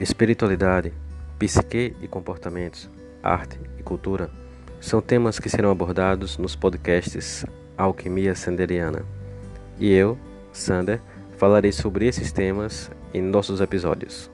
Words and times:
Espiritualidade, 0.00 0.94
psique 1.38 1.94
e 2.00 2.08
comportamentos, 2.08 2.88
arte 3.22 3.60
e 3.78 3.82
cultura 3.82 4.30
são 4.80 5.02
temas 5.02 5.38
que 5.38 5.50
serão 5.50 5.70
abordados 5.70 6.38
nos 6.38 6.56
podcasts 6.56 7.44
Alquimia 7.76 8.34
Sanderiana. 8.34 9.04
E 9.78 9.92
eu, 9.92 10.16
Sander, 10.54 11.02
falarei 11.36 11.70
sobre 11.70 12.06
esses 12.06 12.32
temas 12.32 12.90
em 13.12 13.20
nossos 13.20 13.60
episódios. 13.60 14.30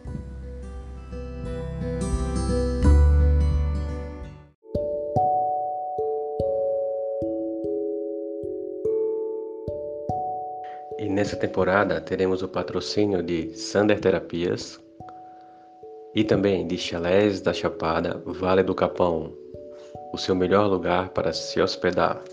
E 10.96 11.08
nessa 11.08 11.34
temporada 11.34 12.00
teremos 12.00 12.40
o 12.40 12.48
patrocínio 12.48 13.20
de 13.20 13.52
Sander 13.56 13.98
Terapias, 13.98 14.85
e 16.16 16.24
também 16.24 16.66
de 16.66 16.78
Chalés 16.78 17.42
da 17.42 17.52
Chapada, 17.52 18.22
Vale 18.24 18.62
do 18.62 18.74
Capão, 18.74 19.34
o 20.14 20.16
seu 20.16 20.34
melhor 20.34 20.66
lugar 20.66 21.10
para 21.10 21.30
se 21.30 21.60
hospedar. 21.60 22.24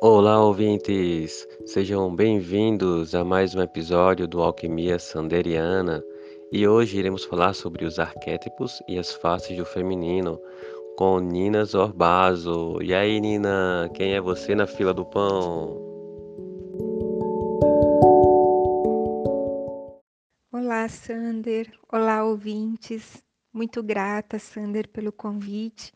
Olá, 0.00 0.44
ouvintes! 0.44 1.46
Sejam 1.66 2.12
bem-vindos 2.12 3.14
a 3.14 3.22
mais 3.22 3.54
um 3.54 3.62
episódio 3.62 4.26
do 4.26 4.42
Alquimia 4.42 4.98
Sanderiana. 4.98 6.02
E 6.50 6.66
hoje 6.66 6.98
iremos 6.98 7.24
falar 7.24 7.54
sobre 7.54 7.84
os 7.84 8.00
arquétipos 8.00 8.82
e 8.88 8.98
as 8.98 9.12
faces 9.12 9.56
do 9.56 9.64
feminino, 9.64 10.40
com 10.96 11.18
Nina 11.20 11.64
Zorbazo. 11.64 12.80
E 12.82 12.94
aí, 12.94 13.20
Nina, 13.20 13.90
quem 13.94 14.14
é 14.14 14.20
você 14.20 14.54
na 14.54 14.66
fila 14.66 14.92
do 14.92 15.04
pão? 15.04 15.76
Olá, 20.52 20.88
Sander. 20.88 21.72
Olá, 21.90 22.24
ouvintes. 22.24 23.22
Muito 23.52 23.82
grata, 23.82 24.38
Sander, 24.38 24.88
pelo 24.88 25.10
convite. 25.10 25.92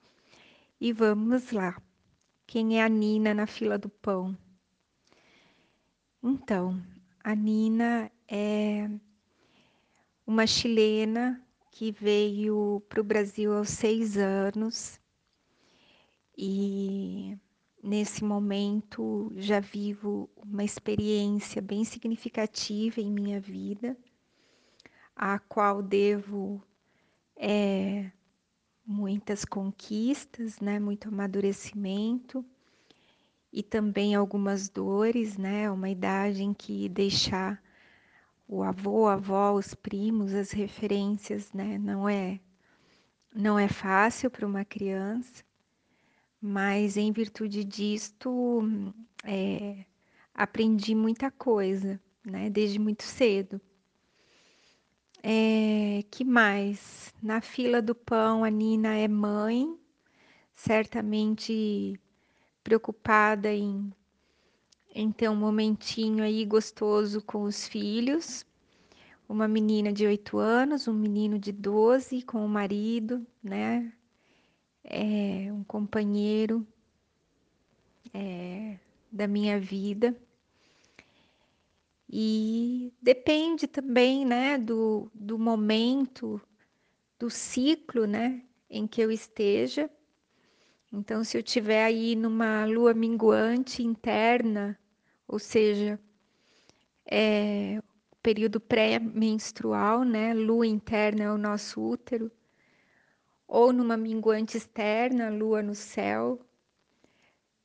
E 0.81 0.93
vamos 0.93 1.53
lá. 1.53 1.81
Quem 2.47 2.81
é 2.81 2.85
a 2.85 2.89
Nina 2.89 3.35
na 3.35 3.47
fila 3.47 3.79
do 3.79 3.89
pão? 3.89 4.37
Então, 6.23 6.83
a 7.23 7.35
Nina 7.35 8.11
é 8.27 8.89
uma 10.27 10.47
chilena 10.47 11.44
que 11.75 11.91
veio 11.91 12.81
para 12.89 13.01
o 13.01 13.05
Brasil 13.05 13.53
aos 13.53 13.69
seis 13.69 14.17
anos. 14.17 15.01
E 16.39 17.37
nesse 17.83 18.23
momento 18.23 19.33
já 19.35 19.59
vivo 19.59 20.31
uma 20.37 20.63
experiência 20.63 21.61
bem 21.61 21.85
significativa 21.85 23.01
em 23.01 23.11
minha 23.11 23.41
vida, 23.41 23.97
a 25.17 25.37
qual 25.41 25.83
devo 25.83 26.63
é, 27.37 28.09
muitas 28.87 29.45
conquistas, 29.45 30.61
né, 30.61 30.79
muito 30.79 31.09
amadurecimento 31.09 32.45
e 33.53 33.65
também 33.65 34.15
algumas 34.15 34.69
dores, 34.69 35.37
né, 35.37 35.69
uma 35.69 35.91
idade 35.91 36.45
em 36.45 36.55
que 36.55 36.89
deixar 36.89 37.61
o 38.55 38.63
avô, 38.63 39.09
a 39.09 39.15
avó, 39.15 39.53
os 39.53 39.75
primos, 39.75 40.33
as 40.33 40.53
referências, 40.53 41.53
né? 41.53 41.77
Não 41.79 42.09
é 42.09 42.41
não 43.35 43.59
é 43.59 43.67
fácil 43.67 44.31
para 44.31 44.47
uma 44.47 44.65
criança, 44.65 45.45
mas 46.41 46.97
em 46.97 47.11
virtude 47.11 47.65
disto 47.65 48.95
é, 49.25 49.85
aprendi 50.33 50.95
muita 50.95 51.33
coisa, 51.33 52.01
né? 52.25 52.49
Desde 52.49 52.79
muito 52.79 53.03
cedo. 53.03 53.61
É, 55.21 56.05
que 56.11 56.25
mais? 56.25 57.13
Na 57.21 57.41
fila 57.41 57.83
do 57.83 57.95
pão, 57.95 58.45
a 58.45 58.51
Nina 58.51 58.95
é 58.97 59.09
mãe, 59.09 59.77
certamente 60.55 61.99
preocupada 62.63 63.53
em 63.53 63.93
ter 65.13 65.29
um 65.29 65.37
momentinho 65.37 66.23
aí 66.23 66.45
gostoso 66.45 67.21
com 67.23 67.43
os 67.43 67.67
filhos. 67.67 68.47
Uma 69.29 69.49
menina 69.49 69.93
de 69.93 70.07
8 70.07 70.39
anos, 70.39 70.87
um 70.87 70.95
menino 70.95 71.39
de 71.39 71.51
12 71.51 72.23
com 72.23 72.45
o 72.45 72.49
marido, 72.49 73.27
né? 73.43 73.93
É 74.85 75.53
um 75.53 75.65
companheiro 75.65 76.67
é, 78.13 78.79
da 79.11 79.27
minha 79.27 79.59
vida. 79.59 80.15
E 82.09 82.93
depende 83.03 83.67
também, 83.67 84.25
né, 84.25 84.57
do, 84.57 85.11
do 85.13 85.37
momento, 85.37 86.41
do 87.19 87.29
ciclo, 87.29 88.07
né, 88.07 88.43
em 88.71 88.87
que 88.87 89.01
eu 89.01 89.11
esteja. 89.11 89.91
Então, 90.93 91.25
se 91.25 91.37
eu 91.37 91.43
tiver 91.43 91.83
aí 91.85 92.15
numa 92.15 92.65
lua 92.67 92.95
minguante 92.95 93.83
interna, 93.83 94.79
ou 95.27 95.39
seja, 95.39 95.99
é 97.07 97.81
período 98.23 98.59
pré-menstrual, 98.59 100.03
né? 100.03 100.33
Lua 100.33 100.67
interna 100.67 101.25
é 101.25 101.31
o 101.31 101.37
nosso 101.37 101.81
útero, 101.81 102.33
ou 103.47 103.73
numa 103.73 103.97
minguante 103.97 104.57
externa, 104.57 105.29
lua 105.29 105.63
no 105.63 105.75
céu. 105.75 106.41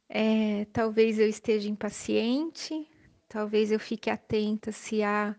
É, 0.10 0.66
talvez 0.66 1.18
eu 1.18 1.28
esteja 1.30 1.70
impaciente, 1.70 2.88
talvez 3.28 3.72
eu 3.72 3.80
fique 3.80 4.10
atenta 4.10 4.72
se 4.72 5.02
há 5.04 5.36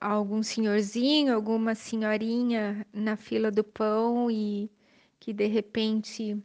algum 0.00 0.42
senhorzinho, 0.42 1.34
alguma 1.34 1.74
senhorinha 1.74 2.86
na 2.92 3.16
fila 3.16 3.50
do 3.50 3.64
pão 3.64 4.30
e 4.30 4.70
que 5.20 5.32
de 5.32 5.46
repente 5.46 6.36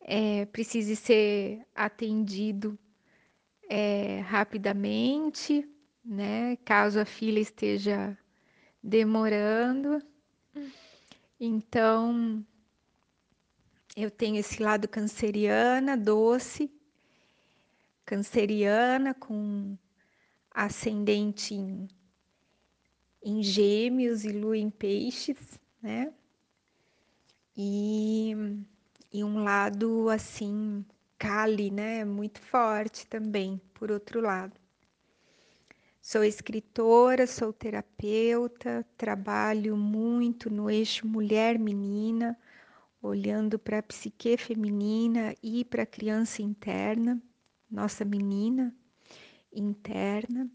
é, 0.00 0.44
precise 0.46 0.94
ser 0.94 1.66
atendido 1.74 2.78
é, 3.68 4.20
rapidamente, 4.20 5.68
né? 6.04 6.56
Caso 6.64 6.98
a 7.00 7.04
fila 7.04 7.38
esteja 7.38 8.16
demorando. 8.82 10.02
Então, 11.38 12.44
eu 13.96 14.10
tenho 14.10 14.36
esse 14.36 14.62
lado 14.62 14.88
canceriana, 14.88 15.96
doce, 15.96 16.72
canceriana, 18.04 19.14
com 19.14 19.76
ascendente 20.50 21.54
em, 21.54 21.88
em 23.22 23.42
gêmeos 23.42 24.24
e 24.24 24.32
lua 24.32 24.56
em 24.56 24.70
peixes, 24.70 25.60
né? 25.82 26.12
E, 27.56 28.34
e 29.12 29.22
um 29.24 29.42
lado 29.42 30.08
assim 30.08 30.84
Kali, 31.18 31.70
né? 31.70 32.04
Muito 32.04 32.40
forte 32.40 33.06
também, 33.06 33.60
por 33.74 33.90
outro 33.90 34.20
lado. 34.20 34.58
Sou 36.00 36.24
escritora, 36.24 37.26
sou 37.26 37.52
terapeuta, 37.52 38.86
trabalho 38.96 39.76
muito 39.76 40.48
no 40.48 40.70
eixo 40.70 41.06
mulher-menina, 41.06 42.38
olhando 43.02 43.58
para 43.58 43.78
a 43.78 43.82
psique 43.82 44.36
feminina 44.36 45.34
e 45.42 45.64
para 45.64 45.82
a 45.82 45.86
criança 45.86 46.40
interna, 46.40 47.20
nossa 47.70 48.04
menina 48.04 48.74
interna. 49.52 50.50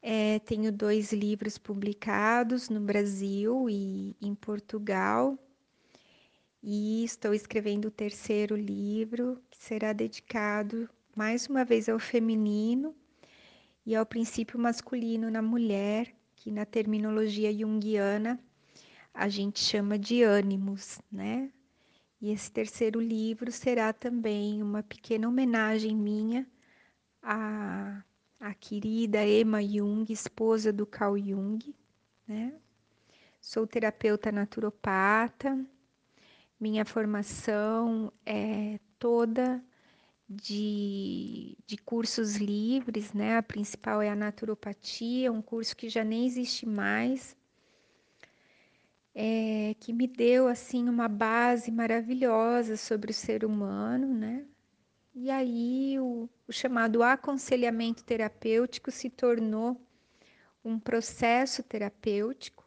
É, 0.00 0.38
tenho 0.40 0.70
dois 0.70 1.12
livros 1.12 1.58
publicados 1.58 2.68
no 2.68 2.80
Brasil 2.80 3.68
e 3.68 4.14
em 4.20 4.34
Portugal, 4.34 5.36
e 6.62 7.04
estou 7.04 7.32
escrevendo 7.34 7.86
o 7.86 7.90
terceiro 7.90 8.56
livro, 8.56 9.40
que 9.50 9.58
será 9.58 9.92
dedicado 9.92 10.88
mais 11.14 11.46
uma 11.46 11.64
vez 11.64 11.88
ao 11.88 11.98
feminino 11.98 12.94
e 13.84 13.94
ao 13.94 14.04
princípio 14.04 14.58
masculino 14.58 15.30
na 15.30 15.42
mulher, 15.42 16.14
que 16.36 16.50
na 16.50 16.64
terminologia 16.64 17.52
junguiana 17.52 18.38
a 19.12 19.28
gente 19.28 19.60
chama 19.60 19.98
de 19.98 20.22
ânimos, 20.22 21.00
né? 21.10 21.52
E 22.20 22.30
esse 22.30 22.50
terceiro 22.50 23.00
livro 23.00 23.50
será 23.50 23.92
também 23.92 24.62
uma 24.62 24.82
pequena 24.82 25.28
homenagem 25.28 25.96
minha 25.96 26.46
à, 27.22 28.02
à 28.40 28.54
querida 28.54 29.24
Emma 29.24 29.62
Jung, 29.62 30.12
esposa 30.12 30.72
do 30.72 30.84
Carl 30.84 31.16
Jung, 31.16 31.74
né? 32.26 32.54
Sou 33.40 33.66
terapeuta 33.66 34.32
naturopata, 34.32 35.64
minha 36.60 36.84
formação 36.84 38.12
é 38.26 38.78
toda 38.98 39.62
de, 40.28 41.56
de 41.66 41.76
cursos 41.78 42.36
livres, 42.36 43.12
né? 43.14 43.36
A 43.38 43.42
principal 43.42 44.02
é 44.02 44.10
a 44.10 44.16
naturopatia, 44.16 45.32
um 45.32 45.42
curso 45.42 45.76
que 45.76 45.88
já 45.88 46.04
nem 46.04 46.26
existe 46.26 46.66
mais. 46.66 47.36
é, 49.14 49.74
que 49.80 49.92
me 49.92 50.06
deu 50.06 50.48
assim 50.48 50.88
uma 50.88 51.08
base 51.08 51.70
maravilhosa 51.70 52.76
sobre 52.76 53.10
o 53.10 53.14
ser 53.14 53.44
humano, 53.44 54.14
né? 54.14 54.46
E 55.14 55.30
aí 55.30 55.98
o, 56.00 56.28
o 56.46 56.52
chamado 56.52 57.02
aconselhamento 57.02 58.04
terapêutico 58.04 58.90
se 58.90 59.10
tornou 59.10 59.80
um 60.64 60.78
processo 60.78 61.62
terapêutico. 61.62 62.57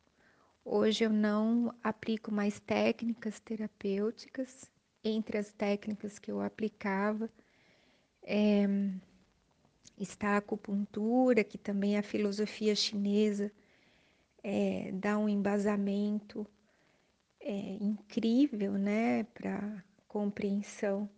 Hoje 0.74 1.04
eu 1.04 1.10
não 1.12 1.76
aplico 1.84 2.32
mais 2.32 2.58
técnicas 2.62 3.42
terapêuticas. 3.42 4.72
Entre 5.04 5.38
as 5.38 5.52
técnicas 5.52 6.18
que 6.18 6.32
eu 6.32 6.40
aplicava 6.40 7.30
é, 8.24 8.64
está 9.98 10.30
a 10.30 10.38
acupuntura, 10.38 11.44
que 11.44 11.58
também 11.58 11.98
a 11.98 12.02
filosofia 12.02 12.74
chinesa 12.74 13.52
é, 14.42 14.94
dá 14.94 15.18
um 15.18 15.28
embasamento 15.28 16.48
é, 17.42 17.74
incrível 17.82 18.72
né, 18.72 19.26
para 19.26 19.84
compreensão 20.08 21.10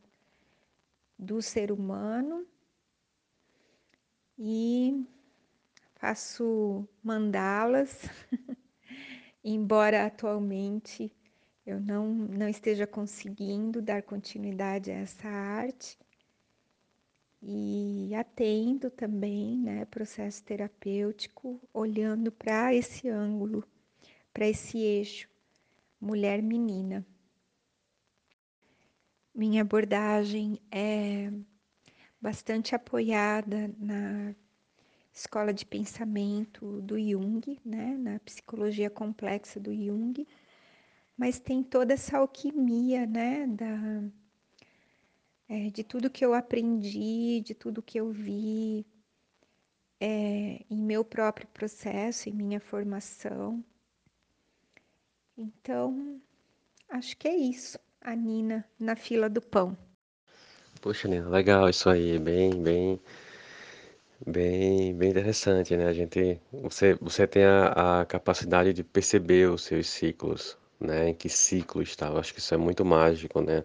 do 1.16 1.44
ser 1.44 1.72
humano 1.72 2.44
e 4.36 5.06
faço 5.94 6.90
mandalas, 7.04 8.02
embora 9.44 10.06
atualmente 10.06 11.12
eu 11.66 11.80
não, 11.80 12.08
não 12.14 12.50
esteja 12.50 12.86
conseguindo 12.86 13.82
dar 13.82 14.04
continuidade 14.04 14.92
a 14.92 14.96
essa 14.96 15.28
arte. 15.28 15.98
E 17.42 18.14
atendo 18.16 18.90
também, 18.90 19.58
né, 19.58 19.86
processo 19.86 20.44
terapêutico, 20.44 21.60
olhando 21.74 22.32
para 22.32 22.74
esse 22.74 23.10
ângulo, 23.10 23.66
para 24.34 24.48
esse 24.48 24.78
eixo, 24.78 25.30
mulher-menina. 26.00 27.06
Minha 29.36 29.62
abordagem 29.62 30.60
é 30.72 31.32
bastante 32.22 32.76
apoiada 32.76 33.74
na 33.78 34.34
escola 35.14 35.54
de 35.54 35.66
pensamento 35.66 36.82
do 36.82 37.00
Jung, 37.00 37.60
né, 37.64 37.96
na 37.98 38.20
psicologia 38.20 38.90
complexa 38.90 39.60
do 39.60 39.72
Jung, 39.74 40.28
mas 41.16 41.40
tem 41.40 41.62
toda 41.62 41.94
essa 41.94 42.18
alquimia, 42.18 43.06
né, 43.06 43.46
da, 43.46 44.04
é, 45.48 45.70
de 45.70 45.84
tudo 45.84 46.10
que 46.10 46.26
eu 46.26 46.34
aprendi, 46.34 47.42
de 47.42 47.54
tudo 47.54 47.84
que 47.84 48.00
eu 48.00 48.12
vi 48.12 48.86
é, 50.00 50.66
em 50.70 50.82
meu 50.82 51.06
próprio 51.06 51.48
processo, 51.48 52.28
em 52.28 52.34
minha 52.34 52.60
formação. 52.60 53.64
Então, 55.38 56.20
acho 56.90 57.16
que 57.18 57.28
é 57.28 57.36
isso, 57.36 57.78
a 58.02 58.16
Nina 58.16 58.66
na 58.80 58.96
fila 58.96 59.30
do 59.30 59.42
pão. 59.42 59.78
Poxa, 60.82 61.08
Nina, 61.08 61.30
legal 61.30 61.70
isso 61.70 61.90
aí, 61.90 62.18
bem, 62.18 62.62
bem, 62.62 63.00
bem, 64.26 64.96
bem 64.96 65.10
interessante, 65.10 65.76
né? 65.76 65.86
A 65.88 65.94
gente, 65.94 66.40
você, 66.52 66.96
você 66.96 67.28
tem 67.28 67.44
a, 67.44 68.02
a 68.02 68.06
capacidade 68.06 68.74
de 68.74 68.84
perceber 68.84 69.50
os 69.50 69.64
seus 69.64 69.88
ciclos, 69.90 70.58
né? 70.80 71.10
Em 71.10 71.14
que 71.14 71.30
ciclo 71.30 71.82
está. 71.82 72.08
Eu 72.08 72.18
acho 72.18 72.34
que 72.34 72.40
isso 72.40 72.54
é 72.54 72.58
muito 72.58 72.84
mágico, 72.86 73.42
né? 73.42 73.64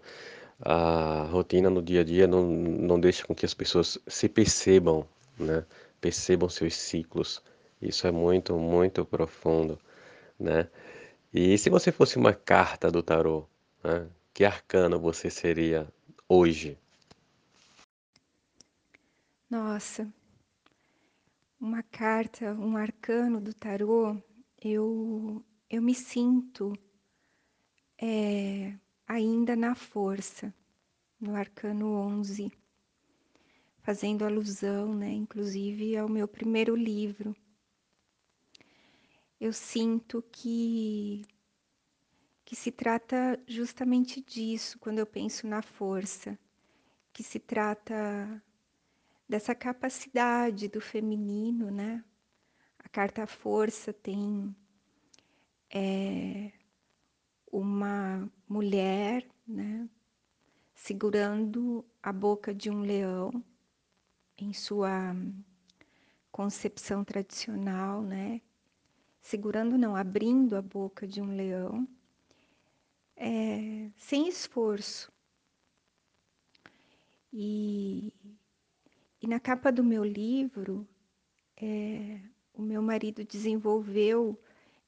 A 0.61 1.25
rotina 1.31 1.71
no 1.71 1.83
dia 1.83 2.01
a 2.03 2.05
dia 2.05 2.27
não, 2.27 2.43
não 2.45 3.01
deixa 3.01 3.27
com 3.27 3.35
que 3.35 3.47
as 3.47 3.55
pessoas 3.55 3.99
se 4.07 4.29
percebam, 4.29 5.07
né? 5.39 5.65
Percebam 6.01 6.49
seus 6.49 6.75
ciclos. 6.77 7.43
Isso 7.81 8.07
é 8.07 8.11
muito, 8.11 8.57
muito 8.59 9.05
profundo, 9.05 9.79
né? 10.39 10.69
E 11.33 11.57
se 11.59 11.71
você 11.71 11.93
fosse 11.93 12.17
uma 12.17 12.33
carta 12.35 12.91
do 12.91 13.03
tarô, 13.03 13.47
né? 13.85 14.09
Que 14.35 14.45
arcano 14.45 14.99
você 15.01 15.31
seria 15.31 15.87
hoje? 16.29 16.79
Nossa, 19.51 20.09
uma 21.61 21.83
carta, 21.83 22.55
um 22.55 22.77
arcano 22.77 23.41
do 23.41 23.53
tarô, 23.53 24.17
eu, 24.63 25.45
eu 25.69 25.83
me 25.83 25.95
sinto 25.95 26.73
é, 28.01 28.79
ainda 29.07 29.57
na 29.57 29.75
força, 29.75 30.55
no 31.21 31.35
arcano 31.35 31.95
11, 31.95 32.53
fazendo 33.81 34.25
alusão, 34.25 34.95
né, 34.95 35.11
inclusive, 35.11 35.97
ao 35.97 36.09
meu 36.09 36.29
primeiro 36.29 36.77
livro. 36.77 37.35
Eu 39.41 39.53
sinto 39.53 40.23
que, 40.31 41.25
que 42.45 42.55
se 42.55 42.71
trata 42.71 43.41
justamente 43.49 44.21
disso 44.21 44.79
quando 44.79 44.99
eu 44.99 45.07
penso 45.07 45.47
na 45.47 45.63
força, 45.63 46.39
que 47.13 47.23
se 47.25 47.41
trata 47.41 48.43
dessa 49.29 49.55
capacidade 49.55 50.69
do 50.69 50.81
feminino, 50.81 51.71
né? 51.71 52.03
A 52.79 52.89
carta 52.89 53.27
Força 53.27 53.93
tem 53.93 54.55
é, 55.71 56.53
uma 57.53 58.31
mulher, 58.49 59.29
né? 59.47 59.89
Segurando 60.75 61.85
a 62.03 62.13
boca 62.13 62.55
de 62.55 62.71
um 62.71 62.81
leão 62.81 63.45
em 64.39 64.53
sua 64.53 65.15
concepção 66.31 67.05
tradicional, 67.05 68.01
né? 68.03 68.41
Segurando, 69.21 69.77
não, 69.77 69.95
abrindo 69.95 70.57
a 70.57 70.63
boca 70.63 71.07
de 71.07 71.21
um 71.21 71.35
leão, 71.35 71.87
é, 73.17 73.91
sem 73.97 74.29
esforço. 74.29 75.13
E, 77.33 78.13
e 79.21 79.27
na 79.27 79.41
capa 79.41 79.73
do 79.73 79.83
meu 79.83 80.05
livro, 80.05 80.87
é, 81.57 82.21
o 82.55 82.63
meu 82.63 82.81
marido 82.81 83.25
desenvolveu 83.25 84.39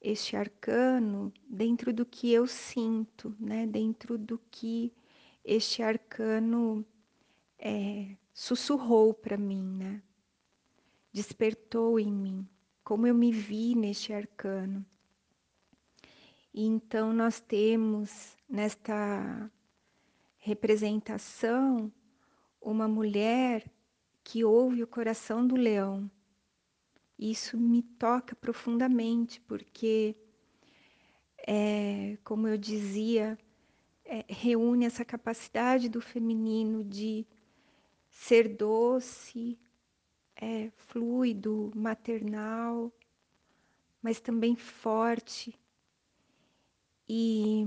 este 0.01 0.37
arcano 0.37 1.33
dentro 1.49 1.93
do 1.93 2.07
que 2.07 2.33
eu 2.33 2.47
sinto, 2.47 3.35
né? 3.39 3.67
dentro 3.67 4.17
do 4.17 4.39
que 4.51 4.93
este 5.45 5.83
arcano 5.83 6.85
é, 7.59 8.17
sussurrou 8.33 9.13
para 9.13 9.37
mim, 9.37 9.63
né? 9.77 10.03
despertou 11.13 11.99
em 11.99 12.11
mim, 12.11 12.49
como 12.85 13.07
eu 13.07 13.15
me 13.15 13.33
vi 13.33 13.75
neste 13.75 14.13
arcano. 14.13 14.85
E 16.55 16.65
então 16.65 17.13
nós 17.13 17.41
temos 17.41 18.37
nesta 18.49 19.51
representação 20.39 21.93
uma 22.61 22.89
mulher 22.89 23.65
que 24.31 24.45
ouve 24.45 24.81
o 24.81 24.87
coração 24.87 25.45
do 25.45 25.57
leão. 25.57 26.09
Isso 27.19 27.59
me 27.59 27.83
toca 27.83 28.37
profundamente, 28.37 29.41
porque, 29.41 30.15
é, 31.39 32.17
como 32.23 32.47
eu 32.47 32.57
dizia, 32.57 33.37
é, 34.05 34.25
reúne 34.29 34.85
essa 34.87 35.05
capacidade 35.05 35.89
do 35.89 36.01
feminino 36.01 36.85
de 36.85 37.27
ser 38.09 38.57
doce, 38.57 39.59
é, 40.37 40.71
fluido, 40.77 41.73
maternal, 41.75 42.93
mas 44.01 44.21
também 44.21 44.55
forte. 44.55 45.59
E 47.09 47.65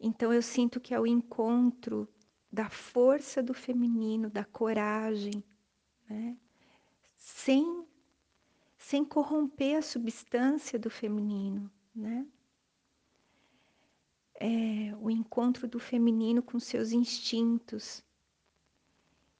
então 0.00 0.32
eu 0.32 0.40
sinto 0.40 0.80
que 0.80 0.94
é 0.94 0.98
o 0.98 1.06
encontro 1.06 2.08
da 2.56 2.70
força 2.70 3.42
do 3.42 3.52
feminino, 3.52 4.30
da 4.30 4.42
coragem, 4.42 5.44
né? 6.08 6.34
sem, 7.14 7.86
sem 8.78 9.04
corromper 9.04 9.76
a 9.76 9.82
substância 9.82 10.78
do 10.78 10.88
feminino, 10.88 11.70
né? 11.94 12.26
É, 14.40 14.96
o 14.98 15.10
encontro 15.10 15.68
do 15.68 15.78
feminino 15.78 16.42
com 16.42 16.58
seus 16.58 16.92
instintos. 16.92 18.02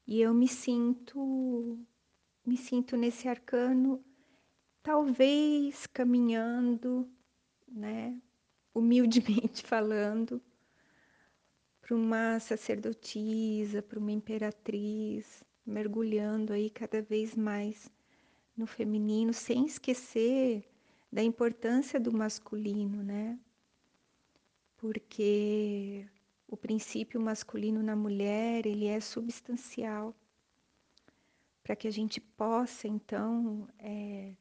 E 0.06 0.20
eu 0.20 0.34
me 0.34 0.46
sinto, 0.46 1.78
me 2.44 2.58
sinto 2.58 2.98
nesse 2.98 3.28
arcano, 3.28 4.04
talvez 4.82 5.86
caminhando, 5.86 7.10
né? 7.66 8.20
Humildemente 8.74 9.62
falando, 9.64 10.38
para 11.86 11.94
uma 11.94 12.40
sacerdotisa, 12.40 13.80
para 13.80 13.96
uma 13.96 14.10
imperatriz, 14.10 15.44
mergulhando 15.64 16.52
aí 16.52 16.68
cada 16.68 17.00
vez 17.00 17.36
mais 17.36 17.88
no 18.56 18.66
feminino, 18.66 19.32
sem 19.32 19.66
esquecer 19.66 20.68
da 21.12 21.22
importância 21.22 22.00
do 22.00 22.12
masculino, 22.12 23.04
né? 23.04 23.38
Porque 24.76 26.04
o 26.48 26.56
princípio 26.56 27.20
masculino 27.20 27.80
na 27.84 27.94
mulher, 27.94 28.66
ele 28.66 28.86
é 28.86 28.98
substancial 28.98 30.12
para 31.62 31.76
que 31.76 31.86
a 31.86 31.92
gente 31.92 32.20
possa, 32.20 32.88
então, 32.88 33.68
é, 33.78 34.34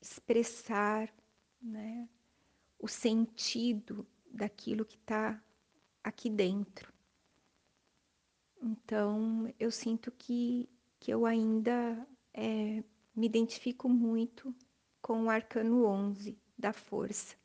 expressar 0.00 1.12
né, 1.60 2.08
o 2.78 2.88
sentido 2.88 4.06
daquilo 4.32 4.86
que 4.86 4.96
está 4.96 5.38
aqui 6.04 6.30
dentro. 6.30 6.92
Então, 8.62 9.52
eu 9.58 9.70
sinto 9.70 10.12
que, 10.12 10.68
que 11.00 11.10
eu 11.10 11.26
ainda 11.26 12.06
é, 12.32 12.84
me 13.16 13.26
identifico 13.26 13.88
muito 13.88 14.54
com 15.02 15.24
o 15.24 15.30
arcano 15.30 15.84
11 15.86 16.38
da 16.58 16.72
força. 16.72 17.36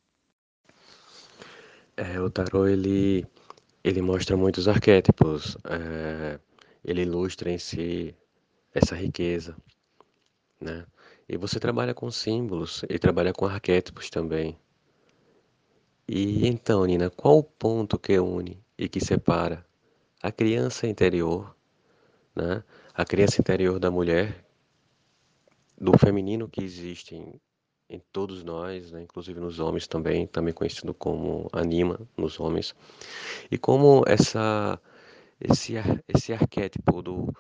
É, 1.98 2.20
o 2.22 2.30
tarô 2.30 2.68
ele 2.68 3.26
ele 3.84 4.02
mostra 4.02 4.36
muitos 4.36 4.68
arquétipos, 4.68 5.58
é, 5.64 6.40
ele 6.84 7.02
ilustra 7.02 7.50
em 7.50 7.58
si 7.58 8.16
essa 8.74 8.96
riqueza, 8.96 9.56
né? 10.60 10.86
E 11.28 11.38
você 11.38 11.60
trabalha 11.60 11.94
com 11.94 12.10
símbolos 12.12 12.84
e 12.90 13.00
trabalha 13.00 13.34
com 13.34 13.46
arquétipos 13.46 14.10
também. 14.10 14.58
E 16.12 16.48
então, 16.48 16.86
Nina, 16.86 17.08
qual 17.12 17.38
o 17.38 17.44
ponto 17.44 18.00
que 18.00 18.18
une 18.18 18.60
e 18.76 18.90
que 18.90 19.00
separa 19.00 19.64
a 20.24 20.32
criança 20.32 20.88
interior, 20.88 21.56
né? 22.36 22.64
A 22.96 23.06
criança 23.06 23.40
interior 23.40 23.80
da 23.80 23.92
mulher, 23.92 24.44
do 25.78 25.96
feminino 26.00 26.50
que 26.50 26.64
existe 26.64 27.14
em, 27.16 27.40
em 27.88 28.02
todos 28.12 28.44
nós, 28.44 28.92
né? 28.92 29.04
inclusive 29.04 29.40
nos 29.40 29.60
homens 29.60 29.88
também, 29.88 30.26
também 30.26 30.52
conhecido 30.52 30.96
como 30.96 31.48
anima 31.54 32.00
nos 32.18 32.40
homens, 32.40 32.74
e 33.52 33.56
como 33.56 34.04
essa 34.08 34.82
esse 35.40 35.76
esse 36.08 36.34
arquétipo 36.34 37.04
do 37.04 37.32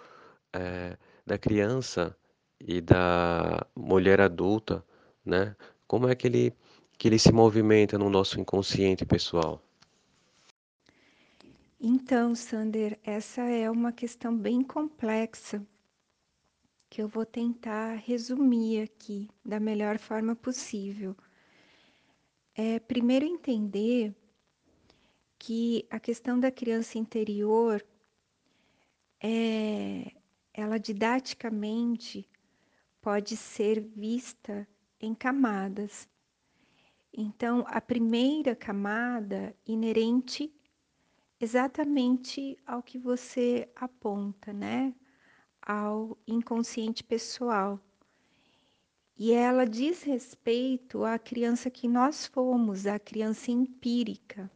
é, 0.54 0.96
da 1.26 1.40
criança 1.40 2.16
e 2.60 2.82
da 2.82 3.66
mulher 3.76 4.22
adulta, 4.22 4.86
né? 5.26 5.56
Como 5.88 6.08
é 6.08 6.14
que 6.14 6.28
ele 6.28 6.54
que 7.00 7.08
ele 7.08 7.18
se 7.18 7.32
movimenta 7.32 7.98
no 7.98 8.10
nosso 8.10 8.40
inconsciente 8.42 9.06
pessoal? 9.06 9.64
Então, 11.80 12.36
Sander, 12.36 13.00
essa 13.06 13.42
é 13.42 13.72
uma 13.72 13.94
questão 13.94 14.38
bem 14.38 14.62
complexa 14.62 15.66
que 16.90 17.02
eu 17.02 17.08
vou 17.08 17.26
tentar 17.26 17.96
resumir 17.96 18.82
aqui 18.82 19.30
da 19.46 19.62
melhor 19.62 19.98
forma 19.98 20.36
possível. 20.36 21.16
É 22.54 22.80
primeiro 22.80 23.26
entender 23.26 24.14
que 25.38 25.88
a 25.90 26.02
questão 26.02 26.38
da 26.38 26.52
criança 26.52 26.98
interior 26.98 27.82
é 29.24 30.12
ela 30.54 30.78
didaticamente 30.78 32.28
pode 33.00 33.38
ser 33.38 33.80
vista 33.80 34.68
em 35.00 35.16
camadas. 35.16 36.10
Então, 37.14 37.66
a 37.68 37.82
primeira 37.82 38.56
camada 38.56 39.56
inerente 39.66 40.54
exatamente 41.40 42.58
ao 42.66 42.84
que 42.84 42.98
você 42.98 43.70
aponta, 43.76 44.54
né? 44.54 44.94
Ao 45.62 46.18
inconsciente 46.28 47.04
pessoal. 47.04 47.80
E 49.18 49.34
ela 49.34 49.66
diz 49.66 50.04
respeito 50.04 51.04
à 51.04 51.18
criança 51.20 51.70
que 51.70 51.88
nós 51.88 52.26
fomos, 52.26 52.86
à 52.86 52.98
criança 52.98 53.52
empírica, 53.52 54.50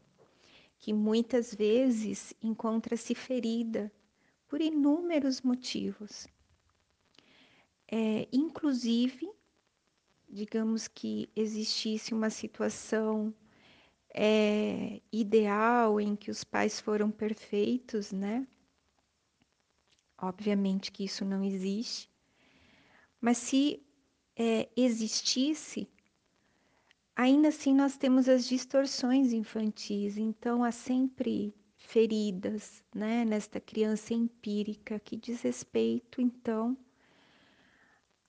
que 0.77 0.93
muitas 0.93 1.53
vezes 1.53 2.33
encontra-se 2.41 3.13
ferida 3.13 3.91
por 4.47 4.61
inúmeros 4.61 5.41
motivos. 5.41 6.27
É, 7.91 8.27
inclusive, 8.31 9.29
digamos 10.33 10.87
que 10.87 11.29
existisse 11.35 12.13
uma 12.13 12.29
situação 12.29 13.33
é, 14.13 14.99
ideal 15.11 16.01
em 16.01 16.15
que 16.15 16.31
os 16.31 16.43
pais 16.43 16.79
foram 16.79 17.11
perfeitos, 17.11 18.11
né? 18.11 18.47
Obviamente 20.17 20.91
que 20.91 21.03
isso 21.03 21.23
não 21.23 21.43
existe, 21.43 22.09
mas 23.21 23.37
se 23.37 23.85
é, 24.35 24.69
existisse, 24.75 25.87
ainda 27.15 27.49
assim 27.49 27.73
nós 27.73 27.97
temos 27.97 28.27
as 28.27 28.47
distorções 28.47 29.33
infantis, 29.33 30.17
então 30.17 30.63
há 30.63 30.71
sempre 30.71 31.53
feridas, 31.75 32.83
né, 32.95 33.25
nesta 33.25 33.59
criança 33.59 34.13
empírica 34.13 34.99
que 34.99 35.17
diz 35.17 35.41
respeito, 35.41 36.21
então, 36.21 36.77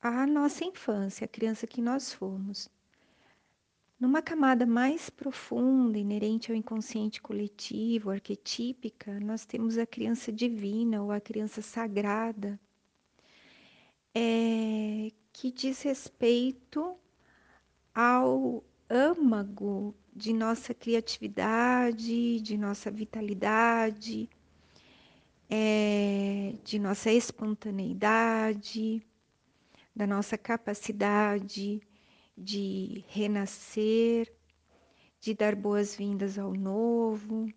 à 0.04 0.26
nossa 0.26 0.62
infância, 0.66 1.24
a 1.24 1.28
criança 1.28 1.66
que 1.66 1.80
nós 1.80 2.12
fomos. 2.12 2.68
Numa 3.98 4.20
camada 4.20 4.66
mais 4.66 5.08
profunda, 5.08 5.96
inerente 5.96 6.52
ao 6.52 6.56
inconsciente 6.56 7.22
coletivo, 7.22 8.10
arquetípica, 8.10 9.18
nós 9.20 9.46
temos 9.46 9.78
a 9.78 9.86
criança 9.86 10.30
divina 10.30 11.02
ou 11.02 11.10
a 11.10 11.20
criança 11.20 11.62
sagrada, 11.62 12.60
é, 14.14 15.10
que 15.32 15.50
diz 15.50 15.80
respeito 15.80 16.98
ao 17.94 18.62
âmago 18.90 19.94
de 20.14 20.34
nossa 20.34 20.74
criatividade, 20.74 22.40
de 22.42 22.58
nossa 22.58 22.90
vitalidade, 22.90 24.28
é, 25.48 26.56
de 26.62 26.78
nossa 26.78 27.10
espontaneidade, 27.10 29.02
da 29.94 30.06
nossa 30.06 30.36
capacidade 30.36 31.80
de 32.36 33.04
renascer, 33.08 34.32
de 35.20 35.34
dar 35.34 35.54
boas-vindas 35.54 36.38
ao 36.38 36.52
novo, 36.52 37.48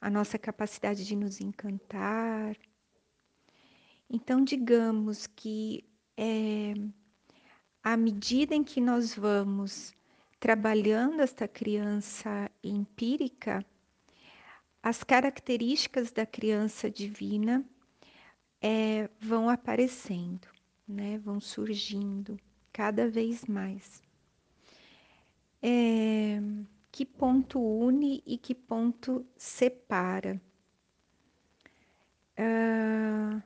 a 0.00 0.08
nossa 0.08 0.38
capacidade 0.38 1.04
de 1.04 1.16
nos 1.16 1.40
encantar. 1.40 2.56
Então, 4.08 4.44
digamos 4.44 5.26
que 5.26 5.84
é, 6.16 6.74
à 7.82 7.96
medida 7.96 8.54
em 8.54 8.62
que 8.62 8.80
nós 8.80 9.14
vamos 9.14 9.94
trabalhando 10.38 11.20
esta 11.20 11.48
criança 11.48 12.50
empírica, 12.62 13.64
as 14.82 15.02
características 15.02 16.12
da 16.12 16.24
criança 16.24 16.88
divina 16.88 17.64
é, 18.60 19.10
vão 19.20 19.50
aparecendo, 19.50 20.48
né? 20.86 21.18
vão 21.18 21.40
surgindo 21.40 22.38
cada 22.72 23.08
vez 23.08 23.44
mais. 23.44 24.02
É, 25.62 26.40
que 26.92 27.04
ponto 27.04 27.60
une 27.60 28.22
e 28.26 28.38
que 28.38 28.54
ponto 28.54 29.26
separa? 29.36 30.40
Uh, 32.38 33.42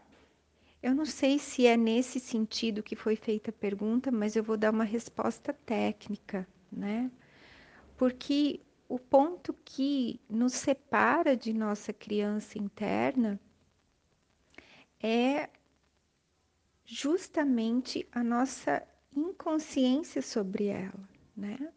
eu 0.82 0.94
não 0.94 1.04
sei 1.04 1.38
se 1.38 1.66
é 1.66 1.76
nesse 1.76 2.18
sentido 2.18 2.82
que 2.82 2.96
foi 2.96 3.14
feita 3.14 3.50
a 3.50 3.52
pergunta, 3.52 4.10
mas 4.10 4.34
eu 4.34 4.42
vou 4.42 4.56
dar 4.56 4.72
uma 4.72 4.84
resposta 4.84 5.52
técnica, 5.52 6.46
né? 6.70 7.10
Porque 7.96 8.60
o 8.88 8.98
ponto 8.98 9.54
que 9.64 10.20
nos 10.28 10.54
separa 10.54 11.36
de 11.36 11.52
nossa 11.52 11.92
criança 11.92 12.58
interna 12.58 13.38
é 15.02 15.48
justamente 16.92 18.04
a 18.10 18.24
nossa 18.24 18.82
inconsciência 19.14 20.20
sobre 20.20 20.66
ela, 20.66 21.08
né? 21.36 21.72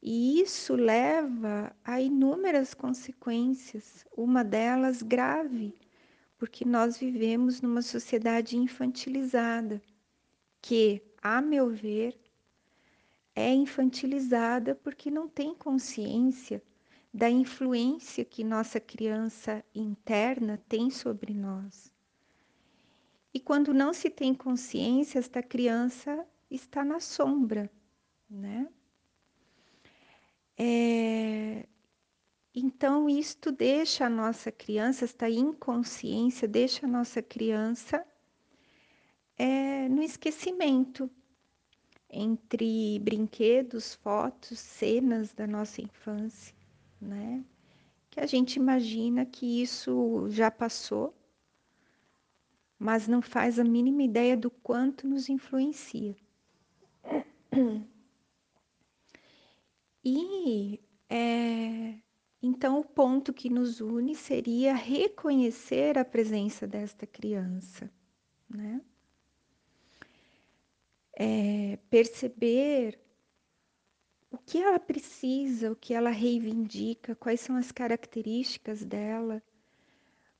E 0.00 0.40
isso 0.40 0.76
leva 0.76 1.74
a 1.82 2.00
inúmeras 2.00 2.72
consequências, 2.72 4.06
uma 4.16 4.44
delas 4.44 5.02
grave, 5.02 5.74
porque 6.38 6.64
nós 6.64 6.96
vivemos 6.98 7.60
numa 7.60 7.82
sociedade 7.82 8.56
infantilizada, 8.56 9.82
que, 10.62 11.02
a 11.20 11.40
meu 11.40 11.68
ver, 11.68 12.16
é 13.34 13.52
infantilizada 13.52 14.76
porque 14.76 15.10
não 15.10 15.28
tem 15.28 15.52
consciência 15.52 16.62
da 17.12 17.28
influência 17.28 18.24
que 18.24 18.44
nossa 18.44 18.78
criança 18.78 19.64
interna 19.74 20.62
tem 20.68 20.90
sobre 20.90 21.34
nós. 21.34 21.93
E 23.34 23.40
quando 23.40 23.74
não 23.74 23.92
se 23.92 24.08
tem 24.08 24.32
consciência, 24.32 25.18
esta 25.18 25.42
criança 25.42 26.24
está 26.48 26.84
na 26.84 27.00
sombra, 27.00 27.68
né? 28.30 28.68
É... 30.56 31.66
Então, 32.54 33.08
isto 33.08 33.50
deixa 33.50 34.06
a 34.06 34.08
nossa 34.08 34.52
criança, 34.52 35.04
esta 35.04 35.28
inconsciência, 35.28 36.46
deixa 36.46 36.86
a 36.86 36.88
nossa 36.88 37.20
criança 37.20 38.06
é, 39.36 39.88
no 39.88 40.00
esquecimento 40.00 41.10
entre 42.08 43.00
brinquedos, 43.00 43.96
fotos, 43.96 44.60
cenas 44.60 45.34
da 45.34 45.48
nossa 45.48 45.82
infância, 45.82 46.54
né? 47.00 47.44
Que 48.08 48.20
a 48.20 48.26
gente 48.26 48.54
imagina 48.54 49.26
que 49.26 49.60
isso 49.60 50.28
já 50.30 50.48
passou 50.52 51.12
mas 52.84 53.08
não 53.08 53.22
faz 53.22 53.58
a 53.58 53.64
mínima 53.64 54.02
ideia 54.02 54.36
do 54.36 54.50
quanto 54.50 55.08
nos 55.08 55.30
influencia. 55.30 56.14
E 60.04 60.78
é, 61.08 61.98
então 62.42 62.78
o 62.80 62.84
ponto 62.84 63.32
que 63.32 63.48
nos 63.48 63.80
une 63.80 64.14
seria 64.14 64.74
reconhecer 64.74 65.96
a 65.96 66.04
presença 66.04 66.66
desta 66.66 67.06
criança, 67.06 67.90
né? 68.46 68.82
É, 71.16 71.78
perceber 71.88 73.00
o 74.30 74.36
que 74.36 74.58
ela 74.58 74.78
precisa, 74.78 75.72
o 75.72 75.76
que 75.76 75.94
ela 75.94 76.10
reivindica, 76.10 77.14
quais 77.14 77.40
são 77.40 77.56
as 77.56 77.72
características 77.72 78.84
dela, 78.84 79.42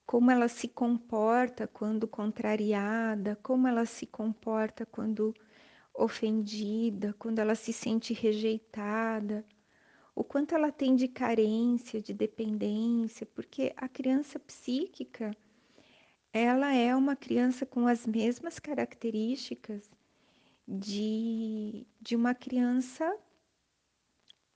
como 0.06 0.30
ela 0.30 0.48
se 0.48 0.68
comporta 0.68 1.66
quando 1.66 2.06
contrariada, 2.08 3.36
como 3.42 3.66
ela 3.68 3.86
se 3.86 4.06
comporta 4.06 4.86
quando 4.86 5.34
ofendida, 5.94 7.14
quando 7.18 7.38
ela 7.38 7.54
se 7.54 7.72
sente 7.72 8.12
rejeitada, 8.12 9.44
o 10.14 10.22
quanto 10.24 10.54
ela 10.54 10.70
tem 10.72 10.94
de 10.96 11.08
carência, 11.08 12.00
de 12.00 12.12
dependência, 12.14 13.26
porque 13.26 13.72
a 13.76 13.88
criança 13.88 14.38
psíquica, 14.38 15.36
ela 16.32 16.74
é 16.74 16.94
uma 16.94 17.16
criança 17.16 17.64
com 17.66 17.86
as 17.86 18.06
mesmas 18.06 18.58
características 18.58 19.90
de, 20.66 21.86
de 22.00 22.16
uma 22.16 22.34
criança 22.34 23.16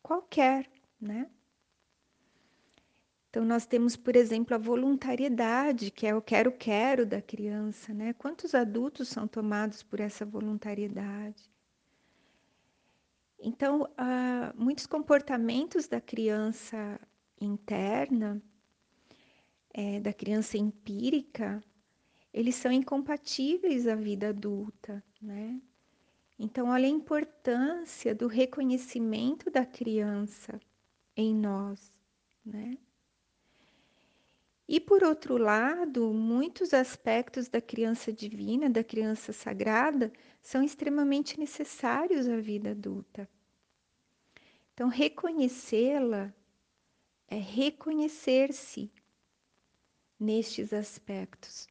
qualquer, 0.03 0.71
né? 1.01 1.31
Então, 3.31 3.45
nós 3.45 3.67
temos, 3.67 3.95
por 3.95 4.17
exemplo, 4.17 4.55
a 4.55 4.59
voluntariedade, 4.59 5.91
que 5.91 6.07
é 6.07 6.15
o 6.15 6.23
quero-quero 6.23 7.05
da 7.05 7.21
criança, 7.21 7.93
né? 7.93 8.15
Quantos 8.15 8.55
adultos 8.55 9.09
são 9.09 9.29
tomados 9.29 9.83
por 9.83 10.01
essa 10.01 10.25
voluntariedade? 10.25 11.51
Então, 13.39 13.83
uh, 13.83 14.57
muitos 14.57 14.87
comportamentos 14.87 15.87
da 15.87 16.01
criança 16.01 16.99
interna, 17.41 18.43
é, 19.75 20.01
da 20.01 20.13
criança 20.13 20.57
empírica, 20.57 21.63
eles 22.33 22.55
são 22.55 22.73
incompatíveis 22.73 23.87
à 23.87 23.95
vida 23.95 24.31
adulta, 24.31 25.05
né? 25.21 25.61
Então, 26.39 26.69
olha 26.69 26.87
a 26.87 26.91
importância 26.91 28.15
do 28.15 28.27
reconhecimento 28.27 29.51
da 29.51 29.67
criança 29.67 30.59
em 31.17 31.35
nós, 31.35 31.93
né? 32.45 32.79
E 34.71 34.79
por 34.79 35.03
outro 35.03 35.39
lado, 35.39 36.13
muitos 36.13 36.75
aspectos 36.75 37.49
da 37.49 37.59
criança 37.59 38.13
divina, 38.13 38.69
da 38.69 38.85
criança 38.85 39.33
sagrada, 39.33 40.13
são 40.43 40.63
extremamente 40.63 41.41
necessários 41.41 42.29
à 42.29 42.37
vida 42.37 42.73
adulta. 42.73 43.27
Então, 44.75 44.89
reconhecê-la 44.89 46.35
é 47.29 47.37
reconhecer-se 47.37 48.93
nestes 50.21 50.75
aspectos, 50.75 51.67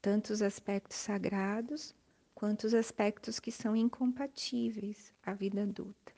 tanto 0.00 0.32
os 0.32 0.40
aspectos 0.40 0.96
sagrados 0.96 1.96
quanto 2.32 2.64
os 2.64 2.74
aspectos 2.74 3.40
que 3.40 3.50
são 3.50 3.74
incompatíveis 3.74 5.12
à 5.20 5.34
vida 5.34 5.64
adulta. 5.64 6.12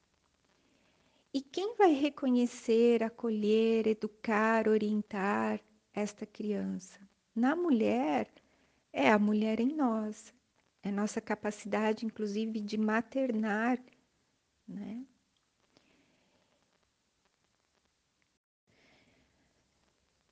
E 1.33 1.41
quem 1.41 1.75
vai 1.75 1.95
reconhecer, 1.95 3.03
acolher, 3.03 3.87
educar, 3.87 4.69
orientar 4.69 5.63
esta 5.97 6.27
criança? 6.27 7.01
Na 7.35 7.57
mulher, 7.57 8.31
é 8.93 9.11
a 9.11 9.19
mulher 9.19 9.59
em 9.61 9.75
nós, 9.75 10.33
é 10.83 10.93
nossa 10.93 11.21
capacidade, 11.21 12.07
inclusive, 12.07 12.61
de 12.61 12.79
maternar, 12.79 13.83
né? 14.69 15.05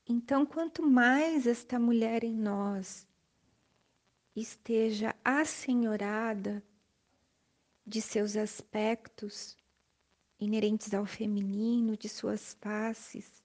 Então, 0.07 0.45
quanto 0.45 0.83
mais 0.83 1.47
esta 1.47 1.79
mulher 1.79 2.25
em 2.25 2.35
nós 2.35 3.09
esteja 4.37 5.15
assenhorada 5.25 6.63
de 7.87 8.03
seus 8.03 8.37
aspectos 8.37 9.57
inerentes 10.39 10.93
ao 10.93 11.07
feminino, 11.07 11.97
de 11.97 12.09
suas 12.09 12.55
faces, 12.61 13.44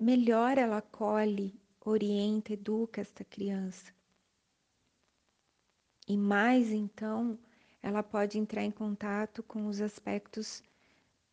melhor 0.00 0.58
ela 0.58 0.78
acolhe, 0.78 1.54
orienta, 1.84 2.52
educa 2.52 3.00
esta 3.00 3.24
criança. 3.24 3.92
E 6.06 6.16
mais 6.16 6.70
então, 6.72 7.38
ela 7.82 8.02
pode 8.02 8.38
entrar 8.38 8.64
em 8.64 8.70
contato 8.70 9.42
com 9.42 9.66
os 9.66 9.80
aspectos 9.80 10.62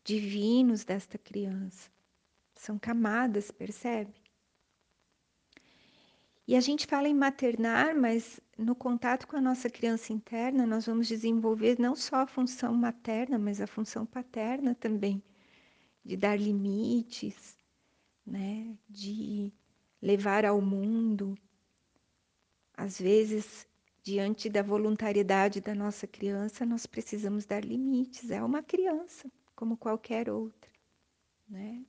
divinos 0.03 0.83
desta 0.83 1.17
criança. 1.17 1.89
São 2.55 2.77
camadas, 2.77 3.51
percebe? 3.51 4.13
E 6.47 6.55
a 6.55 6.59
gente 6.59 6.85
fala 6.85 7.07
em 7.07 7.13
maternar, 7.13 7.95
mas 7.95 8.39
no 8.57 8.75
contato 8.75 9.27
com 9.27 9.35
a 9.35 9.41
nossa 9.41 9.67
criança 9.69 10.13
interna, 10.13 10.65
nós 10.65 10.85
vamos 10.85 11.07
desenvolver 11.07 11.79
não 11.79 11.95
só 11.95 12.17
a 12.17 12.27
função 12.27 12.73
materna, 12.75 13.39
mas 13.39 13.59
a 13.59 13.65
função 13.65 14.05
paterna 14.05 14.75
também, 14.75 15.23
de 16.03 16.15
dar 16.15 16.39
limites, 16.39 17.57
né? 18.25 18.77
de 18.89 19.53
levar 20.01 20.45
ao 20.45 20.61
mundo. 20.61 21.37
Às 22.73 22.99
vezes, 22.99 23.67
diante 24.03 24.49
da 24.49 24.61
voluntariedade 24.61 25.61
da 25.61 25.73
nossa 25.73 26.05
criança, 26.07 26.65
nós 26.65 26.85
precisamos 26.85 27.45
dar 27.45 27.63
limites. 27.63 28.29
É 28.29 28.43
uma 28.43 28.61
criança, 28.61 29.31
como 29.55 29.77
qualquer 29.77 30.29
outra. 30.29 30.71
Né? 31.47 31.85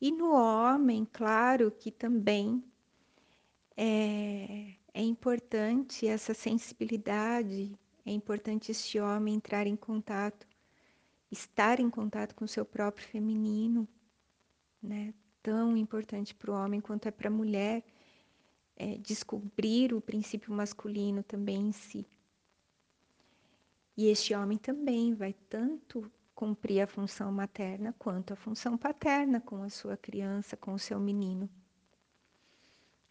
E 0.00 0.10
no 0.10 0.32
homem, 0.32 1.06
claro 1.10 1.70
que 1.70 1.90
também 1.90 2.62
é, 3.76 4.74
é 4.92 5.02
importante 5.02 6.06
essa 6.06 6.34
sensibilidade, 6.34 7.76
é 8.04 8.12
importante 8.12 8.70
este 8.70 9.00
homem 9.00 9.34
entrar 9.34 9.66
em 9.66 9.76
contato, 9.76 10.46
estar 11.30 11.80
em 11.80 11.88
contato 11.88 12.34
com 12.34 12.44
o 12.44 12.48
seu 12.48 12.64
próprio 12.64 13.06
feminino, 13.06 13.88
né? 14.84 15.14
Tão 15.42 15.76
importante 15.76 16.34
para 16.34 16.50
o 16.50 16.54
homem 16.54 16.80
quanto 16.80 17.06
é 17.06 17.10
para 17.10 17.28
a 17.28 17.32
mulher 17.32 17.82
é, 18.76 18.98
descobrir 18.98 19.94
o 19.94 20.00
princípio 20.00 20.52
masculino 20.52 21.22
também 21.22 21.68
em 21.68 21.72
si. 21.72 22.06
E 23.96 24.08
este 24.08 24.34
homem 24.34 24.58
também 24.58 25.14
vai 25.14 25.32
tanto 25.48 26.10
cumprir 26.34 26.80
a 26.80 26.86
função 26.86 27.30
materna 27.30 27.94
quanto 27.98 28.32
a 28.32 28.36
função 28.36 28.76
paterna 28.76 29.40
com 29.40 29.62
a 29.62 29.70
sua 29.70 29.96
criança, 29.96 30.56
com 30.56 30.74
o 30.74 30.78
seu 30.78 30.98
menino. 30.98 31.48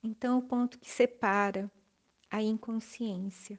Então, 0.04 0.38
o 0.38 0.42
ponto 0.42 0.78
que 0.78 0.90
separa 0.90 1.72
a 2.30 2.42
inconsciência, 2.42 3.58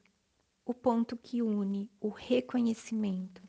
o 0.67 0.75
ponto 0.75 1.17
que 1.17 1.41
une 1.41 1.91
o 1.99 2.09
reconhecimento, 2.09 3.43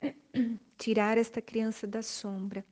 tirar 0.76 1.16
esta 1.16 1.40
criança 1.40 1.86
da 1.86 2.02
sombra, 2.02 2.66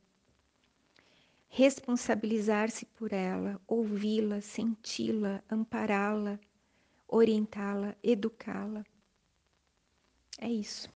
responsabilizar-se 1.51 2.87
por 2.87 3.13
ela, 3.13 3.61
ouvi-la, 3.67 4.41
senti-la, 4.41 5.43
ampará-la, 5.51 6.39
orientá-la, 7.09 7.97
educá-la. 8.03 8.85
É 10.41 10.49
isso. 10.49 10.89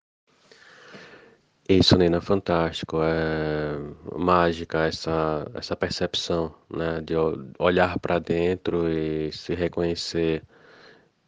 Isso, 1.67 1.97
Nina, 1.97 2.21
fantástico. 2.21 2.97
É 3.01 3.77
mágica 4.17 4.85
essa, 4.85 5.49
essa 5.55 5.75
percepção, 5.75 6.53
né, 6.69 7.01
de 7.01 7.13
olhar 7.57 7.97
para 7.99 8.19
dentro 8.19 8.87
e 8.89 9.31
se 9.31 9.55
reconhecer 9.55 10.43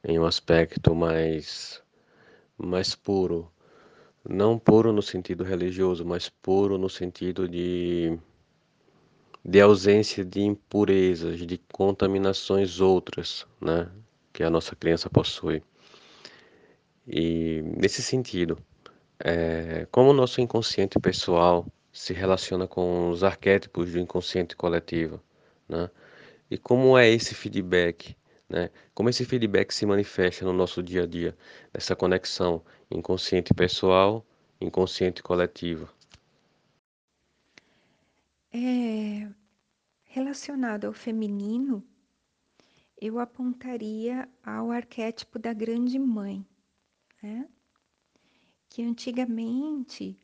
em 0.03 0.19
um 0.19 0.25
aspecto 0.25 0.93
mais, 0.93 1.81
mais 2.57 2.93
puro. 2.95 3.51
Não 4.27 4.59
puro 4.59 4.91
no 4.93 5.01
sentido 5.01 5.43
religioso, 5.43 6.05
mas 6.05 6.29
puro 6.29 6.77
no 6.77 6.89
sentido 6.89 7.47
de, 7.47 8.17
de 9.45 9.61
ausência 9.61 10.25
de 10.25 10.41
impurezas, 10.41 11.37
de 11.45 11.59
contaminações 11.71 12.81
outras, 12.81 13.45
né, 13.61 13.87
que 14.33 14.43
a 14.43 14.49
nossa 14.49 14.75
criança 14.75 15.07
possui. 15.07 15.61
E 17.07 17.61
nesse 17.77 18.01
sentido, 18.01 18.57
é, 19.19 19.87
como 19.91 20.09
o 20.09 20.13
nosso 20.13 20.41
inconsciente 20.41 20.99
pessoal 20.99 21.67
se 21.93 22.11
relaciona 22.11 22.67
com 22.67 23.09
os 23.11 23.23
arquétipos 23.23 23.91
do 23.91 23.99
inconsciente 23.99 24.55
coletivo, 24.55 25.21
né? 25.69 25.89
E 26.49 26.57
como 26.57 26.97
é 26.97 27.07
esse 27.09 27.35
feedback, 27.35 28.15
né? 28.49 28.69
Como 28.93 29.09
esse 29.09 29.23
feedback 29.25 29.71
se 29.73 29.85
manifesta 29.85 30.43
no 30.43 30.53
nosso 30.53 30.81
dia 30.83 31.03
a 31.03 31.05
dia, 31.05 31.37
essa 31.73 31.95
conexão 31.95 32.63
inconsciente 32.91 33.53
pessoal, 33.53 34.25
inconsciente 34.59 35.23
coletivo. 35.23 35.87
É, 38.57 39.29
relacionado 40.05 40.85
ao 40.85 40.93
feminino, 40.93 41.85
eu 42.95 43.19
apontaria 43.19 44.29
ao 44.41 44.71
arquétipo 44.71 45.37
da 45.37 45.51
grande 45.51 45.99
mãe, 45.99 46.47
né? 47.21 47.49
que 48.69 48.81
antigamente 48.81 50.17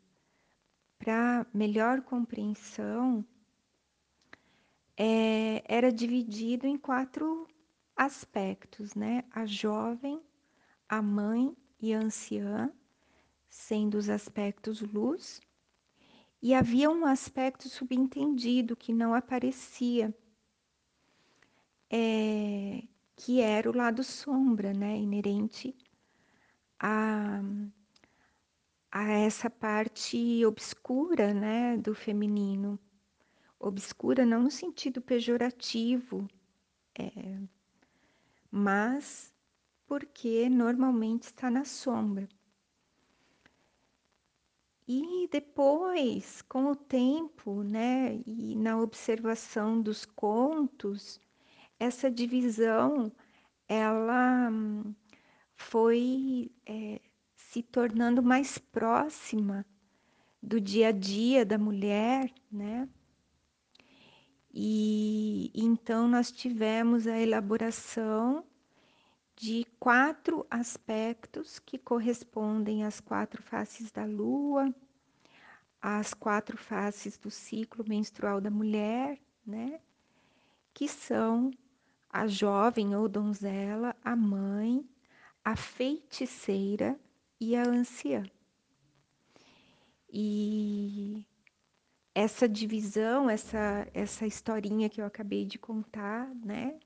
para 0.98 1.46
melhor 1.54 2.04
compreensão, 2.04 3.26
é, 4.96 5.62
era 5.65 5.91
dividido 5.91 6.65
em 6.65 6.78
quatro 6.78 7.50
aspectos, 7.98 8.96
né? 8.96 9.26
A 9.30 9.46
jovem, 9.46 10.24
a 10.88 11.02
mãe 11.02 11.54
e 11.82 11.94
a 11.94 12.00
anciã, 12.00 12.72
sendo 13.50 13.98
os 13.98 14.10
aspectos 14.10 14.80
luz, 14.80 15.41
e 16.41 16.54
havia 16.54 16.89
um 16.89 17.06
aspecto 17.06 17.69
subentendido 17.69 18.75
que 18.75 18.93
não 18.93 19.13
aparecia, 19.13 20.13
é, 21.89 22.84
que 23.15 23.41
era 23.41 23.69
o 23.69 23.75
lado 23.75 24.04
sombra, 24.04 24.73
né? 24.73 24.97
Inerente 24.97 25.75
a 26.80 27.41
a 28.91 29.04
essa 29.10 29.49
parte 29.49 30.45
obscura, 30.45 31.34
né, 31.34 31.77
do 31.77 31.95
feminino. 31.95 32.77
Obscura 33.58 34.25
não 34.25 34.43
no 34.43 34.51
sentido 34.51 35.01
pejorativo, 35.01 36.27
é, 36.99 37.39
mas 38.51 39.34
porque 39.88 40.49
normalmente 40.49 41.23
está 41.23 41.49
na 41.49 41.63
sombra. 41.63 42.27
E 44.88 45.28
depois, 45.32 46.41
com 46.44 46.65
o 46.72 46.76
tempo, 46.76 47.63
né, 47.63 48.20
e 48.26 48.56
na 48.56 48.80
observação 48.80 49.82
dos 49.82 50.06
contos, 50.06 51.20
essa 51.80 52.12
divisão 52.12 53.12
ela 53.67 54.50
hum, 54.52 54.94
foi 55.56 56.52
é, 56.65 57.00
se 57.36 57.63
tornando 57.63 58.22
mais 58.22 58.58
próxima 58.58 59.65
do 60.41 60.60
dia 60.60 60.89
a 60.89 60.91
dia 60.91 61.46
da 61.46 61.58
mulher, 61.58 62.34
né? 62.52 62.89
E 64.54 65.52
então 65.56 66.08
nós 66.08 66.32
tivemos 66.32 67.08
a 67.08 67.17
elaboração 67.17 68.46
de 69.41 69.65
quatro 69.80 70.45
aspectos 70.51 71.58
que 71.58 71.80
correspondem 71.80 72.84
às 72.84 72.99
quatro 72.99 73.41
faces 73.41 73.91
da 73.91 74.06
lua, 74.06 74.71
às 75.82 76.13
quatro 76.13 76.56
faces 76.56 77.17
do 77.17 77.32
ciclo 77.32 77.84
menstrual 77.88 78.39
da 78.39 78.51
mulher, 78.51 79.19
né? 79.43 79.82
Que 80.71 80.88
são 80.88 81.49
a 82.08 82.27
jovem 82.27 82.95
ou 82.95 83.10
donzela, 83.10 83.95
a 84.04 84.15
mãe, 84.15 84.88
a 85.43 85.56
feiticeira, 85.56 86.99
e 87.39 87.56
a 87.56 87.63
anciã. 87.67 88.21
E 90.08 91.25
essa 92.13 92.47
divisão, 92.47 93.27
essa, 93.27 93.88
essa 93.91 94.27
historinha 94.27 94.88
que 94.88 95.01
eu 95.01 95.06
acabei 95.06 95.45
de 95.45 95.58
contar, 95.58 96.30
né? 96.36 96.80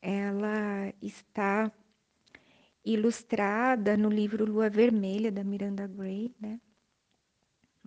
Ela 0.00 0.92
está 1.02 1.70
ilustrada 2.84 3.96
no 3.96 4.08
livro 4.08 4.44
Lua 4.44 4.70
Vermelha, 4.70 5.32
da 5.32 5.42
Miranda 5.42 5.86
Gray, 5.86 6.34
né? 6.40 6.60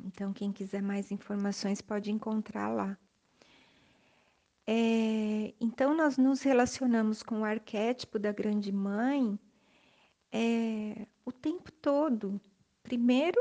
Então, 0.06 0.34
quem 0.34 0.52
quiser 0.52 0.82
mais 0.82 1.12
informações 1.12 1.82
pode 1.82 2.12
encontrar 2.12 2.70
lá. 2.70 2.98
É, 4.68 5.54
então, 5.60 5.96
nós 5.96 6.18
nos 6.18 6.42
relacionamos 6.42 7.24
com 7.24 7.42
o 7.42 7.46
arquétipo 7.46 8.20
da 8.20 8.32
Grande 8.32 8.72
Mãe 8.72 9.40
é, 10.32 11.08
o 11.26 11.32
tempo 11.32 11.72
todo. 11.72 12.40
Primeiro, 12.84 13.40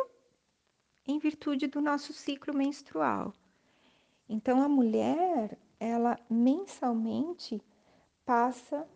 em 1.07 1.19
virtude 1.19 1.67
do 1.67 1.81
nosso 1.81 2.13
ciclo 2.13 2.55
menstrual. 2.55 3.35
Então, 4.29 4.63
a 4.63 4.69
mulher, 4.69 5.59
ela 5.81 6.19
mensalmente 6.31 7.61
passa 8.29 8.87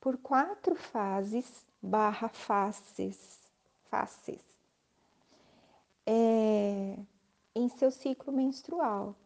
por 0.00 0.16
quatro 0.18 0.76
fases 0.76 1.66
barra 1.82 2.28
faces, 2.28 3.40
faces 3.90 4.38
é, 6.06 6.96
em 7.56 7.68
seu 7.70 7.90
ciclo 7.90 8.32
menstrual. 8.32 9.16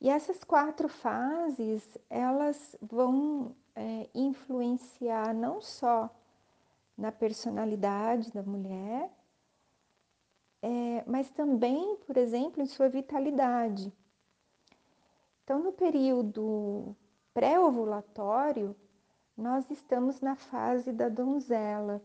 E 0.00 0.10
essas 0.10 0.42
quatro 0.42 0.88
fases, 0.88 1.96
elas 2.08 2.74
vão 2.82 3.54
é, 3.76 4.10
influenciar 4.12 5.32
não 5.32 5.60
só 5.60 6.10
na 6.98 7.12
personalidade 7.12 8.32
da 8.32 8.42
mulher, 8.42 9.08
é, 10.60 11.04
mas 11.06 11.30
também, 11.30 11.94
por 11.98 12.16
exemplo, 12.16 12.60
em 12.60 12.66
sua 12.66 12.88
vitalidade. 12.88 13.92
Então, 15.44 15.60
no 15.60 15.70
período 15.72 16.96
pré-ovulatório, 17.32 18.76
nós 19.36 19.70
estamos 19.70 20.20
na 20.20 20.36
fase 20.36 20.92
da 20.92 21.08
donzela. 21.08 22.02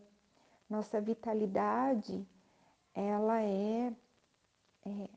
Nossa 0.69 0.99
vitalidade, 0.99 2.27
ela 2.93 3.41
é, 3.41 3.93
é 4.85 5.09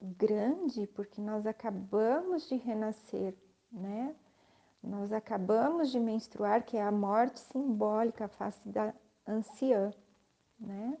grande 0.00 0.86
porque 0.88 1.20
nós 1.20 1.46
acabamos 1.46 2.48
de 2.48 2.56
renascer, 2.56 3.34
né? 3.72 4.14
Nós 4.82 5.12
acabamos 5.12 5.90
de 5.90 5.98
menstruar, 5.98 6.62
que 6.62 6.76
é 6.76 6.82
a 6.82 6.92
morte 6.92 7.40
simbólica, 7.40 8.26
a 8.26 8.28
face 8.28 8.68
da 8.68 8.94
anciã, 9.26 9.92
né? 10.60 10.98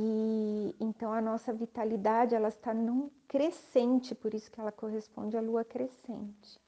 E 0.00 0.76
então 0.78 1.12
a 1.12 1.20
nossa 1.20 1.52
vitalidade 1.52 2.32
ela 2.32 2.46
está 2.46 2.72
num 2.72 3.10
crescente, 3.26 4.14
por 4.14 4.32
isso 4.32 4.48
que 4.48 4.60
ela 4.60 4.70
corresponde 4.70 5.36
à 5.36 5.40
lua 5.40 5.64
crescente. 5.64 6.60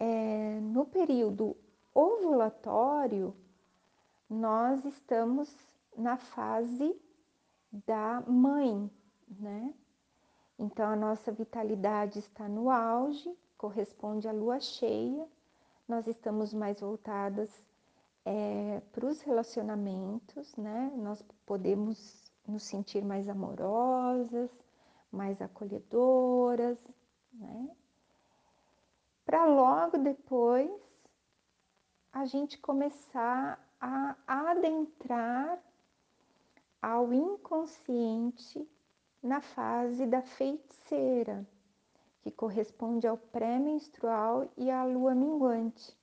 É, 0.00 0.58
no 0.62 0.86
período 0.86 1.54
ovulatório, 1.94 3.36
nós 4.30 4.82
estamos 4.86 5.54
na 5.94 6.16
fase 6.16 6.98
da 7.86 8.22
mãe, 8.22 8.90
né? 9.28 9.74
Então 10.58 10.88
a 10.88 10.96
nossa 10.96 11.30
vitalidade 11.30 12.18
está 12.18 12.48
no 12.48 12.70
auge, 12.70 13.30
corresponde 13.58 14.26
à 14.26 14.32
lua 14.32 14.58
cheia, 14.58 15.28
nós 15.86 16.06
estamos 16.06 16.54
mais 16.54 16.80
voltadas 16.80 17.50
é, 18.24 18.80
para 18.92 19.06
os 19.06 19.20
relacionamentos, 19.20 20.56
né? 20.56 20.92
Nós 20.96 21.22
podemos 21.44 22.32
nos 22.46 22.62
sentir 22.62 23.04
mais 23.04 23.28
amorosas, 23.28 24.50
mais 25.10 25.40
acolhedoras, 25.40 26.78
né? 27.32 27.70
Para 29.24 29.46
logo 29.46 29.98
depois 29.98 30.70
a 32.12 32.24
gente 32.26 32.58
começar 32.58 33.58
a 33.80 34.16
adentrar 34.26 35.58
ao 36.80 37.12
inconsciente 37.12 38.68
na 39.22 39.40
fase 39.40 40.06
da 40.06 40.22
feiticeira, 40.22 41.46
que 42.20 42.30
corresponde 42.30 43.06
ao 43.06 43.16
pré-menstrual 43.16 44.50
e 44.56 44.70
à 44.70 44.84
lua 44.84 45.14
minguante. 45.14 45.96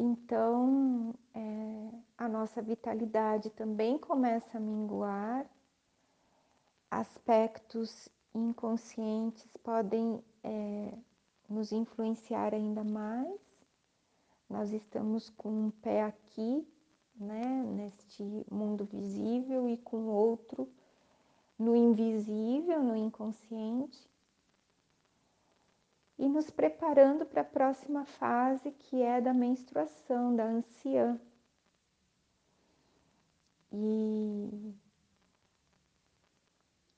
Então, 0.00 1.12
é, 1.34 1.90
a 2.16 2.28
nossa 2.28 2.62
vitalidade 2.62 3.50
também 3.50 3.98
começa 3.98 4.56
a 4.56 4.60
minguar, 4.60 5.44
aspectos 6.88 8.08
inconscientes 8.32 9.44
podem 9.56 10.22
é, 10.44 10.94
nos 11.50 11.72
influenciar 11.72 12.54
ainda 12.54 12.84
mais. 12.84 13.40
Nós 14.48 14.70
estamos 14.70 15.30
com 15.30 15.66
um 15.66 15.70
pé 15.70 16.04
aqui, 16.04 16.64
né, 17.16 17.64
neste 17.64 18.22
mundo 18.48 18.84
visível, 18.84 19.68
e 19.68 19.76
com 19.78 20.06
outro 20.06 20.68
no 21.58 21.74
invisível, 21.74 22.84
no 22.84 22.94
inconsciente 22.94 24.08
e 26.18 26.28
nos 26.28 26.50
preparando 26.50 27.24
para 27.24 27.42
a 27.42 27.44
próxima 27.44 28.04
fase, 28.04 28.72
que 28.72 29.00
é 29.00 29.20
da 29.20 29.32
menstruação, 29.32 30.34
da 30.34 30.44
anciã. 30.44 31.20
E 33.72 34.74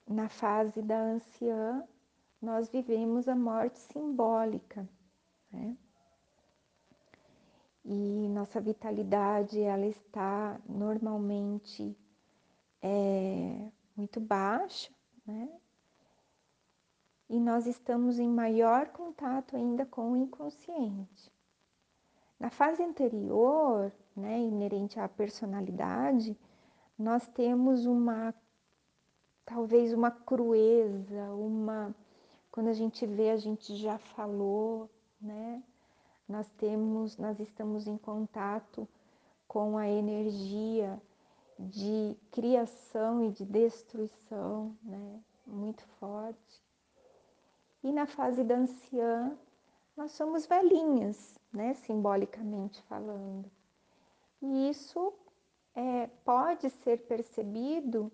na 0.08 0.28
fase 0.28 0.80
da 0.80 0.98
anciã, 0.98 1.86
nós 2.40 2.70
vivemos 2.70 3.28
a 3.28 3.36
morte 3.36 3.78
simbólica, 3.78 4.88
né? 5.52 5.76
E 7.84 8.28
nossa 8.28 8.60
vitalidade, 8.60 9.60
ela 9.60 9.86
está 9.86 10.60
normalmente 10.66 11.96
é, 12.80 13.70
muito 13.96 14.20
baixa, 14.20 14.90
né? 15.26 15.60
E 17.30 17.38
nós 17.38 17.64
estamos 17.64 18.18
em 18.18 18.28
maior 18.28 18.88
contato 18.88 19.56
ainda 19.56 19.86
com 19.86 20.10
o 20.10 20.16
inconsciente. 20.16 21.32
Na 22.40 22.50
fase 22.50 22.82
anterior, 22.82 23.92
né, 24.16 24.40
inerente 24.40 24.98
à 24.98 25.08
personalidade, 25.08 26.36
nós 26.98 27.28
temos 27.28 27.86
uma 27.86 28.34
talvez 29.44 29.92
uma 29.92 30.10
crueza, 30.10 31.32
uma 31.32 31.94
quando 32.50 32.66
a 32.66 32.72
gente 32.72 33.06
vê, 33.06 33.30
a 33.30 33.36
gente 33.36 33.76
já 33.76 33.96
falou, 33.96 34.90
né? 35.20 35.62
Nós 36.28 36.48
temos, 36.58 37.16
nós 37.16 37.38
estamos 37.38 37.86
em 37.86 37.96
contato 37.96 38.88
com 39.46 39.78
a 39.78 39.88
energia 39.88 41.00
de 41.56 42.16
criação 42.32 43.24
e 43.24 43.30
de 43.30 43.44
destruição, 43.44 44.76
né? 44.82 45.20
Muito 45.46 45.84
forte. 46.00 46.69
E 47.82 47.92
na 47.92 48.06
fase 48.06 48.44
da 48.44 48.56
anciã, 48.56 49.36
nós 49.96 50.12
somos 50.12 50.46
velhinhas, 50.46 51.38
né? 51.52 51.74
Simbolicamente 51.74 52.82
falando. 52.82 53.50
E 54.42 54.68
isso 54.68 55.12
é, 55.74 56.06
pode 56.24 56.70
ser 56.70 57.06
percebido 57.06 58.10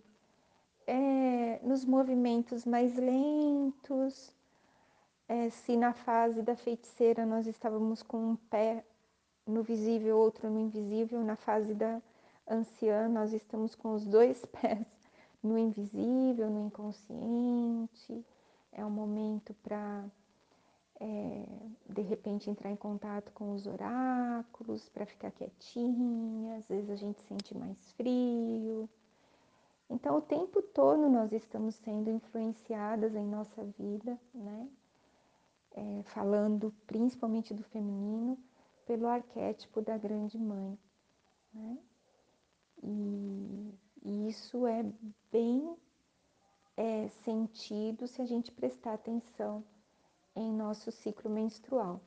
é, 0.86 1.58
nos 1.62 1.84
movimentos 1.84 2.64
mais 2.64 2.96
lentos. 2.96 4.34
É, 5.28 5.50
se 5.50 5.76
na 5.76 5.92
fase 5.92 6.42
da 6.42 6.54
feiticeira 6.54 7.26
nós 7.26 7.46
estávamos 7.46 8.02
com 8.02 8.18
um 8.18 8.36
pé 8.36 8.84
no 9.46 9.62
visível, 9.62 10.18
outro 10.18 10.48
no 10.48 10.60
invisível, 10.60 11.22
na 11.24 11.36
fase 11.36 11.74
da 11.74 12.00
anciã 12.48 13.08
nós 13.08 13.32
estamos 13.32 13.74
com 13.74 13.94
os 13.94 14.06
dois 14.06 14.44
pés 14.60 14.86
no 15.42 15.58
invisível, 15.58 16.48
no 16.48 16.66
inconsciente. 16.66 18.24
É 18.78 18.84
um 18.84 18.90
momento 18.90 19.54
para 19.62 20.04
é, 21.00 21.46
de 21.88 22.02
repente 22.02 22.50
entrar 22.50 22.70
em 22.70 22.76
contato 22.76 23.32
com 23.32 23.54
os 23.54 23.66
oráculos, 23.66 24.86
para 24.90 25.06
ficar 25.06 25.30
quietinha, 25.30 26.58
às 26.58 26.68
vezes 26.68 26.90
a 26.90 26.96
gente 26.96 27.18
sente 27.22 27.56
mais 27.56 27.76
frio. 27.92 28.86
Então, 29.88 30.18
o 30.18 30.20
tempo 30.20 30.60
todo 30.60 31.08
nós 31.08 31.32
estamos 31.32 31.74
sendo 31.76 32.10
influenciadas 32.10 33.14
em 33.14 33.24
nossa 33.24 33.64
vida, 33.78 34.18
né? 34.34 34.68
É, 35.72 36.02
falando 36.04 36.74
principalmente 36.86 37.54
do 37.54 37.62
feminino, 37.64 38.38
pelo 38.86 39.06
arquétipo 39.06 39.80
da 39.80 39.96
grande 39.96 40.38
mãe. 40.38 40.78
Né? 41.52 41.78
E, 42.82 43.74
e 44.04 44.28
isso 44.28 44.66
é 44.66 44.84
bem 45.32 45.76
é, 46.76 47.08
sentido 47.24 48.06
se 48.06 48.20
a 48.20 48.26
gente 48.26 48.52
prestar 48.52 48.94
atenção 48.94 49.64
em 50.34 50.52
nosso 50.52 50.92
ciclo 50.92 51.30
menstrual. 51.30 52.00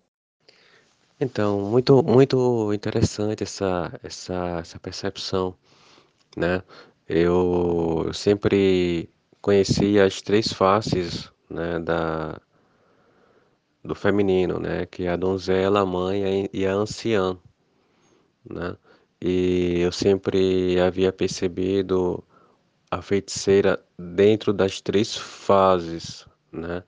Então, 1.19 1.59
muito, 1.59 2.01
muito 2.03 2.73
interessante 2.73 3.43
essa, 3.43 3.91
essa, 4.03 4.59
essa 4.59 4.79
percepção, 4.79 5.53
né? 6.37 6.63
Eu, 7.07 8.11
sempre 8.13 9.09
conheci 9.41 9.99
as 9.99 10.21
três 10.21 10.53
faces, 10.53 11.31
né, 11.49 11.79
da, 11.79 12.39
do 13.83 13.95
feminino, 13.95 14.59
né, 14.59 14.85
que 14.85 15.03
é 15.03 15.09
a 15.09 15.15
donzela, 15.15 15.81
a 15.81 15.85
mãe 15.85 16.49
e 16.53 16.65
a 16.65 16.73
anciã, 16.73 17.37
né? 18.49 18.77
E 19.21 19.79
eu 19.81 19.91
sempre 19.91 20.79
havia 20.79 21.11
percebido 21.11 22.23
a 22.91 23.01
feiticeira 23.01 23.83
dentro 23.97 24.53
das 24.53 24.81
três 24.81 25.15
fases, 25.15 26.27
né? 26.51 26.83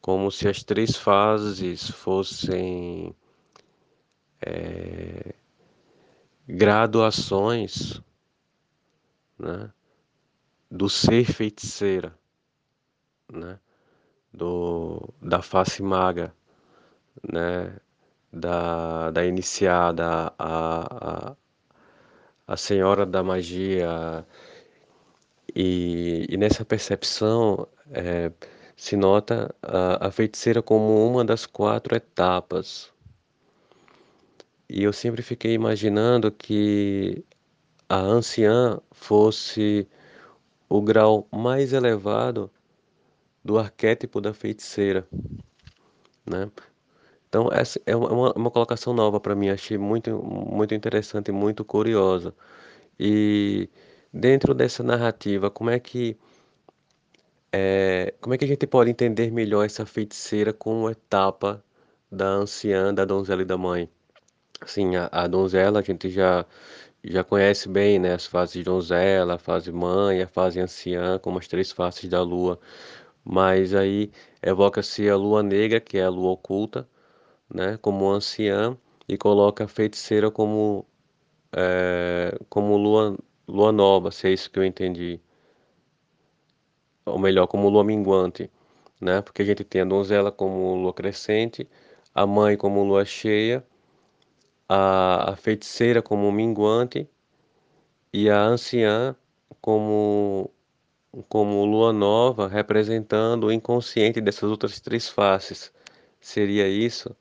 Como 0.00 0.30
se 0.32 0.48
as 0.48 0.62
três 0.64 0.96
fases 0.96 1.88
fossem 1.90 3.14
é, 4.44 5.34
graduações 6.48 8.02
né, 9.38 9.70
do 10.70 10.88
ser 10.88 11.24
feiticeira, 11.24 12.16
né, 13.32 13.58
do, 14.32 15.12
da 15.20 15.40
face 15.40 15.82
maga, 15.82 16.34
né, 17.32 17.76
da, 18.32 19.10
da 19.10 19.24
iniciada, 19.24 20.32
a, 20.38 21.30
a, 21.30 21.36
a 22.46 22.56
senhora 22.56 23.06
da 23.06 23.22
magia. 23.22 24.26
E, 25.54 26.26
e 26.28 26.36
nessa 26.36 26.64
percepção 26.64 27.66
é, 27.90 28.32
se 28.76 28.96
nota 28.96 29.54
a, 29.62 30.08
a 30.08 30.10
feiticeira 30.10 30.62
como 30.62 31.06
uma 31.06 31.24
das 31.24 31.46
quatro 31.46 31.94
etapas. 31.94 32.92
E 34.68 34.82
eu 34.82 34.92
sempre 34.92 35.22
fiquei 35.22 35.54
imaginando 35.54 36.32
que 36.32 37.24
a 37.88 37.98
anciã 37.98 38.80
fosse 38.90 39.86
o 40.68 40.80
grau 40.80 41.28
mais 41.30 41.72
elevado 41.72 42.50
do 43.44 43.58
arquétipo 43.58 44.20
da 44.20 44.32
feiticeira, 44.32 45.06
né? 46.24 46.50
Então 47.28 47.48
essa 47.52 47.80
é 47.86 47.94
uma, 47.96 48.32
uma 48.32 48.50
colocação 48.50 48.92
nova 48.94 49.20
para 49.20 49.34
mim, 49.34 49.48
achei 49.50 49.78
muito 49.78 50.22
muito 50.22 50.74
interessante, 50.74 51.30
muito 51.32 51.64
curiosa. 51.64 52.34
E 52.98 53.68
dentro 54.12 54.54
dessa 54.54 54.82
narrativa, 54.82 55.50
como 55.50 55.70
é 55.70 55.80
que 55.80 56.16
é, 57.52 58.14
como 58.20 58.34
é 58.34 58.38
que 58.38 58.44
a 58.44 58.48
gente 58.48 58.66
pode 58.66 58.90
entender 58.90 59.30
melhor 59.30 59.64
essa 59.64 59.84
feiticeira 59.86 60.52
como 60.52 60.90
etapa 60.90 61.62
da 62.10 62.26
anciã, 62.26 62.92
da 62.94 63.04
donzela 63.04 63.42
e 63.42 63.44
da 63.44 63.58
mãe? 63.58 63.88
Assim, 64.60 64.96
a, 64.96 65.08
a 65.12 65.26
donzela 65.28 65.80
a 65.80 65.82
gente 65.82 66.10
já 66.10 66.46
já 67.04 67.24
conhece 67.24 67.68
bem, 67.68 67.98
né, 67.98 68.14
as 68.14 68.26
fases 68.26 68.54
de 68.54 68.62
donzela, 68.64 69.34
a 69.34 69.38
fase 69.38 69.72
mãe, 69.72 70.22
a 70.22 70.28
fase 70.28 70.60
anciã, 70.60 71.18
como 71.18 71.38
as 71.38 71.48
três 71.48 71.72
faces 71.72 72.08
da 72.08 72.22
lua. 72.22 72.60
Mas 73.24 73.74
aí 73.74 74.12
evoca-se 74.42 75.08
a 75.08 75.16
lua 75.16 75.42
negra, 75.42 75.80
que 75.80 75.98
é 75.98 76.04
a 76.04 76.10
lua 76.10 76.32
oculta, 76.32 76.88
né, 77.54 77.78
como 77.78 78.10
anciã, 78.10 78.76
e 79.08 79.18
coloca 79.18 79.64
a 79.64 79.68
feiticeira 79.68 80.30
como, 80.30 80.86
é, 81.52 82.38
como 82.48 82.76
lua, 82.76 83.16
lua 83.52 83.70
nova, 83.70 84.10
se 84.10 84.26
é 84.26 84.32
isso 84.32 84.50
que 84.50 84.58
eu 84.58 84.64
entendi. 84.64 85.20
Ou 87.04 87.18
melhor, 87.18 87.46
como 87.46 87.68
lua 87.68 87.84
minguante, 87.84 88.50
né, 89.00 89.20
porque 89.20 89.42
a 89.42 89.44
gente 89.44 89.62
tem 89.64 89.82
a 89.82 89.84
donzela 89.84 90.32
como 90.32 90.74
lua 90.76 90.94
crescente, 90.94 91.68
a 92.14 92.26
mãe 92.26 92.56
como 92.56 92.82
lua 92.82 93.04
cheia, 93.04 93.64
a, 94.68 95.32
a 95.32 95.36
feiticeira 95.36 96.00
como 96.00 96.32
minguante 96.32 97.08
e 98.12 98.30
a 98.30 98.42
anciã 98.42 99.14
como, 99.60 100.50
como 101.28 101.64
lua 101.66 101.92
nova, 101.92 102.48
representando 102.48 103.48
o 103.48 103.52
inconsciente 103.52 104.20
dessas 104.20 104.50
outras 104.50 104.80
três 104.80 105.08
faces. 105.08 105.72
Seria 106.20 106.68
isso? 106.68 107.14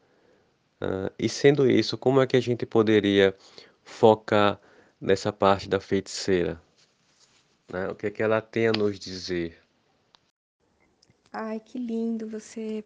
Uh, 0.81 1.11
e 1.19 1.27
sendo 1.29 1.69
isso, 1.69 1.97
como 1.97 2.21
é 2.21 2.27
que 2.27 2.37
a 2.37 2.41
gente 2.41 2.65
poderia 2.65 3.35
focar 3.83 4.59
nessa 5.01 5.33
parte 5.33 5.67
da 5.67 5.79
feiticeira? 5.79 6.61
Né? 7.73 7.87
O 7.89 7.95
que 7.95 8.05
é 8.05 8.11
que 8.11 8.21
ela 8.21 8.39
tem 8.39 8.67
a 8.67 8.71
nos 8.71 8.99
dizer? 8.99 9.57
Ai, 11.33 11.59
que 11.59 11.79
lindo 11.79 12.27
você 12.27 12.83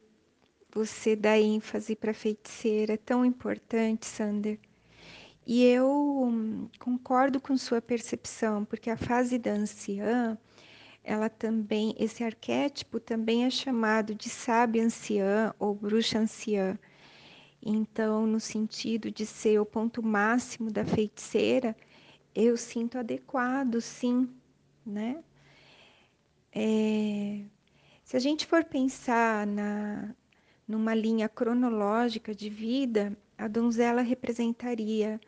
você 0.73 1.15
dá 1.15 1.39
ênfase 1.39 1.95
para 1.95 2.13
feiticeira, 2.13 2.95
é 2.95 2.97
tão 2.97 3.23
importante, 3.23 4.06
Sander. 4.06 4.60
E 5.47 5.63
eu 5.63 5.88
hum, 5.89 6.67
concordo 6.80 7.39
com 7.39 7.58
sua 7.58 7.82
percepção, 7.82 8.65
porque 8.65 8.89
a 8.89 8.97
fase 8.97 9.38
da 9.38 9.51
anciã, 9.51 10.38
ela 11.01 11.30
também, 11.30 11.95
esse 11.97 12.25
arquétipo 12.25 12.99
também 12.99 13.45
é 13.45 13.49
chamado 13.49 14.13
de 14.13 14.28
sábia 14.28 14.84
anciã 14.84 15.54
ou 15.58 15.73
bruxa 15.73 16.19
anciã. 16.19 16.78
Então, 17.63 18.28
no 18.28 18.39
sentido 18.39 19.10
de 19.10 19.25
ser 19.25 19.60
o 19.62 19.65
ponto 19.65 20.04
máximo 20.04 20.69
da 20.69 20.84
feiticeira, 20.84 21.75
eu 22.35 22.57
sinto 22.57 22.97
adequado, 22.97 23.79
sim, 23.81 24.29
né? 24.85 25.23
É, 26.51 27.41
se 28.03 28.17
a 28.17 28.19
gente 28.19 28.45
for 28.45 28.63
pensar 28.63 29.47
na, 29.47 30.13
numa 30.67 30.93
linha 30.93 31.29
cronológica 31.29 32.35
de 32.35 32.49
vida, 32.49 33.17
a 33.37 33.47
donzela 33.47 34.01
representaria 34.01 35.19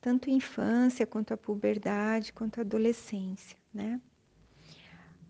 tanto 0.00 0.30
a 0.30 0.32
infância 0.32 1.06
quanto 1.06 1.34
a 1.34 1.36
puberdade, 1.36 2.32
quanto 2.32 2.58
a 2.58 2.60
adolescência, 2.62 3.56
né? 3.72 4.00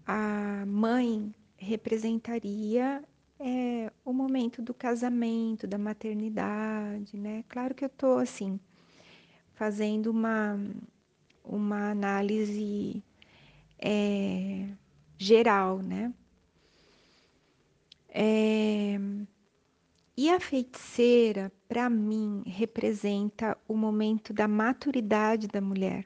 A 0.06 0.64
mãe 0.66 1.34
representaria 1.56 3.02
é, 3.38 3.92
o 4.04 4.12
momento 4.12 4.60
do 4.62 4.74
casamento, 4.74 5.66
da 5.66 5.78
maternidade, 5.78 7.16
né? 7.16 7.44
Claro 7.48 7.74
que 7.74 7.84
eu 7.84 7.88
estou 7.88 8.18
assim 8.18 8.58
fazendo 9.54 10.10
uma 10.10 10.58
uma 11.44 11.90
análise 11.90 13.02
é, 13.78 14.68
geral, 15.18 15.78
né? 15.80 16.12
É, 18.08 18.98
e 20.16 20.28
a 20.30 20.38
feiticeira, 20.40 21.52
para 21.68 21.88
mim, 21.88 22.42
representa 22.46 23.56
o 23.66 23.76
momento 23.76 24.32
da 24.32 24.46
maturidade 24.48 25.48
da 25.48 25.60
mulher. 25.60 26.04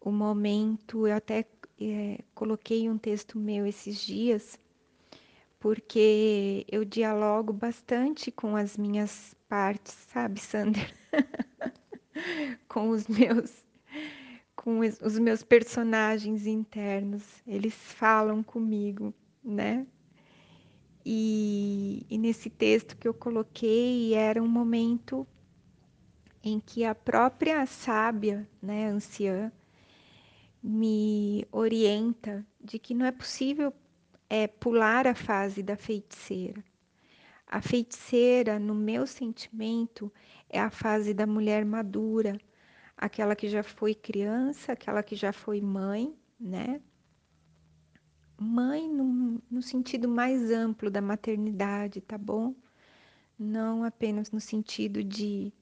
o 0.00 0.10
momento, 0.10 1.06
eu 1.06 1.14
até 1.16 1.46
é, 1.80 2.18
coloquei 2.34 2.88
um 2.90 2.98
texto 2.98 3.38
meu 3.38 3.66
esses 3.66 4.00
dias, 4.04 4.58
porque 5.58 6.66
eu 6.70 6.84
dialogo 6.84 7.52
bastante 7.52 8.30
com 8.30 8.56
as 8.56 8.76
minhas 8.76 9.34
partes, 9.48 9.94
sabe, 10.12 10.40
Sander? 10.40 10.94
com 12.68 12.90
os 12.90 13.06
meus 13.06 13.64
com 14.54 14.80
os 14.80 15.18
meus 15.18 15.42
personagens 15.42 16.46
internos, 16.46 17.22
eles 17.46 17.72
falam 17.74 18.42
comigo, 18.42 19.14
né? 19.42 19.86
E, 21.04 22.04
e 22.10 22.18
nesse 22.18 22.50
texto 22.50 22.94
que 22.98 23.08
eu 23.08 23.14
coloquei 23.14 24.12
era 24.12 24.42
um 24.42 24.46
momento 24.46 25.26
em 26.44 26.60
que 26.60 26.84
a 26.84 26.94
própria 26.94 27.64
sábia, 27.64 28.46
né, 28.60 28.88
anciã, 28.88 29.50
me 30.62 31.46
orienta 31.50 32.46
de 32.60 32.78
que 32.78 32.94
não 32.94 33.06
é 33.06 33.12
possível 33.12 33.72
é, 34.28 34.46
pular 34.46 35.06
a 35.06 35.14
fase 35.14 35.62
da 35.62 35.76
feiticeira. 35.76 36.62
A 37.46 37.60
feiticeira, 37.60 38.58
no 38.58 38.74
meu 38.74 39.06
sentimento, 39.06 40.12
é 40.50 40.60
a 40.60 40.70
fase 40.70 41.14
da 41.14 41.26
mulher 41.26 41.64
madura, 41.64 42.38
aquela 42.96 43.36
que 43.36 43.48
já 43.48 43.62
foi 43.62 43.94
criança, 43.94 44.72
aquela 44.72 45.02
que 45.02 45.14
já 45.16 45.32
foi 45.32 45.60
mãe, 45.60 46.14
né? 46.38 46.80
Mãe 48.38 48.88
no, 48.88 49.40
no 49.50 49.62
sentido 49.62 50.08
mais 50.08 50.50
amplo 50.50 50.90
da 50.90 51.00
maternidade, 51.00 52.00
tá 52.00 52.18
bom? 52.18 52.54
Não 53.38 53.84
apenas 53.84 54.30
no 54.30 54.40
sentido 54.40 55.04
de, 55.04 55.52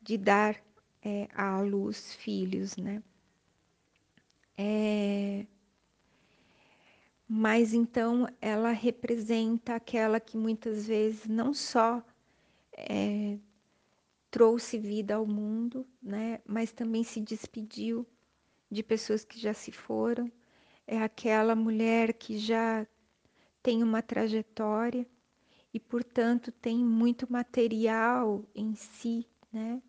de 0.00 0.16
dar 0.16 0.60
é, 1.02 1.28
à 1.34 1.60
luz 1.60 2.14
filhos, 2.14 2.76
né? 2.76 3.02
É... 4.56 5.46
Mas 7.28 7.74
então 7.74 8.28
ela 8.40 8.70
representa 8.70 9.74
aquela 9.74 10.20
que 10.20 10.36
muitas 10.36 10.86
vezes 10.86 11.26
não 11.26 11.52
só 11.52 12.02
é, 12.76 13.38
trouxe 14.34 14.80
vida 14.80 15.14
ao 15.14 15.24
mundo, 15.24 15.86
né, 16.02 16.40
mas 16.44 16.72
também 16.72 17.04
se 17.04 17.20
despediu 17.20 18.04
de 18.68 18.82
pessoas 18.82 19.24
que 19.24 19.38
já 19.38 19.54
se 19.54 19.70
foram. 19.70 20.28
É 20.88 20.98
aquela 21.00 21.54
mulher 21.54 22.12
que 22.12 22.36
já 22.36 22.84
tem 23.62 23.80
uma 23.80 24.02
trajetória 24.02 25.06
e, 25.72 25.78
portanto, 25.78 26.50
tem 26.50 26.84
muito 26.84 27.32
material 27.32 28.44
em 28.56 28.74
si, 28.74 29.24
né, 29.52 29.80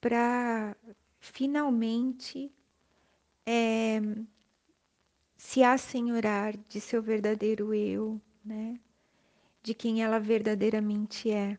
para 0.00 0.76
finalmente 1.20 2.52
é, 3.46 4.00
se 5.36 5.62
assenhorar 5.62 6.56
de 6.68 6.80
seu 6.80 7.00
verdadeiro 7.00 7.72
eu, 7.72 8.20
né? 8.44 8.80
De 9.62 9.72
quem 9.72 10.02
ela 10.02 10.18
verdadeiramente 10.18 11.30
é. 11.30 11.56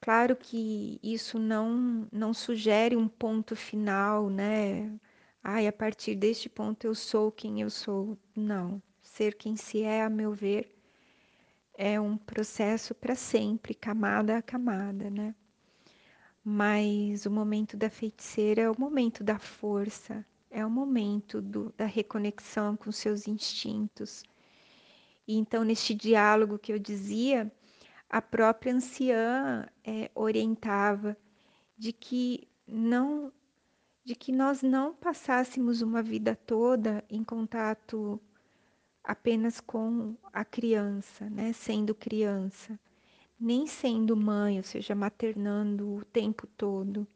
Claro 0.00 0.36
que 0.36 0.98
isso 1.02 1.38
não 1.38 2.08
não 2.12 2.32
sugere 2.32 2.96
um 2.96 3.08
ponto 3.08 3.54
final, 3.56 4.30
né? 4.30 4.90
Ai, 5.42 5.66
a 5.66 5.72
partir 5.72 6.14
deste 6.14 6.48
ponto 6.48 6.84
eu 6.86 6.94
sou 6.94 7.30
quem 7.32 7.60
eu 7.60 7.70
sou. 7.70 8.16
Não. 8.34 8.82
Ser 9.02 9.34
quem 9.34 9.56
se 9.56 9.82
é, 9.82 10.02
a 10.02 10.10
meu 10.10 10.32
ver, 10.32 10.74
é 11.78 12.00
um 12.00 12.16
processo 12.18 12.94
para 12.94 13.14
sempre, 13.14 13.74
camada 13.74 14.36
a 14.38 14.42
camada, 14.42 15.08
né? 15.10 15.34
Mas 16.44 17.26
o 17.26 17.30
momento 17.30 17.76
da 17.76 17.90
feiticeira 17.90 18.62
é 18.62 18.70
o 18.70 18.78
momento 18.78 19.22
da 19.24 19.38
força, 19.38 20.24
é 20.50 20.64
o 20.64 20.70
momento 20.70 21.42
do, 21.42 21.72
da 21.76 21.86
reconexão 21.86 22.76
com 22.76 22.90
seus 22.92 23.26
instintos. 23.28 24.22
E 25.26 25.36
então, 25.36 25.64
neste 25.64 25.94
diálogo 25.94 26.58
que 26.58 26.72
eu 26.72 26.78
dizia, 26.78 27.50
a 28.08 28.22
própria 28.22 28.74
anciã 28.74 29.68
é, 29.84 30.10
orientava 30.14 31.16
de 31.76 31.92
que 31.92 32.48
não 32.66 33.32
de 34.04 34.14
que 34.14 34.30
nós 34.30 34.62
não 34.62 34.94
passássemos 34.94 35.82
uma 35.82 36.00
vida 36.00 36.36
toda 36.36 37.04
em 37.10 37.24
contato 37.24 38.20
apenas 39.02 39.60
com 39.60 40.16
a 40.32 40.44
criança, 40.44 41.28
né, 41.28 41.52
sendo 41.52 41.92
criança, 41.92 42.78
nem 43.38 43.66
sendo 43.66 44.16
mãe, 44.16 44.58
ou 44.58 44.62
seja, 44.62 44.94
maternando 44.94 45.96
o 45.96 46.04
tempo 46.04 46.46
todo, 46.46 47.06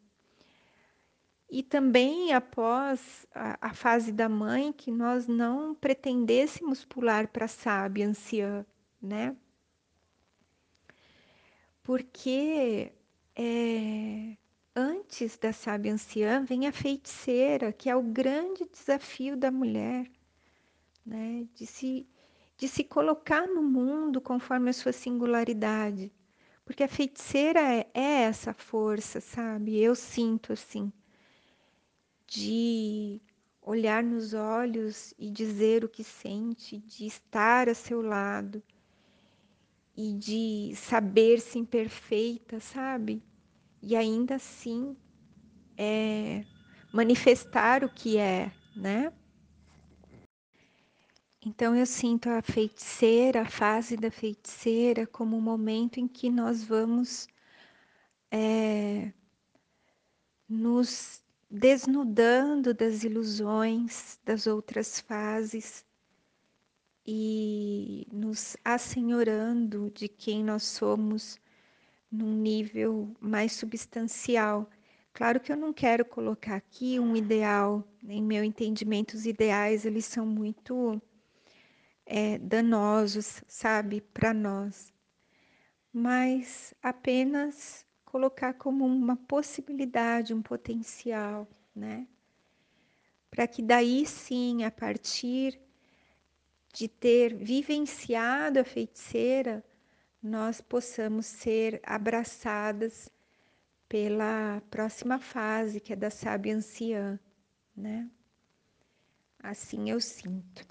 e 1.50 1.64
também 1.64 2.32
após 2.32 3.26
a, 3.34 3.58
a 3.68 3.74
fase 3.74 4.12
da 4.12 4.28
mãe, 4.28 4.72
que 4.72 4.90
nós 4.92 5.26
não 5.26 5.74
pretendêssemos 5.74 6.84
pular 6.84 7.26
para 7.26 7.48
sábia 7.48 8.06
anciã, 8.06 8.64
né? 9.02 9.36
Porque 11.82 12.92
é, 13.36 14.36
antes 14.74 15.36
da 15.38 15.52
sábia 15.52 15.92
anciã 15.92 16.44
vem 16.44 16.66
a 16.66 16.72
feiticeira, 16.72 17.72
que 17.72 17.88
é 17.88 17.96
o 17.96 18.02
grande 18.02 18.66
desafio 18.70 19.36
da 19.36 19.50
mulher, 19.50 20.10
né? 21.04 21.46
De 21.54 21.66
se, 21.66 22.06
de 22.56 22.68
se 22.68 22.84
colocar 22.84 23.46
no 23.46 23.62
mundo 23.62 24.20
conforme 24.20 24.70
a 24.70 24.74
sua 24.74 24.92
singularidade. 24.92 26.12
Porque 26.64 26.84
a 26.84 26.88
feiticeira 26.88 27.60
é, 27.60 27.90
é 27.94 28.22
essa 28.22 28.52
força, 28.54 29.20
sabe? 29.20 29.78
Eu 29.78 29.94
sinto 29.94 30.52
assim 30.52 30.92
de 32.26 33.20
olhar 33.60 34.04
nos 34.04 34.34
olhos 34.34 35.12
e 35.18 35.28
dizer 35.30 35.84
o 35.84 35.88
que 35.88 36.04
sente, 36.04 36.78
de 36.78 37.06
estar 37.06 37.68
a 37.68 37.74
seu 37.74 38.00
lado 38.00 38.62
e 39.96 40.12
de 40.12 40.72
saber-se 40.76 41.58
imperfeita, 41.58 42.60
sabe? 42.60 43.22
E 43.82 43.96
ainda 43.96 44.36
assim 44.36 44.96
é, 45.76 46.44
manifestar 46.92 47.84
o 47.84 47.88
que 47.88 48.18
é, 48.18 48.52
né? 48.76 49.12
Então 51.44 51.74
eu 51.74 51.86
sinto 51.86 52.28
a 52.28 52.42
feiticeira, 52.42 53.42
a 53.42 53.48
fase 53.48 53.96
da 53.96 54.10
feiticeira, 54.10 55.06
como 55.06 55.36
um 55.36 55.40
momento 55.40 55.98
em 55.98 56.06
que 56.06 56.28
nós 56.28 56.62
vamos 56.62 57.26
é, 58.30 59.12
nos 60.46 61.22
desnudando 61.50 62.72
das 62.72 63.02
ilusões 63.02 64.20
das 64.24 64.46
outras 64.46 65.00
fases 65.00 65.84
e 67.06 68.06
nos 68.12 68.56
assenhorando 68.64 69.90
de 69.90 70.08
quem 70.08 70.44
nós 70.44 70.62
somos 70.64 71.40
num 72.10 72.34
nível 72.34 73.14
mais 73.20 73.52
substancial. 73.52 74.68
Claro 75.12 75.40
que 75.40 75.52
eu 75.52 75.56
não 75.56 75.72
quero 75.72 76.04
colocar 76.04 76.56
aqui 76.56 76.98
um 77.00 77.16
ideal, 77.16 77.84
em 78.02 78.22
meu 78.22 78.44
entendimento, 78.44 79.14
os 79.14 79.26
ideais 79.26 79.84
eles 79.84 80.04
são 80.04 80.26
muito 80.26 81.00
é, 82.06 82.38
danosos, 82.38 83.42
sabe, 83.46 84.00
para 84.00 84.34
nós, 84.34 84.92
mas 85.92 86.74
apenas 86.82 87.86
colocar 88.04 88.54
como 88.54 88.84
uma 88.84 89.16
possibilidade, 89.16 90.34
um 90.34 90.42
potencial, 90.42 91.46
né? 91.74 92.06
Para 93.30 93.46
que 93.46 93.62
daí 93.62 94.04
sim, 94.04 94.64
a 94.64 94.70
partir 94.70 95.60
de 96.72 96.88
ter 96.88 97.34
vivenciado 97.34 98.58
a 98.60 98.64
feiticeira, 98.64 99.64
nós 100.22 100.60
possamos 100.60 101.26
ser 101.26 101.80
abraçadas 101.84 103.10
pela 103.88 104.62
próxima 104.70 105.18
fase, 105.18 105.80
que 105.80 105.92
é 105.92 105.96
da 105.96 106.10
sábia 106.10 106.54
anciã, 106.54 107.18
né? 107.76 108.08
Assim 109.42 109.90
eu 109.90 110.00
sinto. 110.00 110.66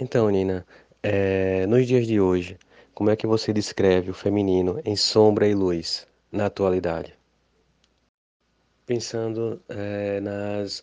Então, 0.00 0.28
Nina, 0.30 0.66
é, 1.02 1.66
nos 1.66 1.86
dias 1.86 2.06
de 2.06 2.20
hoje, 2.20 2.58
como 2.94 3.10
é 3.10 3.16
que 3.16 3.26
você 3.26 3.52
descreve 3.52 4.10
o 4.10 4.14
feminino 4.14 4.80
em 4.84 4.96
sombra 4.96 5.46
e 5.46 5.54
luz? 5.54 6.08
na 6.30 6.46
atualidade. 6.46 7.18
Pensando 8.86 9.62
é, 9.68 10.20
nas, 10.20 10.82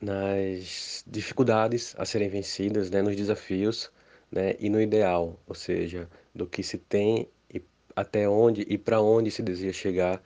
nas 0.00 1.04
dificuldades 1.06 1.94
a 1.98 2.04
serem 2.04 2.28
vencidas, 2.28 2.90
né, 2.90 3.02
nos 3.02 3.16
desafios 3.16 3.90
né, 4.30 4.56
e 4.58 4.70
no 4.70 4.80
ideal, 4.80 5.38
ou 5.46 5.54
seja, 5.54 6.08
do 6.34 6.46
que 6.46 6.62
se 6.62 6.78
tem 6.78 7.28
e 7.52 7.62
até 7.94 8.28
onde 8.28 8.62
e 8.62 8.78
para 8.78 9.00
onde 9.00 9.30
se 9.30 9.42
deseja 9.42 9.72
chegar 9.72 10.22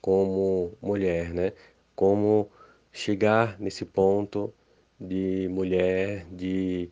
como 0.00 0.72
mulher, 0.80 1.32
né? 1.34 1.52
Como 1.94 2.50
chegar 2.92 3.58
nesse 3.60 3.84
ponto 3.84 4.52
de 5.00 5.48
mulher 5.48 6.26
de 6.30 6.90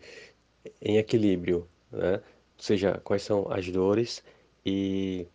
em 0.81 0.99
equilíbrio, 0.99 1.69
né? 1.93 2.15
Ou 2.17 2.63
seja, 2.63 3.01
quais 3.05 3.23
são 3.23 3.51
as 3.53 3.69
dores 3.71 4.25
e, 4.65 5.27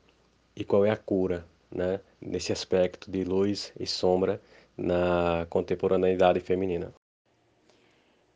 e 0.55 0.63
qual 0.65 0.85
é 0.85 0.89
a 0.91 0.97
cura, 0.97 1.45
né, 1.71 2.01
nesse 2.19 2.51
aspecto 2.51 3.09
de 3.11 3.23
luz 3.23 3.71
e 3.79 3.87
sombra 3.87 4.41
na 4.81 5.45
contemporaneidade 5.49 6.39
feminina? 6.39 6.93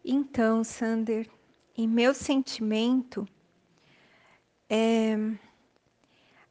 Então, 0.04 0.64
Sander, 0.64 1.28
em 1.76 1.88
meu 1.88 2.14
sentimento, 2.14 3.28
é, 4.70 5.16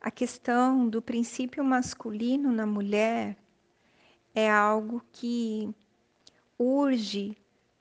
a 0.00 0.10
questão 0.10 0.88
do 0.88 1.00
princípio 1.00 1.64
masculino 1.64 2.52
na 2.52 2.66
mulher 2.66 3.36
é 4.34 4.50
algo 4.50 5.02
que 5.12 5.72
urge 6.58 7.36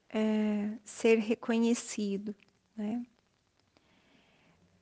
é, 0.10 0.70
ser 0.86 1.18
reconhecido, 1.18 2.36
né? 2.78 3.04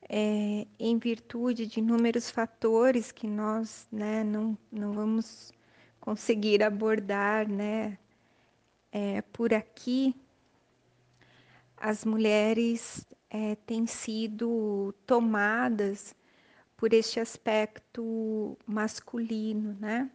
É, 0.08 0.66
em 0.78 0.98
virtude 0.98 1.66
de 1.66 1.80
inúmeros 1.80 2.30
fatores 2.30 3.10
que 3.10 3.26
nós 3.26 3.88
né, 3.90 4.22
não, 4.22 4.58
não 4.70 4.92
vamos 4.92 5.52
conseguir 6.02 6.64
abordar 6.64 7.48
né, 7.48 7.96
é, 8.90 9.22
por 9.22 9.54
aqui, 9.54 10.16
as 11.76 12.04
mulheres 12.04 13.06
é, 13.30 13.54
têm 13.54 13.86
sido 13.86 14.92
tomadas 15.06 16.12
por 16.76 16.92
este 16.92 17.20
aspecto 17.20 18.58
masculino, 18.66 19.76
né? 19.78 20.10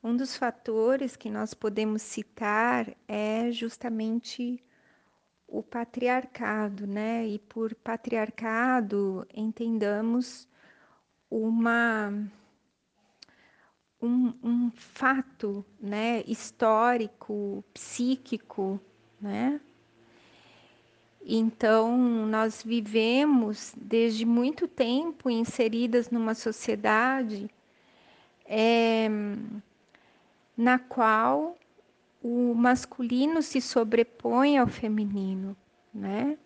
Um 0.00 0.16
dos 0.16 0.36
fatores 0.36 1.16
que 1.16 1.28
nós 1.28 1.54
podemos 1.54 2.02
citar 2.02 2.96
é 3.08 3.50
justamente 3.50 4.62
o 5.48 5.60
patriarcado, 5.60 6.86
né? 6.86 7.26
E 7.26 7.40
por 7.40 7.74
patriarcado 7.74 9.26
entendamos 9.34 10.48
uma 11.28 12.12
um, 14.00 14.32
um 14.42 14.70
fato, 14.74 15.64
né? 15.80 16.22
Histórico, 16.26 17.64
psíquico, 17.74 18.80
né? 19.20 19.60
Então, 21.24 21.96
nós 22.26 22.62
vivemos 22.62 23.74
desde 23.76 24.24
muito 24.24 24.66
tempo 24.66 25.28
inseridas 25.28 26.10
numa 26.10 26.34
sociedade 26.34 27.50
é, 28.46 29.08
na 30.56 30.78
qual 30.78 31.56
o 32.22 32.54
masculino 32.54 33.42
se 33.42 33.60
sobrepõe 33.60 34.56
ao 34.58 34.66
feminino, 34.66 35.56
né? 35.92 36.38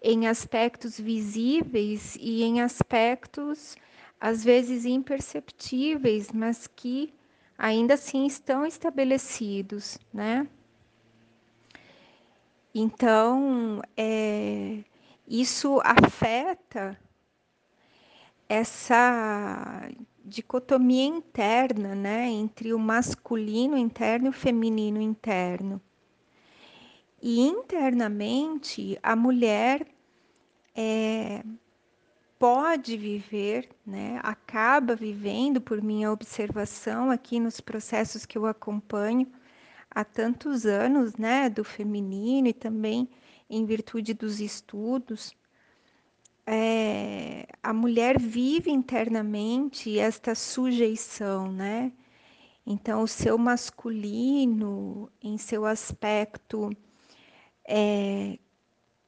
Em 0.00 0.26
aspectos 0.26 1.00
visíveis 1.00 2.16
e 2.20 2.42
em 2.42 2.60
aspectos 2.60 3.76
às 4.22 4.44
vezes 4.44 4.84
imperceptíveis, 4.84 6.30
mas 6.30 6.68
que 6.68 7.12
ainda 7.58 7.94
assim 7.94 8.24
estão 8.24 8.64
estabelecidos, 8.64 9.98
né? 10.14 10.46
Então, 12.72 13.82
é, 13.96 14.84
isso 15.26 15.80
afeta 15.82 16.96
essa 18.48 19.90
dicotomia 20.24 21.04
interna, 21.04 21.96
né, 21.96 22.30
entre 22.30 22.72
o 22.72 22.78
masculino 22.78 23.76
interno 23.76 24.26
e 24.26 24.30
o 24.30 24.32
feminino 24.32 25.00
interno. 25.00 25.82
E 27.20 27.40
internamente, 27.40 28.96
a 29.02 29.16
mulher 29.16 29.84
é, 30.76 31.42
pode 32.42 32.96
viver, 32.96 33.68
né, 33.86 34.18
acaba 34.20 34.96
vivendo, 34.96 35.60
por 35.60 35.80
minha 35.80 36.10
observação 36.10 37.08
aqui 37.08 37.38
nos 37.38 37.60
processos 37.60 38.26
que 38.26 38.36
eu 38.36 38.46
acompanho, 38.46 39.30
há 39.88 40.04
tantos 40.04 40.66
anos, 40.66 41.14
né, 41.14 41.48
do 41.48 41.62
feminino 41.62 42.48
e 42.48 42.52
também 42.52 43.08
em 43.48 43.64
virtude 43.64 44.12
dos 44.12 44.40
estudos, 44.40 45.36
é, 46.44 47.46
a 47.62 47.72
mulher 47.72 48.18
vive 48.18 48.72
internamente 48.72 49.96
esta 49.96 50.34
sujeição, 50.34 51.52
né? 51.52 51.92
Então, 52.66 53.04
o 53.04 53.08
seu 53.08 53.38
masculino, 53.38 55.08
em 55.22 55.38
seu 55.38 55.64
aspecto 55.64 56.76
é, 57.64 58.36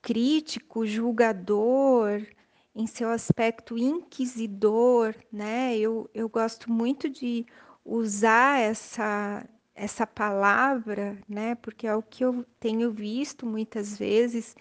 crítico, 0.00 0.86
julgador, 0.86 2.24
em 2.74 2.86
seu 2.86 3.08
aspecto 3.10 3.78
inquisidor, 3.78 5.14
né? 5.32 5.76
Eu, 5.76 6.10
eu 6.12 6.28
gosto 6.28 6.70
muito 6.72 7.08
de 7.08 7.46
usar 7.84 8.60
essa, 8.60 9.46
essa 9.74 10.06
palavra, 10.06 11.18
né? 11.28 11.54
Porque 11.56 11.86
é 11.86 11.94
o 11.94 12.02
que 12.02 12.24
eu 12.24 12.44
tenho 12.58 12.90
visto 12.90 13.46
muitas 13.46 13.96
vezes 13.96 14.56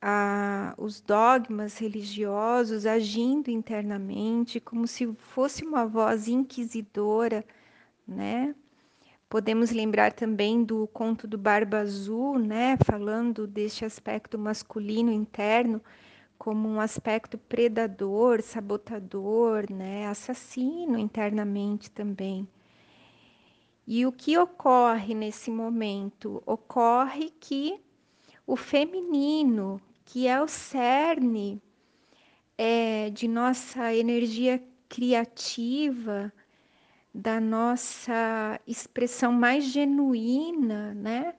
a, 0.00 0.74
os 0.78 1.00
dogmas 1.00 1.76
religiosos 1.78 2.86
agindo 2.86 3.50
internamente 3.50 4.60
como 4.60 4.86
se 4.86 5.12
fosse 5.14 5.64
uma 5.64 5.86
voz 5.86 6.28
inquisidora, 6.28 7.44
né? 8.06 8.54
Podemos 9.28 9.70
lembrar 9.70 10.12
também 10.14 10.64
do 10.64 10.86
conto 10.88 11.26
do 11.26 11.36
Barba 11.36 11.80
Azul, 11.80 12.38
né? 12.38 12.78
Falando 12.86 13.46
deste 13.46 13.84
aspecto 13.84 14.38
masculino 14.38 15.12
interno 15.12 15.82
como 16.38 16.68
um 16.68 16.80
aspecto 16.80 17.36
predador, 17.36 18.40
sabotador, 18.40 19.70
né? 19.70 20.06
Assassino 20.06 20.96
internamente 20.98 21.90
também. 21.90 22.48
E 23.86 24.06
o 24.06 24.12
que 24.12 24.38
ocorre 24.38 25.14
nesse 25.14 25.50
momento? 25.50 26.42
Ocorre 26.46 27.30
que 27.40 27.80
o 28.46 28.54
feminino, 28.54 29.80
que 30.04 30.28
é 30.28 30.40
o 30.40 30.46
cerne 30.46 31.60
é, 32.56 33.10
de 33.10 33.26
nossa 33.26 33.94
energia 33.94 34.62
criativa, 34.88 36.32
da 37.12 37.40
nossa 37.40 38.60
expressão 38.66 39.32
mais 39.32 39.64
genuína, 39.64 40.94
né? 40.94 41.34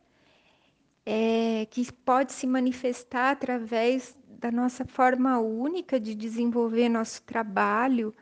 É, 1.06 1.66
que 1.72 1.91
pode 1.91 2.34
se 2.34 2.45
manifestar 2.45 3.32
através 3.32 4.16
da 4.39 4.49
nossa 4.49 4.85
forma 4.85 5.37
única 5.37 5.99
de 5.99 6.15
desenvolver 6.15 6.87
nosso 6.87 7.21
trabalho, 7.23 8.15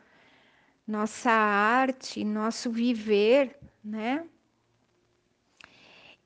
nossa 0.84 1.30
arte, 1.30 2.24
nosso 2.24 2.72
viver, 2.72 3.56
né? 3.84 4.26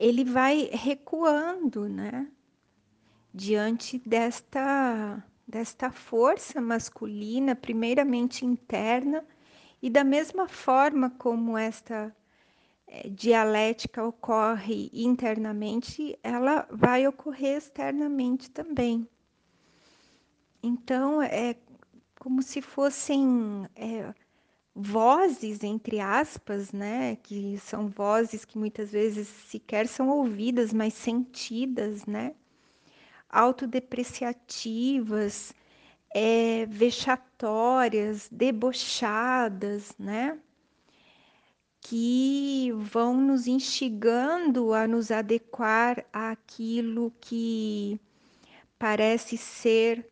Ele 0.01 0.25
vai 0.25 0.71
recuando, 0.73 1.89
né? 1.91 2.27
Diante 3.35 3.99
desta, 3.99 5.23
desta 5.47 5.91
força 5.91 6.59
masculina, 6.59 7.55
primeiramente 7.55 8.47
interna, 8.47 9.23
e 9.83 9.91
da 9.91 10.05
mesma 10.05 10.49
forma 10.49 11.11
como 11.11 11.59
esta 11.59 12.17
é, 12.87 13.11
dialética 13.11 14.03
ocorre 14.03 14.91
internamente, 14.95 16.19
ela 16.23 16.67
vai 16.71 17.07
ocorrer 17.07 17.59
externamente 17.59 18.51
também. 18.51 19.07
Então, 20.63 21.21
é 21.21 21.57
como 22.19 22.43
se 22.43 22.63
fossem 22.63 23.69
é, 23.75 24.15
vozes, 24.75 25.63
entre 25.65 26.01
aspas, 26.01 26.73
né? 26.73 27.17
Que 27.17 27.59
são 27.59 27.89
vozes 27.89 28.45
que 28.45 28.59
muitas 28.59 28.93
vezes 28.93 29.29
sequer 29.29 29.87
são 29.89 30.09
ouvidas, 30.09 30.73
mas 30.73 30.95
sentidas, 30.95 32.07
né? 32.07 32.35
Autodepreciativas, 33.29 35.55
é, 36.15 36.67
vexatórias, 36.67 38.29
debochadas, 38.31 39.95
né? 39.99 40.39
Que 41.81 42.71
vão 42.77 43.21
nos 43.21 43.49
instigando 43.49 44.73
a 44.73 44.87
nos 44.87 45.11
adequar 45.11 46.05
àquilo 46.13 47.13
que 47.21 48.01
parece 48.79 49.37
ser 49.37 50.12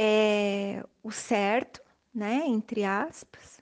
é, 0.00 0.84
o 1.02 1.10
certo, 1.10 1.82
né? 2.14 2.44
Entre 2.46 2.84
aspas 2.84 3.58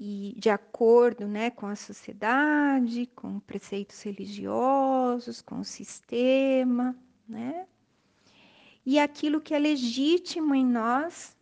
e 0.00 0.34
de 0.38 0.48
acordo 0.48 1.26
né, 1.26 1.50
com 1.50 1.66
a 1.66 1.74
sociedade, 1.74 3.06
com 3.16 3.40
preceitos 3.40 4.00
religiosos, 4.02 5.42
com 5.42 5.60
o 5.60 5.64
sistema, 5.64 6.96
né? 7.28 7.66
E 8.86 8.98
aquilo 8.98 9.40
que 9.40 9.52
é 9.52 9.58
legítimo 9.58 10.54
em 10.54 10.64
nós 10.64 11.36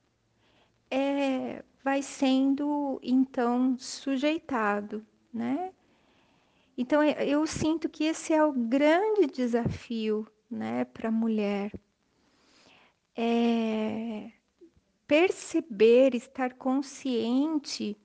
é, 0.90 1.62
vai 1.84 2.02
sendo 2.02 2.98
então 3.02 3.76
sujeitado, 3.78 5.06
né? 5.32 5.70
Então 6.78 7.02
eu 7.02 7.46
sinto 7.46 7.88
que 7.88 8.04
esse 8.04 8.32
é 8.32 8.42
o 8.42 8.52
grande 8.52 9.26
desafio, 9.26 10.26
né, 10.50 10.84
para 10.84 11.08
a 11.08 11.12
mulher, 11.12 11.72
é 13.16 14.30
perceber, 15.06 16.14
estar 16.14 16.54
consciente 16.54 17.96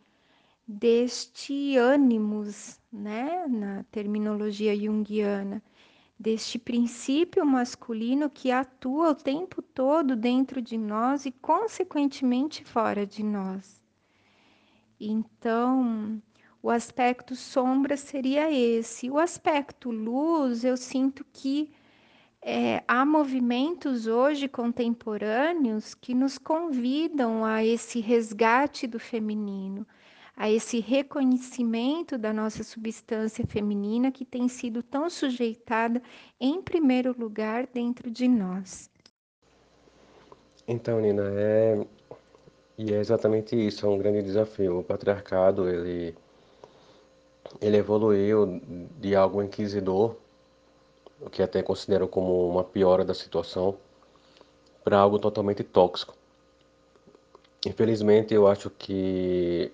deste 0.68 1.76
ânimos, 1.76 2.80
né, 2.91 3.47
na 3.47 3.84
terminologia 3.86 4.76
junguiana, 4.76 5.62
deste 6.18 6.59
princípio 6.59 7.45
masculino 7.45 8.30
que 8.30 8.51
atua 8.51 9.09
o 9.09 9.16
tempo 9.16 9.62
todo 9.62 10.16
dentro 10.16 10.62
de 10.62 10.78
nós 10.78 11.26
e, 11.26 11.32
consequentemente, 11.32 12.64
fora 12.64 13.05
de 13.05 13.24
nós. 13.24 13.82
Então, 14.99 16.22
o 16.62 16.70
aspecto 16.70 17.36
sombra 17.36 17.97
seria 17.97 18.51
esse. 18.51 19.09
O 19.09 19.18
aspecto 19.18 19.89
luz, 19.89 20.64
eu 20.64 20.78
sinto 20.78 21.26
que 21.34 21.72
é, 22.44 22.84
há 22.88 23.06
movimentos 23.06 24.08
hoje 24.08 24.48
contemporâneos 24.48 25.94
que 25.94 26.14
nos 26.14 26.38
convidam 26.38 27.46
a 27.46 27.64
esse 27.64 28.00
resgate 28.00 28.88
do 28.88 29.00
feminino, 29.00 29.86
a 30.36 30.50
esse 30.50 30.80
reconhecimento 30.80 32.18
da 32.18 32.34
nossa 32.34 32.64
substância 32.64 33.46
feminina 33.46 34.12
que 34.12 34.26
tem 34.26 34.48
sido 34.48 34.82
tão 34.82 35.10
sujeitada 35.10 36.02
em 36.39 36.62
primeiro 36.62 37.16
lugar 37.18 37.68
dentro 37.68 38.10
de 38.10 38.28
nós. 38.28 38.89
Então, 40.68 41.00
Nina, 41.00 41.24
é 41.36 41.86
e 42.78 42.92
é 42.92 43.00
exatamente 43.00 43.56
isso, 43.56 43.86
é 43.86 43.89
um 43.89 43.98
grande 43.98 44.24
desafio. 44.24 44.80
O 44.80 44.84
patriarcado, 44.84 45.70
ele 45.70 46.16
ele 47.62 47.78
evoluiu 47.78 48.62
de 49.00 49.16
algo 49.16 49.44
inquisidor, 49.44 50.16
o 51.22 51.30
que 51.30 51.43
até 51.43 51.61
considero 51.61 52.07
como 52.07 52.49
uma 52.49 52.63
piora 52.63 53.05
da 53.05 53.13
situação, 53.13 53.78
para 54.84 54.97
algo 54.97 55.19
totalmente 55.19 55.63
tóxico. 55.63 56.15
Infelizmente, 57.65 58.34
eu 58.34 58.47
acho 58.47 58.72
que 58.72 59.72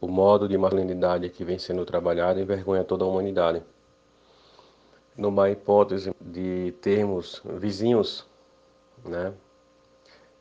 o 0.00 0.08
modo 0.08 0.48
de 0.48 0.58
masculinidade 0.58 1.28
que 1.28 1.44
vem 1.44 1.58
sendo 1.58 1.84
trabalhado 1.84 2.40
envergonha 2.40 2.82
toda 2.82 3.04
a 3.04 3.06
humanidade. 3.06 3.62
Numa 5.16 5.48
hipótese 5.48 6.12
de 6.20 6.74
termos 6.80 7.40
vizinhos, 7.44 8.26
né? 9.04 9.32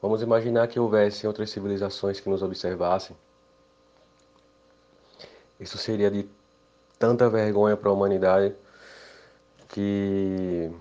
Vamos 0.02 0.24
imaginar 0.24 0.68
que 0.68 0.80
houvesse 0.80 1.28
outras 1.28 1.52
civilizações 1.52 2.20
que 2.20 2.28
nos 2.28 2.42
observassem. 2.42 3.16
Isso 5.60 5.78
seria 5.78 6.10
de 6.10 6.28
tanta 6.98 7.30
vergonha 7.30 7.78
para 7.78 7.90
a 7.90 7.94
humanidade 7.94 8.56
que 9.74 10.72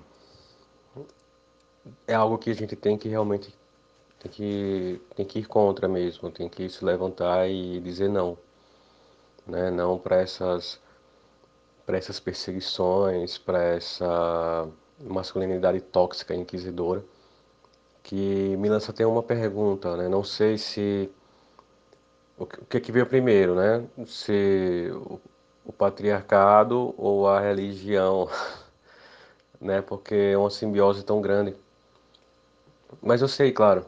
é 2.07 2.15
algo 2.15 2.39
que 2.39 2.51
a 2.51 2.55
gente 2.55 2.77
tem 2.77 2.99
que 2.99 3.09
realmente 3.09 3.55
tem 4.19 4.31
que, 4.31 5.01
tem 5.17 5.27
que 5.27 5.39
ir 5.41 5.47
contra 5.47 5.89
mesmo, 5.89 6.31
tem 6.31 6.49
que 6.49 6.69
se 6.69 6.85
levantar 6.85 7.49
e 7.49 7.81
dizer 7.81 8.09
não 8.09 8.37
né? 9.51 9.71
não 9.71 9.99
para 9.99 10.17
essas, 10.17 10.81
essas 11.89 12.21
perseguições, 12.21 13.39
para 13.39 13.63
essa 13.63 14.69
masculinidade 15.01 15.81
tóxica, 15.81 16.35
inquisidora, 16.35 17.03
que 18.03 18.57
me 18.57 18.69
lança 18.69 18.93
até 18.93 19.07
uma 19.07 19.23
pergunta, 19.23 19.97
né? 19.97 20.09
não 20.09 20.25
sei 20.25 20.57
se 20.59 21.11
o 22.39 22.47
que, 22.47 22.79
é 22.79 22.81
que 22.81 22.91
veio 22.91 23.07
primeiro, 23.07 23.55
né? 23.55 23.87
Se 24.07 24.91
o, 24.95 25.21
o 25.67 25.73
patriarcado 25.73 26.95
ou 26.97 27.29
a 27.29 27.39
religião, 27.39 28.29
né? 29.61 29.83
Porque 29.83 30.15
é 30.15 30.39
uma 30.39 30.51
simbiose 30.51 31.05
tão 31.05 31.21
grande. 31.21 31.55
Mas 33.03 33.23
eu 33.23 33.29
sei, 33.29 33.53
claro, 33.53 33.85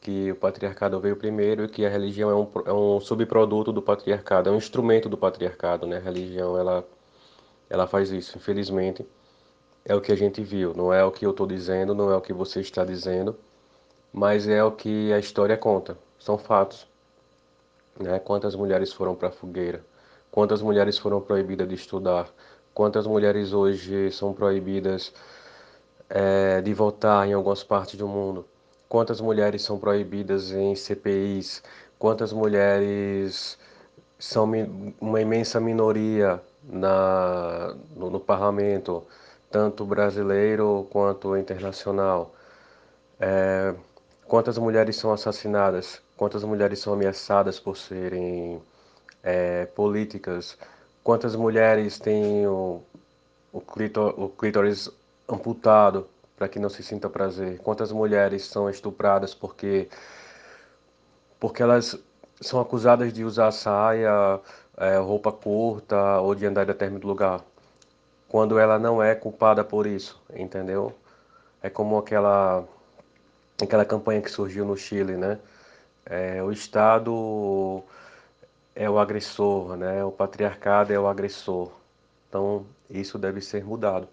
que 0.00 0.32
o 0.32 0.36
patriarcado 0.36 0.98
veio 1.00 1.16
primeiro 1.16 1.64
e 1.64 1.68
que 1.68 1.84
a 1.84 1.88
religião 1.88 2.30
é 2.30 2.34
um, 2.34 2.48
é 2.66 2.72
um 2.72 3.00
subproduto 3.00 3.72
do 3.72 3.82
patriarcado, 3.82 4.48
é 4.48 4.52
um 4.52 4.56
instrumento 4.56 5.08
do 5.08 5.16
patriarcado, 5.16 5.86
né? 5.86 5.98
A 5.98 6.00
religião, 6.00 6.56
ela, 6.58 6.84
ela 7.68 7.86
faz 7.86 8.10
isso, 8.10 8.36
infelizmente. 8.38 9.06
É 9.84 9.94
o 9.94 10.00
que 10.00 10.12
a 10.12 10.16
gente 10.16 10.42
viu, 10.42 10.74
não 10.74 10.92
é 10.92 11.04
o 11.04 11.10
que 11.10 11.24
eu 11.26 11.30
estou 11.30 11.46
dizendo, 11.46 11.94
não 11.94 12.10
é 12.10 12.16
o 12.16 12.20
que 12.20 12.32
você 12.32 12.60
está 12.60 12.84
dizendo, 12.84 13.36
mas 14.12 14.48
é 14.48 14.62
o 14.62 14.72
que 14.72 15.12
a 15.12 15.18
história 15.18 15.56
conta, 15.56 15.96
são 16.18 16.36
fatos. 16.38 16.86
Né? 17.98 18.18
Quantas 18.18 18.54
mulheres 18.54 18.92
foram 18.92 19.14
para 19.14 19.28
a 19.28 19.32
fogueira? 19.32 19.84
Quantas 20.30 20.62
mulheres 20.62 20.98
foram 20.98 21.20
proibidas 21.20 21.68
de 21.68 21.74
estudar? 21.74 22.28
Quantas 22.74 23.06
mulheres 23.06 23.52
hoje 23.52 24.10
são 24.12 24.32
proibidas 24.32 25.12
é, 26.08 26.60
de 26.60 26.72
votar 26.74 27.28
em 27.28 27.32
algumas 27.32 27.62
partes 27.64 27.96
do 27.96 28.08
mundo? 28.08 28.46
quantas 28.90 29.20
mulheres 29.20 29.62
são 29.62 29.78
proibidas 29.78 30.50
em 30.50 30.74
CPIs, 30.74 31.62
quantas 31.98 32.32
mulheres 32.32 33.56
são 34.18 34.50
uma 35.00 35.20
imensa 35.20 35.60
minoria 35.60 36.42
na, 36.64 37.76
no, 37.96 38.10
no 38.10 38.20
parlamento, 38.20 39.04
tanto 39.48 39.84
brasileiro 39.86 40.88
quanto 40.90 41.36
internacional. 41.36 42.34
É, 43.20 43.74
quantas 44.26 44.58
mulheres 44.58 44.96
são 44.96 45.12
assassinadas, 45.12 46.02
quantas 46.16 46.42
mulheres 46.42 46.80
são 46.80 46.92
ameaçadas 46.92 47.60
por 47.60 47.76
serem 47.76 48.60
é, 49.22 49.66
políticas, 49.66 50.58
quantas 51.02 51.34
mulheres 51.36 51.98
têm 51.98 52.46
o, 52.46 52.82
o, 53.52 53.58
o 53.58 54.28
clítoris 54.30 54.90
amputado 55.28 56.06
para 56.36 56.48
que 56.48 56.58
não 56.58 56.68
se 56.68 56.82
sinta 56.82 57.08
prazer? 57.08 57.58
Quantas 57.58 57.92
mulheres 57.92 58.44
são 58.46 58.68
estupradas 58.70 59.34
porque 59.34 59.88
porque 61.38 61.62
elas 61.62 61.98
são 62.40 62.60
acusadas 62.60 63.12
de 63.12 63.24
usar 63.24 63.50
saia, 63.52 64.40
é, 64.76 64.96
roupa 64.98 65.32
curta 65.32 66.20
ou 66.20 66.34
de 66.34 66.46
andar 66.46 66.64
em 66.64 66.66
determinado 66.66 67.06
lugar, 67.06 67.40
quando 68.28 68.58
ela 68.58 68.78
não 68.78 69.02
é 69.02 69.14
culpada 69.14 69.64
por 69.64 69.86
isso, 69.86 70.20
entendeu? 70.34 70.94
É 71.62 71.70
como 71.70 71.98
aquela 71.98 72.64
aquela 73.62 73.84
campanha 73.84 74.22
que 74.22 74.30
surgiu 74.30 74.64
no 74.64 74.76
Chile, 74.76 75.16
né? 75.16 75.38
É, 76.06 76.42
o 76.42 76.50
Estado 76.52 77.82
é 78.74 78.88
o 78.88 78.98
agressor, 78.98 79.76
né? 79.76 80.04
O 80.04 80.12
patriarcado 80.12 80.92
é 80.92 80.98
o 80.98 81.06
agressor. 81.06 81.70
Então 82.28 82.64
isso 82.88 83.18
deve 83.18 83.40
ser 83.40 83.64
mudado. 83.64 84.08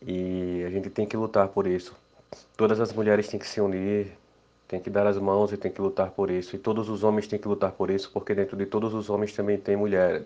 E 0.00 0.62
a 0.66 0.70
gente 0.70 0.90
tem 0.90 1.06
que 1.06 1.16
lutar 1.16 1.48
por 1.48 1.66
isso. 1.66 1.94
Todas 2.56 2.80
as 2.80 2.92
mulheres 2.92 3.28
têm 3.28 3.38
que 3.38 3.46
se 3.48 3.60
unir, 3.60 4.12
têm 4.68 4.80
que 4.80 4.90
dar 4.90 5.06
as 5.06 5.18
mãos 5.18 5.52
e 5.52 5.56
têm 5.56 5.72
que 5.72 5.80
lutar 5.80 6.10
por 6.10 6.30
isso. 6.30 6.54
E 6.54 6.58
todos 6.58 6.88
os 6.88 7.02
homens 7.02 7.26
têm 7.26 7.38
que 7.38 7.48
lutar 7.48 7.72
por 7.72 7.90
isso, 7.90 8.10
porque 8.12 8.34
dentro 8.34 8.56
de 8.56 8.66
todos 8.66 8.94
os 8.94 9.10
homens 9.10 9.32
também 9.32 9.58
tem 9.58 9.76
mulher. 9.76 10.22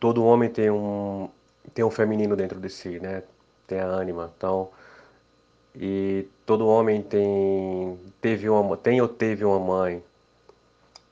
Todo 0.00 0.24
homem 0.24 0.50
tem 0.50 0.70
um 0.70 1.28
tem 1.74 1.84
um 1.84 1.90
feminino 1.90 2.36
dentro 2.36 2.58
de 2.60 2.70
si, 2.70 2.98
né? 3.00 3.22
Tem 3.66 3.80
a 3.80 3.86
ânima. 3.86 4.32
Então, 4.36 4.70
e 5.74 6.26
todo 6.46 6.66
homem 6.66 7.02
tem 7.02 7.98
teve 8.20 8.48
uma 8.48 8.76
tem 8.76 9.00
ou 9.00 9.08
teve 9.08 9.44
uma 9.44 9.58
mãe. 9.60 10.02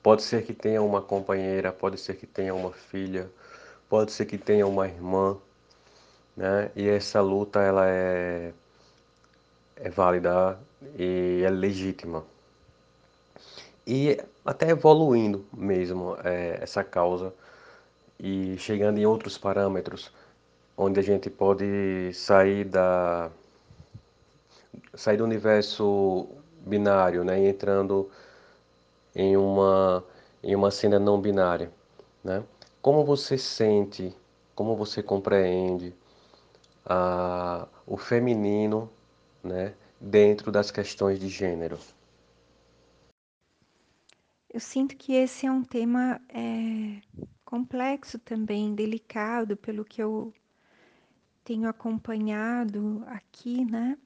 Pode 0.06 0.22
ser 0.22 0.44
que 0.44 0.54
tenha 0.54 0.80
uma 0.80 1.02
companheira, 1.02 1.72
pode 1.72 1.98
ser 1.98 2.14
que 2.14 2.26
tenha 2.28 2.54
uma 2.54 2.70
filha, 2.70 3.28
pode 3.88 4.12
ser 4.12 4.24
que 4.26 4.38
tenha 4.38 4.64
uma 4.64 4.86
irmã 4.86 5.36
né? 6.36 6.70
E 6.76 6.88
essa 6.88 7.20
luta 7.20 7.60
ela 7.60 7.88
é, 7.88 8.52
é 9.76 9.90
válida 9.90 10.58
e 10.96 11.42
é 11.44 11.50
legítima. 11.50 12.24
E 13.86 14.16
até 14.44 14.70
evoluindo 14.70 15.44
mesmo 15.52 16.16
é, 16.22 16.58
essa 16.62 16.84
causa 16.84 17.34
e 18.20 18.56
chegando 18.58 18.98
em 18.98 19.06
outros 19.06 19.36
parâmetros, 19.38 20.12
onde 20.76 21.00
a 21.00 21.02
gente 21.02 21.30
pode 21.30 22.12
sair 22.14 22.64
da 22.64 23.30
sair 24.94 25.16
do 25.16 25.24
universo 25.24 26.28
binário, 26.64 27.24
né, 27.24 27.38
entrando 27.48 28.08
em 29.16 29.36
uma 29.36 30.04
em 30.42 30.54
uma 30.54 30.70
cena 30.70 30.98
não 31.00 31.20
binária, 31.20 31.72
né? 32.22 32.44
Como 32.80 33.04
você 33.04 33.36
sente, 33.36 34.14
como 34.54 34.76
você 34.76 35.02
compreende 35.02 35.92
a, 36.84 37.66
o 37.84 37.96
feminino 37.96 38.88
né, 39.42 39.74
dentro 40.00 40.52
das 40.52 40.70
questões 40.70 41.18
de 41.18 41.28
gênero? 41.28 41.78
Eu 44.48 44.60
sinto 44.60 44.96
que 44.96 45.14
esse 45.14 45.46
é 45.46 45.50
um 45.50 45.64
tema 45.64 46.20
é, 46.28 47.00
complexo 47.44 48.18
também, 48.20 48.74
delicado, 48.74 49.56
pelo 49.56 49.84
que 49.84 50.00
eu 50.00 50.32
tenho 51.42 51.68
acompanhado 51.68 53.02
aqui, 53.08 53.64
né? 53.64 53.98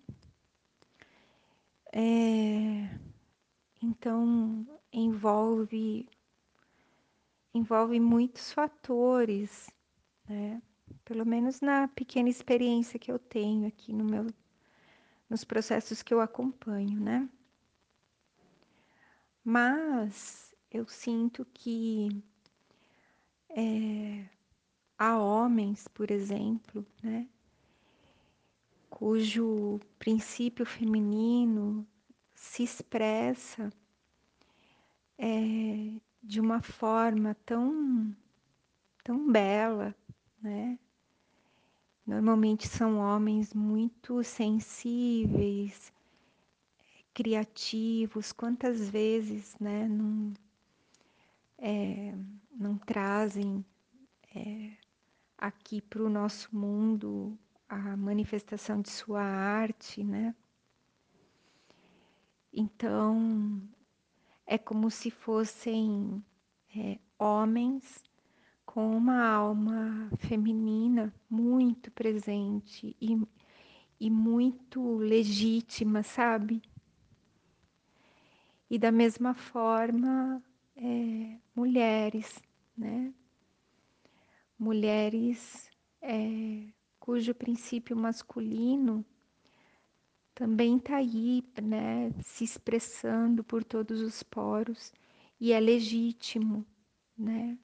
É, 1.93 2.99
então 3.83 4.67
envolve 4.93 6.09
envolve 7.53 7.99
muitos 7.99 8.53
fatores, 8.53 9.69
né? 10.29 10.63
pelo 11.05 11.27
menos 11.27 11.61
na 11.61 11.89
pequena 11.89 12.29
experiência 12.29 12.99
que 12.99 13.11
eu 13.11 13.19
tenho 13.19 13.67
aqui 13.67 13.93
no 13.93 14.05
meu, 14.05 14.27
nos 15.29 15.45
processos 15.45 16.03
que 16.03 16.15
eu 16.15 16.21
acompanho, 16.21 17.01
né? 17.01 17.29
Mas 19.45 20.55
eu 20.71 20.87
sinto 20.87 21.45
que 21.53 22.23
é, 23.49 24.25
há 24.97 25.19
homens, 25.19 25.89
por 25.89 26.11
exemplo, 26.11 26.87
né, 27.03 27.27
cujo 28.89 29.81
princípio 29.99 30.65
feminino 30.65 31.87
se 32.35 32.63
expressa 32.63 33.73
é, 35.23 36.01
de 36.23 36.41
uma 36.41 36.63
forma 36.63 37.37
tão, 37.45 38.17
tão 39.05 39.31
bela, 39.31 39.95
né? 40.41 40.79
Normalmente 42.07 42.67
são 42.67 42.99
homens 42.99 43.53
muito 43.53 44.25
sensíveis, 44.25 45.93
criativos. 47.13 48.33
Quantas 48.33 48.89
vezes, 48.89 49.55
né, 49.61 49.87
não, 49.87 50.33
é, 51.59 52.15
não 52.51 52.79
trazem 52.79 53.63
é, 54.35 54.73
aqui 55.37 55.83
para 55.83 56.03
o 56.03 56.09
nosso 56.09 56.49
mundo 56.57 57.39
a 57.69 57.95
manifestação 57.95 58.81
de 58.81 58.89
sua 58.89 59.23
arte, 59.23 60.03
né? 60.03 60.35
Então, 62.53 63.63
é 64.51 64.59
como 64.59 64.91
se 64.91 65.13
fossem 65.13 66.21
é, 66.77 66.99
homens 67.17 68.03
com 68.67 68.97
uma 68.97 69.25
alma 69.25 70.11
feminina 70.19 71.15
muito 71.31 71.89
presente 71.93 72.97
e, 73.01 73.17
e 74.01 74.11
muito 74.11 74.97
legítima, 74.97 76.03
sabe? 76.03 76.61
E 78.69 78.77
da 78.77 78.91
mesma 78.91 79.35
forma, 79.35 80.43
é, 80.75 81.39
mulheres, 81.55 82.43
né? 82.77 83.15
Mulheres 84.59 85.71
é, 86.03 86.67
cujo 86.99 87.33
princípio 87.37 87.97
masculino 87.97 89.07
também 90.41 90.79
está 90.79 90.97
aí, 90.97 91.45
né, 91.63 92.11
se 92.23 92.45
expressando 92.45 93.45
por 93.45 93.63
todos 93.63 94.01
os 94.01 94.23
poros 94.23 94.91
e 95.39 95.53
é 95.53 95.61
legítimo, 95.61 96.65
né? 97.15 97.59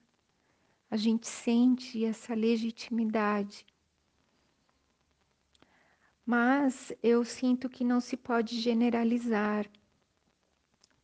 A 0.90 0.96
gente 0.98 1.26
sente 1.26 2.04
essa 2.04 2.34
legitimidade. 2.34 3.64
Mas 6.26 6.92
eu 7.02 7.24
sinto 7.24 7.66
que 7.66 7.82
não 7.82 7.98
se 7.98 8.14
pode 8.14 8.60
generalizar, 8.60 9.66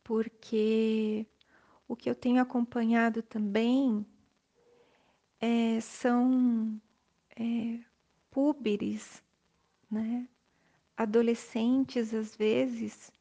porque 0.03 1.25
o 1.87 1.95
que 1.95 2.07
eu 2.07 2.13
tenho 2.13 2.39
acompanhado 2.39 3.23
também 3.23 4.05
é, 5.41 5.81
são 5.81 6.79
é, 7.35 7.79
púberes, 8.29 9.23
né? 9.89 10.29
Adolescentes, 10.95 12.13
às 12.13 12.35
vezes, 12.35 13.11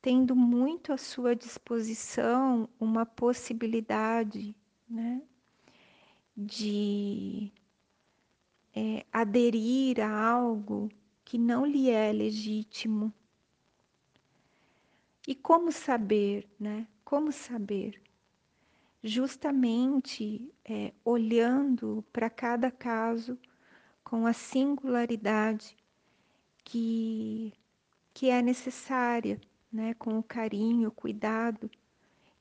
tendo 0.00 0.34
muito 0.34 0.92
à 0.92 0.96
sua 0.96 1.36
disposição 1.36 2.68
uma 2.78 3.04
possibilidade 3.04 4.56
né, 4.88 5.22
de 6.36 7.52
é, 8.74 9.04
aderir 9.12 10.00
a 10.00 10.30
algo 10.30 10.90
que 11.24 11.38
não 11.38 11.66
lhe 11.66 11.90
é 11.90 12.12
legítimo. 12.12 13.12
E 15.28 15.34
como 15.34 15.70
saber, 15.70 16.48
né? 16.58 16.88
Como 17.04 17.30
saber? 17.30 18.02
Justamente 19.02 20.52
é, 20.64 20.92
olhando 21.04 22.04
para 22.12 22.28
cada 22.28 22.70
caso 22.70 23.38
com 24.02 24.26
a 24.26 24.32
singularidade 24.32 25.76
que, 26.64 27.52
que 28.12 28.30
é 28.30 28.42
necessária, 28.42 29.40
né, 29.72 29.94
com 29.94 30.18
o 30.18 30.22
carinho, 30.22 30.88
o 30.88 30.92
cuidado 30.92 31.70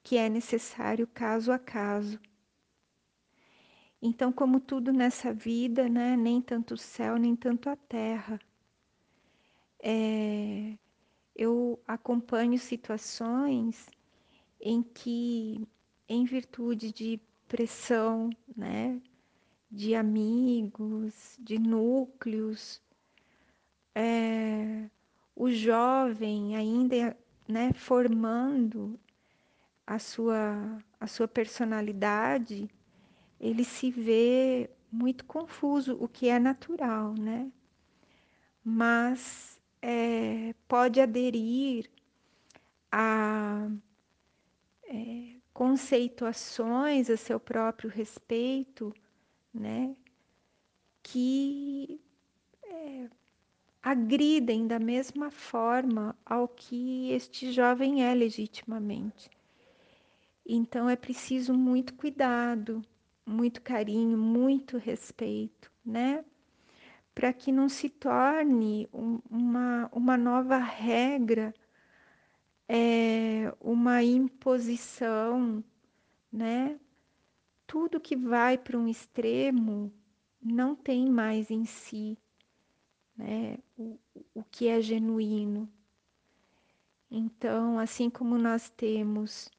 que 0.03 0.17
é 0.17 0.30
necessário 0.30 1.05
caso 1.07 1.51
a 1.51 1.59
caso. 1.59 2.20
Então, 4.01 4.32
como 4.32 4.59
tudo 4.59 4.93
nessa 4.93 5.34
vida, 5.34 5.89
né, 5.89 6.15
nem 6.15 6.41
tanto 6.41 6.74
o 6.74 6.78
céu, 6.78 7.17
nem 7.17 7.36
tanto 7.36 7.70
a 7.70 7.76
terra. 7.76 8.39
É, 9.82 10.78
eu 11.36 11.80
acompanho 11.88 12.57
situações 12.57 13.88
em 14.59 14.82
que, 14.82 15.67
em 16.07 16.26
virtude 16.26 16.91
de 16.91 17.20
pressão, 17.47 18.30
né, 18.55 19.01
de 19.70 19.95
amigos, 19.95 21.38
de 21.39 21.59
núcleos, 21.59 22.82
é, 23.96 24.90
o 25.36 25.50
jovem 25.50 26.56
ainda 26.56 27.18
né, 27.48 27.74
formando 27.74 29.00
a 29.86 29.98
sua, 29.98 30.78
a 31.00 31.08
sua 31.08 31.28
personalidade, 31.28 32.70
ele 33.40 33.64
se 33.64 33.90
vê 33.90 34.70
muito 34.92 35.26
confuso, 35.26 35.98
o 36.00 36.08
que 36.08 36.30
é 36.30 36.38
natural, 36.40 37.14
né? 37.16 37.52
Mas 38.64 39.60
é, 39.82 40.54
pode 40.68 41.00
aderir 41.02 41.90
a 42.92 43.70
é, 44.84 45.36
conceituações 45.54 47.10
a 47.10 47.18
seu 47.18 47.40
próprio 47.40 47.90
respeito, 47.90 48.94
né? 49.54 49.96
Que 51.02 52.00
é, 52.64 53.10
agridem 53.82 54.68
da 54.68 54.78
mesma 54.78 55.32
forma 55.32 56.16
ao 56.26 56.48
que 56.48 57.12
este 57.12 57.52
jovem 57.52 58.04
é 58.04 58.14
legitimamente. 58.14 59.30
Então 60.46 60.90
é 60.90 60.96
preciso 60.96 61.54
muito 61.54 61.94
cuidado, 61.94 62.84
muito 63.26 63.62
carinho, 63.62 64.18
muito 64.18 64.78
respeito, 64.78 65.72
né? 65.86 66.26
Para 67.14 67.32
que 67.34 67.52
não 67.52 67.70
se 67.70 67.90
torne 67.90 68.90
um, 68.94 69.20
uma, 69.30 69.90
uma 69.94 70.18
nova 70.18 70.58
regra, 70.58 71.54
é, 72.68 73.54
uma 73.62 74.04
imposição, 74.04 75.64
né? 76.32 76.80
Tudo 77.68 78.00
que 78.00 78.16
vai 78.16 78.58
para 78.58 78.78
um 78.78 78.88
extremo 78.88 79.94
não 80.42 80.76
tem 80.76 81.10
mais 81.10 81.52
em 81.52 81.66
si 81.66 82.18
né? 83.20 83.57
o, 83.78 83.99
o 84.34 84.43
que 84.45 84.70
é 84.70 84.82
genuíno. 84.82 85.70
Então, 87.11 87.78
assim 87.78 88.09
como 88.09 88.38
nós 88.38 88.70
temos 88.70 89.51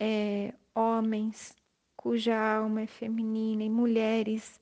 é, 0.00 0.54
homens 0.74 1.54
cuja 1.96 2.38
alma 2.38 2.82
é 2.82 2.86
feminina 2.86 3.62
e 3.62 3.68
mulheres 3.68 4.58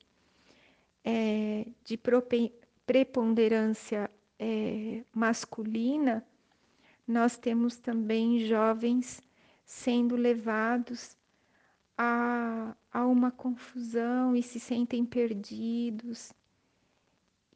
é, 1.05 1.65
de 1.85 1.97
preponderância 2.85 4.11
é, 4.37 5.03
masculina, 5.13 6.25
nós 7.07 7.37
temos 7.37 7.77
também 7.77 8.39
jovens 8.39 9.21
sendo 9.63 10.15
levados 10.15 11.15
a, 11.97 12.75
a 12.91 13.05
uma 13.05 13.31
confusão 13.31 14.35
e 14.35 14.43
se 14.43 14.59
sentem 14.59 15.05
perdidos 15.05 16.33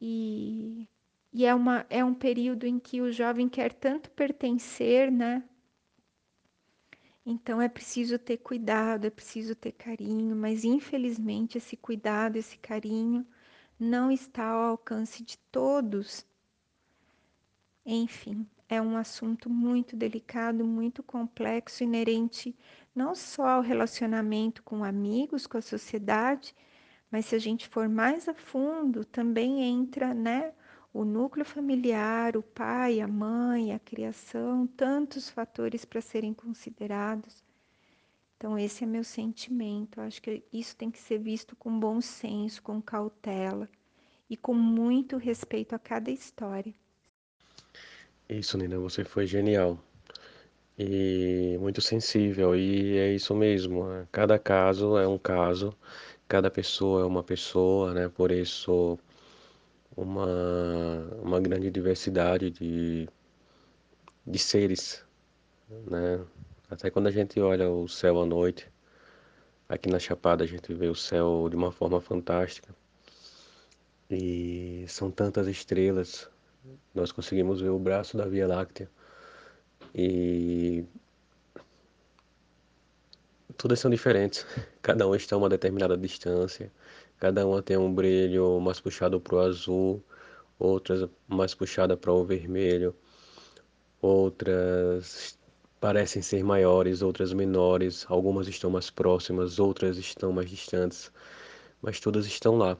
e, 0.04 0.88
e 1.32 1.46
é, 1.46 1.54
uma, 1.54 1.86
é 1.88 2.04
um 2.04 2.12
período 2.12 2.66
em 2.66 2.80
que 2.80 3.00
o 3.00 3.12
jovem 3.12 3.48
quer 3.48 3.72
tanto 3.72 4.10
pertencer, 4.10 5.12
né? 5.12 5.44
Então 7.24 7.62
é 7.62 7.68
preciso 7.68 8.18
ter 8.18 8.38
cuidado, 8.38 9.06
é 9.06 9.10
preciso 9.10 9.54
ter 9.54 9.70
carinho, 9.70 10.34
mas 10.34 10.64
infelizmente 10.64 11.56
esse 11.56 11.76
cuidado, 11.76 12.34
esse 12.34 12.58
carinho 12.58 13.24
não 13.78 14.10
está 14.10 14.44
ao 14.44 14.70
alcance 14.70 15.22
de 15.22 15.38
todos. 15.52 16.26
Enfim, 17.86 18.44
é 18.68 18.82
um 18.82 18.96
assunto 18.96 19.48
muito 19.48 19.94
delicado, 19.94 20.64
muito 20.64 21.00
complexo, 21.00 21.84
inerente 21.84 22.56
não 22.92 23.14
só 23.14 23.46
ao 23.46 23.60
relacionamento 23.62 24.64
com 24.64 24.82
amigos, 24.82 25.46
com 25.46 25.58
a 25.58 25.62
sociedade, 25.62 26.52
mas 27.12 27.26
se 27.26 27.36
a 27.36 27.38
gente 27.38 27.68
for 27.68 27.88
mais 27.88 28.28
a 28.28 28.34
fundo, 28.34 29.04
também 29.04 29.62
entra, 29.62 30.14
né, 30.14 30.54
o 30.92 31.04
núcleo 31.04 31.44
familiar, 31.46 32.36
o 32.36 32.42
pai, 32.42 33.00
a 33.00 33.08
mãe, 33.08 33.72
a 33.72 33.78
criação, 33.78 34.66
tantos 34.66 35.30
fatores 35.30 35.84
para 35.84 36.00
serem 36.00 36.34
considerados. 36.34 37.44
Então 38.36 38.58
esse 38.58 38.84
é 38.84 38.86
meu 38.88 39.04
sentimento. 39.04 40.00
Eu 40.00 40.04
acho 40.04 40.20
que 40.22 40.44
isso 40.52 40.76
tem 40.76 40.90
que 40.90 40.98
ser 40.98 41.18
visto 41.18 41.56
com 41.56 41.78
bom 41.78 42.00
senso, 42.00 42.62
com 42.62 42.82
cautela 42.82 43.70
e 44.30 44.36
com 44.36 44.54
muito 44.54 45.16
respeito 45.18 45.74
a 45.74 45.78
cada 45.78 46.10
história. 46.10 46.74
Isso, 48.28 48.58
Nina, 48.58 48.78
você 48.78 49.04
foi 49.04 49.26
genial. 49.26 49.78
e 50.78 51.56
muito 51.60 51.80
sensível. 51.80 52.56
E 52.56 52.96
é 52.98 53.14
isso 53.14 53.34
mesmo. 53.34 53.84
Cada 54.12 54.38
caso 54.38 54.96
é 54.98 55.06
um 55.06 55.18
caso, 55.18 55.74
cada 56.32 56.50
pessoa 56.50 57.02
é 57.02 57.04
uma 57.04 57.22
pessoa, 57.22 57.92
né? 57.92 58.08
Por 58.08 58.32
isso 58.32 58.98
uma, 59.94 60.26
uma 61.22 61.38
grande 61.38 61.70
diversidade 61.70 62.50
de, 62.50 63.06
de 64.26 64.38
seres, 64.38 65.04
né? 65.68 66.24
Até 66.70 66.90
quando 66.90 67.08
a 67.08 67.10
gente 67.10 67.38
olha 67.38 67.68
o 67.70 67.86
céu 67.86 68.18
à 68.18 68.24
noite, 68.24 68.66
aqui 69.68 69.90
na 69.90 69.98
Chapada 69.98 70.42
a 70.42 70.46
gente 70.46 70.72
vê 70.72 70.88
o 70.88 70.94
céu 70.94 71.48
de 71.50 71.56
uma 71.56 71.70
forma 71.70 72.00
fantástica. 72.00 72.74
E 74.10 74.86
são 74.88 75.10
tantas 75.10 75.46
estrelas, 75.46 76.30
nós 76.94 77.12
conseguimos 77.12 77.60
ver 77.60 77.68
o 77.68 77.78
braço 77.78 78.16
da 78.16 78.24
Via 78.24 78.46
Láctea. 78.46 78.88
E 79.94 80.86
todas 83.56 83.80
são 83.80 83.90
diferentes. 83.90 84.46
Cada 84.82 85.06
uma 85.06 85.16
está 85.16 85.36
a 85.36 85.38
uma 85.38 85.48
determinada 85.48 85.96
distância. 85.96 86.70
Cada 87.18 87.46
uma 87.46 87.62
tem 87.62 87.76
um 87.76 87.92
brilho 87.92 88.60
mais 88.60 88.80
puxado 88.80 89.20
para 89.20 89.36
o 89.36 89.40
azul, 89.40 90.02
outras 90.58 91.08
mais 91.28 91.54
puxada 91.54 91.96
para 91.96 92.12
o 92.12 92.24
vermelho, 92.24 92.94
outras 94.00 95.38
parecem 95.80 96.22
ser 96.22 96.44
maiores, 96.44 97.02
outras 97.02 97.32
menores, 97.32 98.06
algumas 98.08 98.48
estão 98.48 98.70
mais 98.70 98.90
próximas, 98.90 99.58
outras 99.58 99.98
estão 99.98 100.32
mais 100.32 100.50
distantes, 100.50 101.12
mas 101.80 102.00
todas 102.00 102.26
estão 102.26 102.56
lá. 102.56 102.78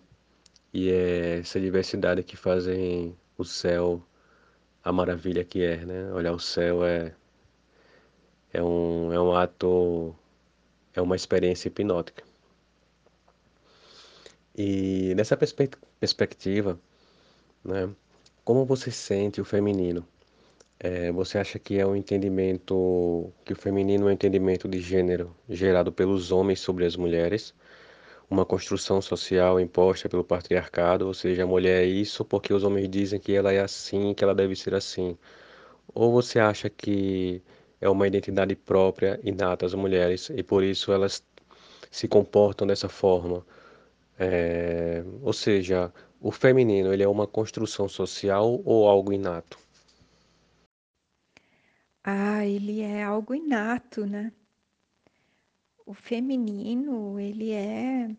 E 0.72 0.90
é 0.90 1.38
essa 1.40 1.60
diversidade 1.60 2.22
que 2.22 2.36
fazem 2.36 3.16
o 3.38 3.44
céu 3.44 4.02
a 4.84 4.92
maravilha 4.92 5.44
que 5.44 5.62
é, 5.62 5.84
né? 5.84 6.12
Olhar 6.12 6.32
o 6.32 6.38
céu 6.40 6.84
é 6.84 7.14
é 8.52 8.62
um 8.62 9.12
é 9.12 9.20
um 9.20 9.34
ato 9.34 10.14
é 10.94 11.00
uma 11.00 11.16
experiência 11.16 11.68
hipnótica. 11.68 12.24
E 14.56 15.14
nessa 15.16 15.36
perspe 15.36 15.70
perspectiva, 15.98 16.78
né, 17.64 17.88
como 18.44 18.64
você 18.64 18.90
sente 18.90 19.40
o 19.40 19.44
feminino? 19.44 20.06
É, 20.78 21.12
você 21.12 21.38
acha 21.38 21.58
que 21.58 21.78
é 21.78 21.86
um 21.86 21.94
entendimento, 21.94 23.32
que 23.44 23.52
o 23.52 23.56
feminino 23.56 24.08
é 24.08 24.10
um 24.10 24.12
entendimento 24.12 24.68
de 24.68 24.80
gênero 24.80 25.34
gerado 25.48 25.92
pelos 25.92 26.32
homens 26.32 26.60
sobre 26.60 26.84
as 26.84 26.96
mulheres, 26.96 27.54
uma 28.28 28.44
construção 28.44 29.00
social 29.00 29.60
imposta 29.60 30.08
pelo 30.08 30.24
patriarcado, 30.24 31.06
ou 31.06 31.14
seja, 31.14 31.44
a 31.44 31.46
mulher 31.46 31.84
é 31.84 31.86
isso 31.86 32.24
porque 32.24 32.52
os 32.52 32.64
homens 32.64 32.88
dizem 32.88 33.20
que 33.20 33.32
ela 33.34 33.52
é 33.52 33.60
assim, 33.60 34.14
que 34.14 34.24
ela 34.24 34.34
deve 34.34 34.56
ser 34.56 34.74
assim? 34.74 35.16
Ou 35.94 36.12
você 36.12 36.38
acha 36.40 36.70
que 36.70 37.42
é 37.82 37.88
uma 37.88 38.06
identidade 38.06 38.54
própria, 38.54 39.20
inata 39.24 39.66
às 39.66 39.74
mulheres, 39.74 40.30
e 40.30 40.42
por 40.42 40.62
isso 40.62 40.92
elas 40.92 41.22
se 41.90 42.06
comportam 42.06 42.66
dessa 42.66 42.88
forma? 42.88 43.44
É, 44.18 45.02
ou 45.20 45.32
seja, 45.32 45.92
o 46.20 46.30
feminino, 46.30 46.92
ele 46.92 47.02
é 47.02 47.08
uma 47.08 47.26
construção 47.26 47.88
social 47.88 48.62
ou 48.64 48.88
algo 48.88 49.12
inato? 49.12 49.58
Ah, 52.04 52.46
ele 52.46 52.80
é 52.82 53.02
algo 53.02 53.34
inato, 53.34 54.06
né? 54.06 54.32
O 55.84 55.92
feminino, 55.92 57.18
ele 57.18 57.50
é 57.50 58.16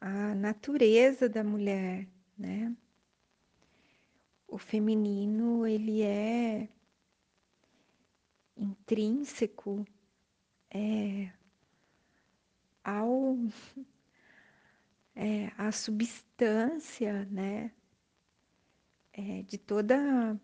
a 0.00 0.34
natureza 0.36 1.28
da 1.28 1.42
mulher, 1.42 2.06
né? 2.38 2.72
O 4.46 4.58
feminino, 4.58 5.66
ele 5.66 6.02
é 6.02 6.68
intrínseco 8.64 9.86
é, 10.70 11.30
ao 12.82 13.38
é, 15.14 15.52
a 15.56 15.70
substância, 15.70 17.24
né, 17.26 17.70
é, 19.12 19.42
de 19.42 19.58
toda 19.58 20.40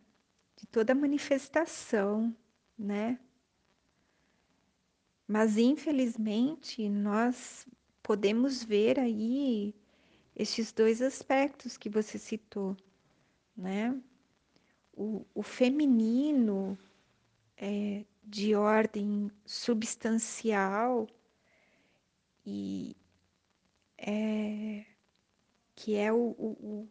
de 0.57 0.67
toda 0.67 0.95
manifestação, 0.95 2.37
né? 2.79 3.19
Mas 5.27 5.57
infelizmente 5.57 6.87
nós 6.91 7.67
podemos 8.03 8.63
ver 8.63 9.01
aí 9.01 9.75
estes 10.37 10.71
dois 10.71 11.01
aspectos 11.01 11.79
que 11.79 11.89
você 11.89 12.19
citou, 12.19 12.77
né? 13.57 13.99
O, 14.93 15.25
o 15.35 15.43
feminino 15.43 16.79
é, 17.57 18.05
de 18.23 18.55
ordem 18.55 19.31
substancial 19.45 21.09
e 22.45 22.97
é, 23.99 24.85
que 25.75 25.97
é 25.97 26.13
o, 26.13 26.35
o, 26.39 26.89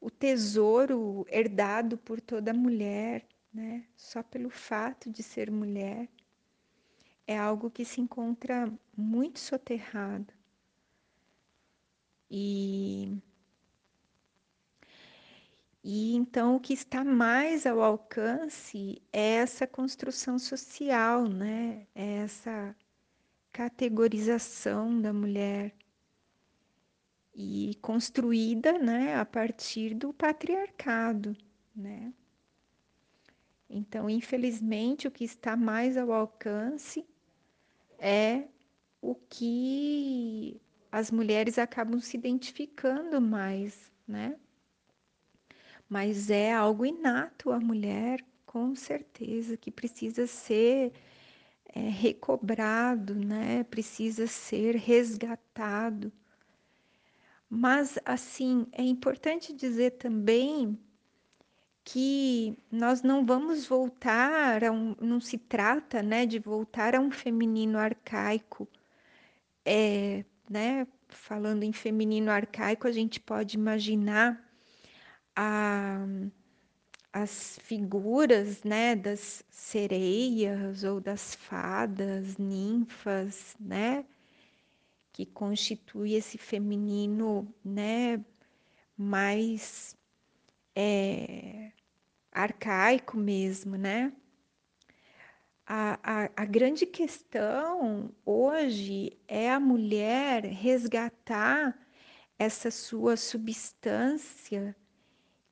o 0.00 0.10
tesouro 0.10 1.26
herdado 1.28 1.96
por 1.98 2.20
toda 2.20 2.52
mulher, 2.52 3.26
né? 3.52 3.84
Só 3.96 4.22
pelo 4.22 4.50
fato 4.50 5.10
de 5.10 5.22
ser 5.22 5.50
mulher, 5.50 6.08
é 7.26 7.36
algo 7.36 7.70
que 7.70 7.84
se 7.84 8.00
encontra 8.00 8.72
muito 8.96 9.38
soterrado. 9.38 10.32
E, 12.30 13.18
e 15.82 16.14
então 16.14 16.56
o 16.56 16.60
que 16.60 16.72
está 16.72 17.04
mais 17.04 17.66
ao 17.66 17.80
alcance 17.80 19.00
é 19.12 19.34
essa 19.36 19.66
construção 19.66 20.38
social, 20.38 21.28
né? 21.28 21.86
É 21.94 22.16
essa 22.18 22.76
categorização 23.52 25.00
da 25.00 25.12
mulher 25.12 25.74
e 27.34 27.76
construída 27.80 28.78
né, 28.78 29.14
a 29.16 29.24
partir 29.24 29.94
do 29.94 30.12
patriarcado. 30.12 31.36
Né? 31.74 32.12
Então, 33.70 34.10
infelizmente, 34.10 35.06
o 35.06 35.10
que 35.10 35.24
está 35.24 35.56
mais 35.56 35.96
ao 35.96 36.12
alcance 36.12 37.06
é 37.98 38.48
o 39.00 39.14
que 39.14 40.60
as 40.90 41.10
mulheres 41.10 41.58
acabam 41.58 42.00
se 42.00 42.16
identificando 42.16 43.20
mais, 43.20 43.92
né? 44.06 44.36
Mas 45.88 46.30
é 46.30 46.52
algo 46.52 46.84
inato 46.84 47.50
à 47.50 47.58
mulher, 47.60 48.24
com 48.46 48.74
certeza, 48.74 49.56
que 49.56 49.70
precisa 49.70 50.26
ser 50.26 50.92
é, 51.74 51.80
recobrado, 51.88 53.14
né? 53.14 53.64
Precisa 53.64 54.26
ser 54.26 54.76
resgatado 54.76 56.12
mas, 57.50 57.98
assim, 58.04 58.66
é 58.72 58.82
importante 58.82 59.52
dizer 59.54 59.92
também 59.92 60.78
que 61.84 62.56
nós 62.70 63.02
não 63.02 63.24
vamos 63.24 63.66
voltar 63.66 64.62
a 64.64 64.70
um, 64.70 64.94
não 65.00 65.20
se 65.20 65.38
trata, 65.38 66.02
né, 66.02 66.26
de 66.26 66.38
voltar 66.38 66.94
a 66.94 67.00
um 67.00 67.10
feminino 67.10 67.78
arcaico. 67.78 68.68
É, 69.64 70.24
né, 70.50 70.86
falando 71.08 71.62
em 71.62 71.72
feminino 71.72 72.30
arcaico, 72.30 72.86
a 72.86 72.92
gente 72.92 73.20
pode 73.20 73.56
imaginar 73.56 74.42
a, 75.40 76.04
as 77.12 77.60
figuras, 77.62 78.64
né, 78.64 78.96
das 78.96 79.44
sereias 79.48 80.82
ou 80.82 81.00
das 81.00 81.36
fadas, 81.36 82.36
ninfas, 82.36 83.54
né, 83.60 84.04
que 85.12 85.24
constitui 85.24 86.14
esse 86.14 86.38
feminino, 86.38 87.54
né, 87.64 88.24
mais 88.96 89.96
é, 90.74 91.70
arcaico 92.32 93.16
mesmo, 93.16 93.76
né? 93.76 94.12
A, 95.64 96.00
a, 96.02 96.30
a 96.34 96.44
grande 96.46 96.84
questão 96.86 98.12
hoje 98.26 99.16
é 99.28 99.52
a 99.52 99.60
mulher 99.60 100.44
resgatar 100.46 101.78
essa 102.38 102.70
sua 102.70 103.16
substância 103.16 104.74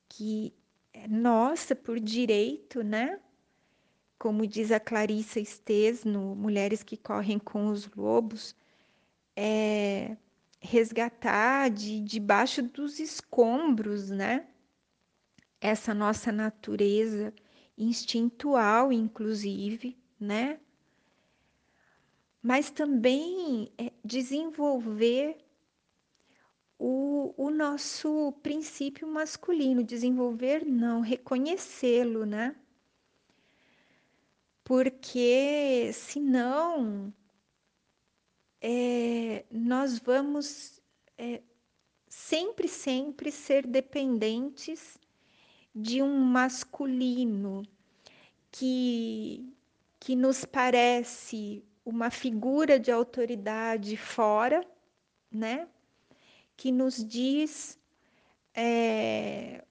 que 0.09 0.53
é 0.93 1.07
nossa 1.07 1.75
por 1.75 1.99
direito, 1.99 2.83
né? 2.83 3.19
Como 4.17 4.47
diz 4.47 4.71
a 4.71 4.79
Clarissa 4.79 5.39
Estes 5.39 6.03
no 6.03 6.35
Mulheres 6.35 6.83
que 6.83 6.97
Correm 6.97 7.37
com 7.37 7.67
os 7.67 7.87
Lobos, 7.95 8.55
é, 9.35 10.17
resgatar 10.59 11.69
de 11.69 11.99
debaixo 12.01 12.63
dos 12.63 12.99
escombros, 12.99 14.09
né? 14.09 14.47
Essa 15.61 15.93
nossa 15.93 16.31
natureza 16.31 17.33
instintual, 17.77 18.91
inclusive, 18.91 19.95
né? 20.19 20.59
Mas 22.41 22.71
também 22.71 23.71
é, 23.77 23.91
desenvolver 24.03 25.37
o, 26.79 27.33
o 27.37 27.49
nosso 27.49 28.33
princípio 28.43 29.07
masculino, 29.07 29.83
desenvolver 29.83 30.65
não, 30.65 31.01
reconhecê-lo, 31.01 32.25
né? 32.25 32.55
porque 34.67 35.91
senão 35.93 37.13
é, 38.59 39.45
nós 39.49 39.97
vamos 39.97 40.81
é, 41.17 41.41
sempre, 42.05 42.67
sempre 42.67 43.31
ser 43.31 43.65
dependentes 43.65 44.99
de 45.73 46.03
um 46.03 46.19
masculino 46.19 47.63
que, 48.51 49.55
que 49.97 50.17
nos 50.17 50.43
parece 50.43 51.63
uma 51.85 52.11
figura 52.11 52.77
de 52.77 52.91
autoridade 52.91 53.95
fora, 53.95 54.67
né? 55.31 55.65
Que 56.57 56.71
nos 56.71 56.95
diz, 57.05 57.79
é, 58.53 59.63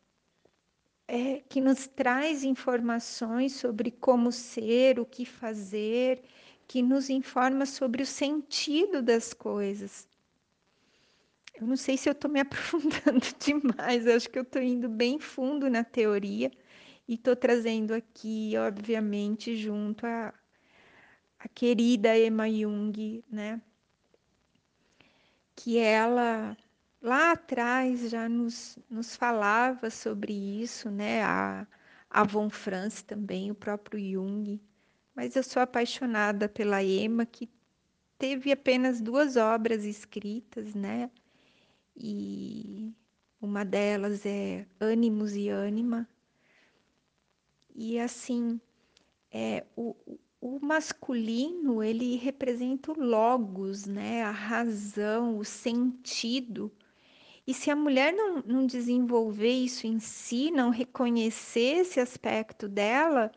é, 1.08 1.40
que 1.48 1.60
nos 1.60 1.86
traz 1.86 2.44
informações 2.44 3.52
sobre 3.54 3.90
como 3.90 4.32
ser, 4.32 4.98
o 4.98 5.04
que 5.04 5.24
fazer, 5.24 6.22
que 6.66 6.82
nos 6.82 7.10
informa 7.10 7.66
sobre 7.66 8.02
o 8.02 8.06
sentido 8.06 9.02
das 9.02 9.34
coisas. 9.34 10.08
Eu 11.54 11.66
não 11.66 11.76
sei 11.76 11.96
se 11.96 12.08
eu 12.08 12.12
estou 12.12 12.30
me 12.30 12.40
aprofundando 12.40 13.26
demais, 13.38 14.06
acho 14.06 14.28
que 14.28 14.38
eu 14.38 14.42
estou 14.42 14.62
indo 14.62 14.88
bem 14.88 15.18
fundo 15.18 15.70
na 15.70 15.82
teoria 15.84 16.50
e 17.08 17.14
estou 17.14 17.36
trazendo 17.36 17.94
aqui, 17.94 18.52
obviamente, 18.56 19.56
junto 19.56 20.06
a, 20.06 20.34
a 21.38 21.48
querida 21.48 22.18
Emma 22.18 22.50
Jung, 22.50 23.24
né? 23.30 23.60
Que 25.54 25.78
ela 25.78 26.56
lá 27.06 27.32
atrás 27.32 28.10
já 28.10 28.28
nos, 28.28 28.78
nos 28.90 29.16
falava 29.16 29.90
sobre 29.90 30.32
isso, 30.32 30.90
né? 30.90 31.22
A, 31.22 31.66
a 32.10 32.24
Von 32.24 32.50
Franz 32.50 33.02
também, 33.02 33.50
o 33.50 33.54
próprio 33.54 33.98
Jung. 33.98 34.60
Mas 35.14 35.36
eu 35.36 35.42
sou 35.42 35.62
apaixonada 35.62 36.48
pela 36.48 36.82
Emma, 36.82 37.24
que 37.24 37.48
teve 38.18 38.52
apenas 38.52 39.00
duas 39.00 39.36
obras 39.36 39.84
escritas, 39.84 40.74
né? 40.74 41.10
e 41.96 42.92
uma 43.40 43.64
delas 43.64 44.26
é 44.26 44.66
ânimos 44.78 45.34
e 45.34 45.48
ânima. 45.48 46.08
E 47.74 47.98
assim, 47.98 48.60
é, 49.30 49.64
o, 49.74 49.94
o 50.40 50.58
masculino, 50.60 51.82
ele 51.82 52.16
representa 52.16 52.92
o 52.92 53.00
logos, 53.00 53.86
né? 53.86 54.22
a 54.22 54.30
razão, 54.30 55.38
o 55.38 55.44
sentido. 55.44 56.70
E 57.46 57.54
se 57.54 57.70
a 57.70 57.76
mulher 57.76 58.12
não, 58.12 58.42
não 58.44 58.66
desenvolver 58.66 59.52
isso 59.52 59.86
em 59.86 60.00
si, 60.00 60.50
não 60.50 60.70
reconhecer 60.70 61.78
esse 61.78 62.00
aspecto 62.00 62.68
dela, 62.68 63.30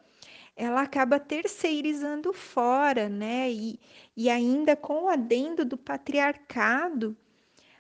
ela 0.56 0.82
acaba 0.82 1.20
terceirizando 1.20 2.34
fora, 2.34 3.08
né? 3.08 3.52
E, 3.52 3.80
e 4.18 4.30
ainda 4.30 4.76
com 4.76 5.04
o 5.06 5.10
adendo 5.10 5.64
do 5.64 5.78
patriarcado, 5.78 7.16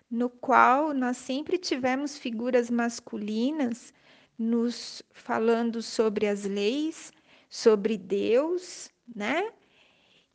no 0.09 0.30
qual 0.30 0.93
nós 0.93 1.17
sempre 1.17 1.57
tivemos 1.57 2.17
figuras 2.17 2.69
masculinas 2.69 3.93
nos 4.38 5.03
falando 5.11 5.82
sobre 5.82 6.27
as 6.27 6.45
leis, 6.45 7.11
sobre 7.49 7.97
Deus, 7.97 8.89
né? 9.13 9.51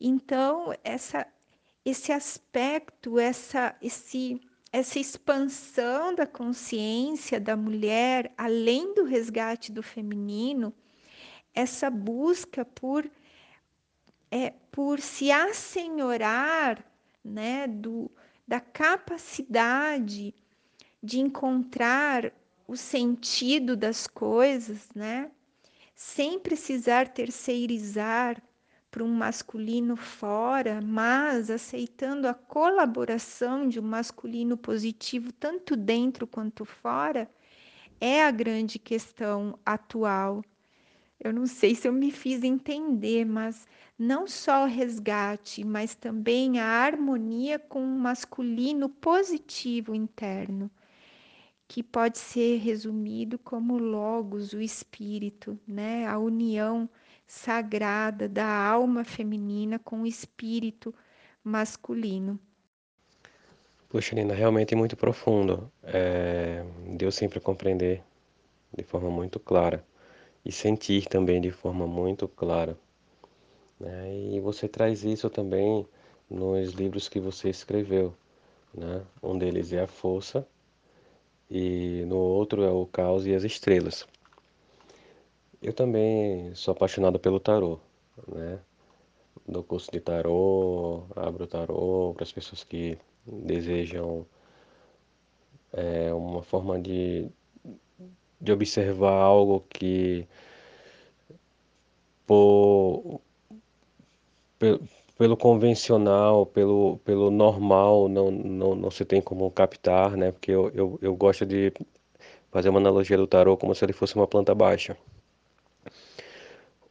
Então, 0.00 0.74
essa 0.84 1.26
esse 1.84 2.12
aspecto, 2.12 3.18
essa 3.18 3.76
esse 3.80 4.40
essa 4.74 4.98
expansão 4.98 6.12
da 6.12 6.26
consciência 6.26 7.38
da 7.38 7.56
mulher, 7.56 8.34
além 8.36 8.92
do 8.92 9.04
resgate 9.04 9.70
do 9.70 9.84
feminino, 9.84 10.74
essa 11.54 11.88
busca 11.88 12.64
por 12.64 13.08
é, 14.32 14.52
por 14.72 14.98
se 15.00 15.30
assenhorar, 15.30 16.84
né, 17.24 17.68
do, 17.68 18.10
da 18.48 18.58
capacidade 18.58 20.34
de 21.00 21.20
encontrar 21.20 22.32
o 22.66 22.76
sentido 22.76 23.76
das 23.76 24.08
coisas, 24.08 24.88
né? 24.92 25.30
Sem 25.94 26.36
precisar 26.40 27.06
terceirizar 27.10 28.42
para 28.94 29.02
um 29.02 29.12
masculino 29.12 29.96
fora, 29.96 30.80
mas 30.80 31.50
aceitando 31.50 32.28
a 32.28 32.32
colaboração 32.32 33.68
de 33.68 33.80
um 33.80 33.82
masculino 33.82 34.56
positivo 34.56 35.32
tanto 35.32 35.74
dentro 35.74 36.28
quanto 36.28 36.64
fora, 36.64 37.28
é 38.00 38.22
a 38.22 38.30
grande 38.30 38.78
questão 38.78 39.58
atual. 39.66 40.44
Eu 41.18 41.32
não 41.32 41.44
sei 41.44 41.74
se 41.74 41.88
eu 41.88 41.92
me 41.92 42.12
fiz 42.12 42.44
entender, 42.44 43.24
mas 43.24 43.66
não 43.98 44.28
só 44.28 44.62
o 44.62 44.68
resgate, 44.68 45.64
mas 45.64 45.96
também 45.96 46.60
a 46.60 46.64
harmonia 46.64 47.58
com 47.58 47.84
o 47.84 47.98
masculino 47.98 48.88
positivo 48.88 49.92
interno, 49.92 50.70
que 51.66 51.82
pode 51.82 52.18
ser 52.18 52.58
resumido 52.58 53.40
como 53.40 53.76
logos, 53.76 54.52
o 54.52 54.60
espírito, 54.60 55.58
né? 55.66 56.06
A 56.06 56.16
união 56.16 56.88
sagrada 57.26 58.28
da 58.28 58.46
alma 58.46 59.04
feminina 59.04 59.78
com 59.78 60.02
o 60.02 60.06
espírito 60.06 60.94
masculino. 61.42 62.38
Poxa, 63.88 64.14
Nina, 64.14 64.34
realmente 64.34 64.74
muito 64.74 64.96
profundo. 64.96 65.70
É... 65.82 66.64
Deu 66.96 67.12
sempre 67.12 67.40
compreender 67.40 68.02
de 68.76 68.84
forma 68.84 69.10
muito 69.10 69.38
clara 69.38 69.84
e 70.44 70.50
sentir 70.50 71.06
também 71.06 71.40
de 71.40 71.50
forma 71.50 71.86
muito 71.86 72.26
clara 72.26 72.76
né? 73.78 74.14
E 74.32 74.40
você 74.40 74.68
traz 74.68 75.04
isso 75.04 75.28
também 75.28 75.86
nos 76.30 76.72
livros 76.72 77.08
que 77.08 77.20
você 77.20 77.50
escreveu. 77.50 78.14
Né? 78.72 79.04
Um 79.22 79.38
deles 79.38 79.72
é 79.72 79.82
A 79.82 79.86
Força 79.86 80.46
e 81.50 82.04
no 82.06 82.16
outro 82.16 82.62
é 82.62 82.70
O 82.70 82.86
Caos 82.86 83.26
e 83.26 83.34
as 83.34 83.44
Estrelas. 83.44 84.06
Eu 85.64 85.72
também 85.72 86.54
sou 86.54 86.72
apaixonado 86.72 87.18
pelo 87.18 87.40
tarô, 87.40 87.80
né? 88.28 88.60
Do 89.48 89.62
curso 89.64 89.90
de 89.90 89.98
tarô, 89.98 91.04
abro 91.16 91.46
tarô 91.46 92.12
para 92.14 92.24
as 92.24 92.32
pessoas 92.32 92.62
que 92.64 92.98
desejam 93.26 94.26
é, 95.72 96.12
uma 96.12 96.42
forma 96.42 96.78
de, 96.78 97.30
de 98.38 98.52
observar 98.52 99.14
algo 99.14 99.64
que 99.70 100.28
por 102.26 103.22
pelo, 105.16 105.36
convencional, 105.36 106.44
pelo, 106.46 106.98
pelo 106.98 107.30
normal, 107.30 108.08
não, 108.08 108.30
não, 108.30 108.74
não 108.74 108.90
se 108.90 109.04
tem 109.04 109.22
como 109.22 109.50
captar, 109.50 110.16
né? 110.16 110.30
Porque 110.32 110.50
eu, 110.50 110.70
eu, 110.74 110.98
eu 111.02 111.16
gosto 111.16 111.46
de 111.46 111.72
fazer 112.50 112.68
uma 112.68 112.80
analogia 112.80 113.16
do 113.16 113.26
tarô 113.26 113.56
como 113.56 113.74
se 113.74 113.84
ele 113.84 113.92
fosse 113.94 114.14
uma 114.16 114.26
planta 114.26 114.54
baixa, 114.54 114.96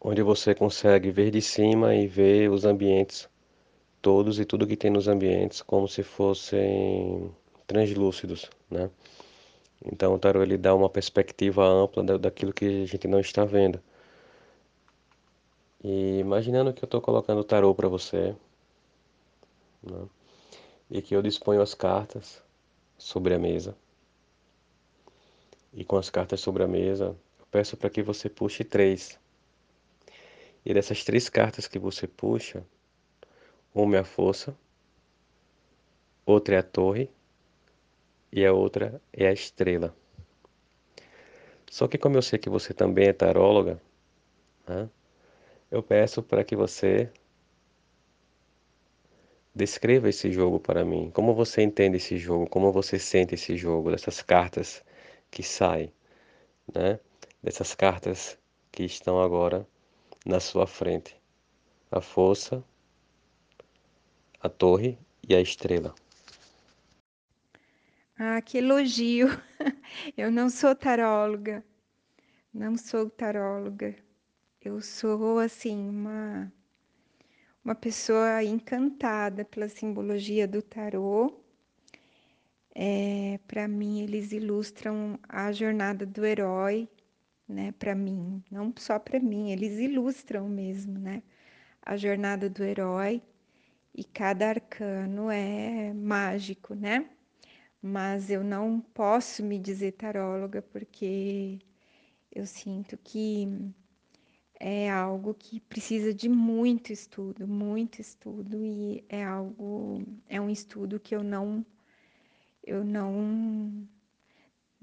onde 0.04 0.22
você 0.22 0.54
consegue 0.54 1.12
ver 1.12 1.32
de 1.32 1.42
cima 1.42 1.96
e 1.96 2.08
ver 2.08 2.52
os 2.52 2.66
ambientes 2.66 3.30
todos 4.02 4.40
e 4.40 4.46
tudo 4.46 4.68
que 4.68 4.76
tem 4.76 4.92
nos 4.92 5.08
ambientes 5.08 5.62
como 5.62 5.88
se 5.88 6.04
fossem 6.04 7.34
translúcidos, 7.66 8.50
né? 8.70 8.90
Então 9.86 10.14
o 10.14 10.20
tarô 10.20 10.44
ele 10.44 10.58
dá 10.58 10.76
uma 10.76 10.90
perspectiva 10.90 11.66
ampla 11.66 12.04
daquilo 12.20 12.54
que 12.54 12.66
a 12.84 12.86
gente 12.86 13.08
não 13.08 13.20
está 13.20 13.46
vendo. 13.46 13.82
E 15.84 16.20
imaginando 16.20 16.74
que 16.74 16.84
eu 16.84 16.86
estou 16.86 17.02
colocando 17.02 17.40
o 17.40 17.44
tarô 17.44 17.74
para 17.76 17.88
você, 17.90 18.36
né? 19.84 20.08
e 20.90 21.02
que 21.02 21.16
eu 21.16 21.22
disponho 21.22 21.62
as 21.62 21.74
cartas 21.74 22.42
sobre 22.98 23.34
a 23.34 23.40
mesa. 23.40 23.76
E 25.74 25.84
com 25.84 25.98
as 25.98 26.10
cartas 26.10 26.40
sobre 26.40 26.64
a 26.64 26.68
mesa, 26.68 27.16
eu 27.40 27.46
peço 27.52 27.76
para 27.76 27.90
que 27.90 28.04
você 28.04 28.30
puxe 28.30 28.64
três. 28.64 29.20
E 30.66 30.74
dessas 30.74 31.04
três 31.04 31.30
cartas 31.30 31.68
que 31.68 31.78
você 31.78 32.08
puxa, 32.08 32.64
uma 33.74 33.98
é 33.98 34.00
a 34.00 34.04
força, 34.04 34.56
outra 36.26 36.56
é 36.56 36.60
a 36.60 36.64
torre 36.64 37.10
e 38.32 38.46
a 38.46 38.54
outra 38.54 39.02
é 39.12 39.28
a 39.28 39.34
estrela. 39.34 39.96
Só 41.70 41.88
que 41.88 41.98
como 41.98 42.18
eu 42.18 42.22
sei 42.22 42.40
que 42.40 42.50
você 42.50 42.74
também 42.74 43.08
é 43.08 43.14
taróloga, 43.14 43.82
né? 44.68 44.90
Eu 45.72 45.82
peço 45.82 46.22
para 46.22 46.44
que 46.44 46.56
você 46.56 47.10
descreva 49.56 50.10
esse 50.10 50.32
jogo 50.32 50.60
para 50.60 50.86
mim. 50.86 51.12
Como 51.12 51.34
você 51.34 51.62
entende 51.62 51.98
esse 51.98 52.18
jogo? 52.18 52.48
Como 52.48 52.72
você 52.72 53.00
sente 53.00 53.36
esse 53.36 53.58
jogo? 53.58 53.92
Dessas 53.92 54.22
cartas 54.22 54.84
que 55.32 55.44
saem, 55.44 55.92
né? 56.74 57.00
Dessas 57.42 57.76
cartas 57.76 58.38
que 58.72 58.84
estão 58.84 59.22
agora 59.22 59.68
na 60.24 60.40
sua 60.40 60.66
frente. 60.66 61.16
A 61.92 62.02
força, 62.02 62.64
a 64.40 64.50
torre 64.50 64.98
e 65.28 65.36
a 65.36 65.42
estrela. 65.42 65.94
Ah, 68.18 68.42
que 68.42 68.58
elogio! 68.58 69.28
Eu 70.18 70.32
não 70.32 70.50
sou 70.50 70.76
taróloga. 70.76 71.64
Não 72.54 72.78
sou 72.78 73.10
taróloga 73.10 73.96
eu 74.66 74.80
sou 74.82 75.40
assim 75.40 75.90
uma 75.90 76.52
uma 77.64 77.76
pessoa 77.76 78.44
encantada 78.44 79.46
pela 79.46 79.68
simbologia 79.70 80.48
do 80.48 80.62
tarô. 80.62 81.34
É, 82.76 83.40
para 83.48 83.68
mim, 83.68 84.02
eles 84.02 84.32
ilustram 84.34 85.18
a 85.30 85.52
jornada 85.52 86.06
do 86.06 86.26
herói, 86.26 86.90
né? 87.48 87.72
Para 87.74 87.96
mim, 87.96 88.44
não 88.52 88.74
só 88.78 89.00
para 89.00 89.20
mim, 89.20 89.52
eles 89.52 89.80
ilustram 89.80 90.48
mesmo, 90.50 91.00
né? 91.00 91.24
A 91.82 91.98
jornada 91.98 92.50
do 92.50 92.64
herói 92.64 93.22
e 93.96 94.04
cada 94.04 94.50
arcano 94.50 95.30
é 95.32 95.94
mágico, 95.94 96.76
né? 96.76 97.10
Mas 97.82 98.30
eu 98.30 98.44
não 98.44 98.80
posso 98.82 99.44
me 99.44 99.60
dizer 99.60 99.94
taróloga 99.94 100.62
porque 100.62 101.60
eu 102.32 102.46
sinto 102.46 102.98
que 102.98 103.48
é 104.60 104.90
algo 104.90 105.34
que 105.34 105.60
precisa 105.60 106.14
de 106.14 106.30
muito 106.30 106.94
estudo, 106.94 107.48
muito 107.48 108.00
estudo 108.02 108.64
e 108.66 109.04
é 109.10 109.24
algo, 109.24 110.02
é 110.30 110.40
um 110.40 110.50
estudo 110.50 111.00
que 111.00 111.16
eu 111.16 111.24
não, 111.24 111.66
eu 112.64 112.84
não, 112.84 113.88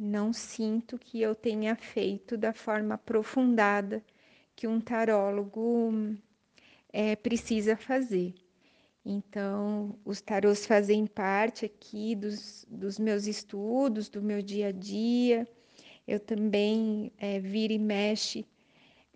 não 0.01 0.33
sinto 0.33 0.99
que 0.99 1.21
eu 1.21 1.35
tenha 1.35 1.77
feito 1.77 2.39
da 2.39 2.55
forma 2.55 2.95
aprofundada 2.95 4.03
que 4.57 4.67
um 4.67 4.81
tarólogo 4.81 5.93
é, 6.91 7.15
precisa 7.15 7.77
fazer. 7.77 8.35
Então, 9.05 9.99
os 10.03 10.21
tarôs 10.23 10.65
fazem 10.65 11.07
parte 11.07 11.67
aqui 11.67 12.15
dos, 12.15 12.67
dos 12.69 12.99
meus 12.99 13.27
estudos, 13.27 14.09
do 14.09 14.23
meu 14.23 14.41
dia 14.41 14.69
a 14.69 14.73
dia. 14.73 15.47
Eu 16.09 16.19
também 16.19 17.13
é, 17.19 17.39
vira 17.39 17.75
e 17.75 17.79
mexe 17.79 18.47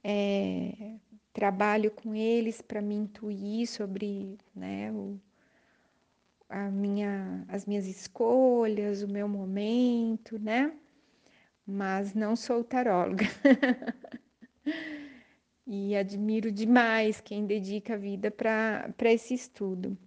é, 0.02 0.96
trabalho 1.32 1.90
com 1.90 2.14
eles 2.14 2.60
para 2.60 2.82
me 2.82 2.94
intuir 2.94 3.66
sobre 3.66 4.38
né, 4.54 4.92
o, 4.92 5.18
a 6.54 6.70
minha, 6.70 7.44
as 7.48 7.66
minhas 7.66 7.84
escolhas, 7.84 9.02
o 9.02 9.08
meu 9.08 9.26
momento, 9.26 10.38
né? 10.38 10.72
Mas 11.66 12.14
não 12.14 12.36
sou 12.36 12.62
taróloga. 12.62 13.24
e 15.66 15.96
admiro 15.96 16.52
demais 16.52 17.20
quem 17.20 17.44
dedica 17.44 17.94
a 17.94 17.96
vida 17.96 18.30
para 18.30 18.94
esse 19.02 19.34
estudo. 19.34 19.98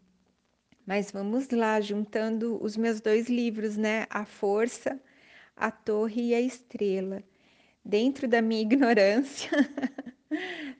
Mas 0.86 1.12
vamos 1.12 1.50
lá, 1.50 1.82
juntando 1.82 2.58
os 2.64 2.78
meus 2.78 3.02
dois 3.02 3.28
livros, 3.28 3.76
né? 3.76 4.08
A 4.10 4.24
Força, 4.24 4.98
a 5.54 5.70
Torre 5.70 6.30
e 6.30 6.34
a 6.34 6.40
Estrela. 6.40 7.22
Dentro 7.84 8.26
da 8.26 8.42
minha 8.42 8.62
ignorância, 8.64 9.52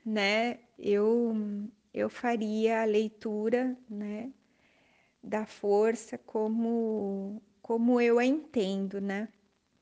né? 0.02 0.60
Eu 0.78 1.68
eu 1.92 2.08
faria 2.08 2.82
a 2.82 2.84
leitura, 2.84 3.76
né, 3.88 4.30
da 5.28 5.46
força 5.46 6.18
como 6.18 7.42
como 7.62 8.00
eu 8.00 8.18
a 8.18 8.24
entendo, 8.24 9.00
né? 9.00 9.28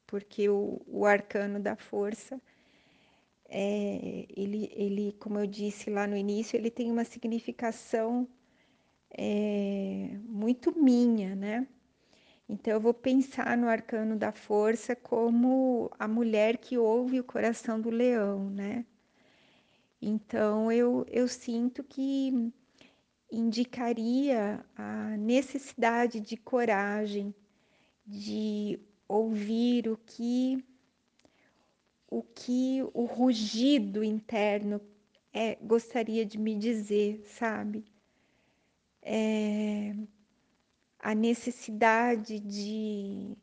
Porque 0.07 0.49
o, 0.49 0.82
o 0.86 1.07
arcano 1.07 1.61
da 1.61 1.76
força 1.76 2.40
é, 3.49 4.26
ele, 4.36 4.70
ele, 4.74 5.12
como 5.20 5.38
eu 5.38 5.47
disse 5.47 5.90
lá 5.90 6.07
no 6.07 6.16
início, 6.16 6.57
ele 6.57 6.70
tem 6.70 6.90
uma 6.90 7.05
significação 7.05 8.28
é, 9.11 10.11
muito 10.24 10.76
minha, 10.78 11.34
né? 11.36 11.66
Então 12.49 12.74
eu 12.74 12.80
vou 12.80 12.94
pensar 12.94 13.57
no 13.57 13.68
arcano 13.68 14.16
da 14.16 14.32
força 14.32 14.94
como 14.97 15.90
a 15.99 16.09
mulher 16.09 16.59
que 16.59 16.78
ouve 16.78 17.20
o 17.20 17.24
coração 17.24 17.80
do 17.80 17.90
leão, 17.90 18.51
né? 18.51 18.84
Então 20.01 20.70
eu, 20.70 21.05
eu 21.09 21.26
sinto 21.28 21.82
que 21.84 22.53
indicaria 23.31 24.64
a 24.77 25.16
necessidade 25.16 26.20
de 26.20 26.37
coragem, 26.37 27.35
de 28.07 28.79
ouvir 29.09 29.89
o 29.89 29.97
que 29.97 30.64
o 32.09 32.22
que 32.22 32.83
o 32.95 33.05
rugido 33.05 34.03
interno 34.05 34.81
é, 35.33 35.57
gostaria 35.57 36.24
de 36.24 36.39
me 36.39 36.55
dizer, 36.55 37.20
sabe? 37.27 37.85
É, 39.03 39.95
a 40.99 41.14
necessidade 41.14 42.41
de, 42.41 43.37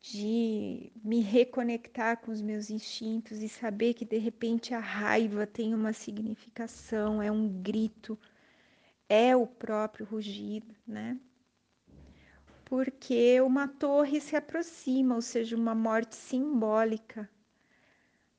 de 0.00 0.92
me 1.04 1.20
reconectar 1.20 2.20
com 2.20 2.32
os 2.32 2.42
meus 2.42 2.68
instintos 2.68 3.42
e 3.42 3.48
saber 3.48 3.94
que 3.94 4.04
de 4.04 4.18
repente 4.18 4.74
a 4.74 4.80
raiva 4.80 5.46
tem 5.46 5.74
uma 5.74 5.92
significação, 5.92 7.22
é 7.22 7.30
um 7.30 7.48
grito, 7.48 8.18
é 9.08 9.36
o 9.36 9.46
próprio 9.46 10.06
rugido, 10.06 10.74
né? 10.86 11.18
Porque 12.64 13.40
uma 13.40 13.68
torre 13.68 14.20
se 14.20 14.34
aproxima, 14.34 15.14
ou 15.14 15.22
seja, 15.22 15.56
uma 15.56 15.74
morte 15.74 16.16
simbólica. 16.16 17.30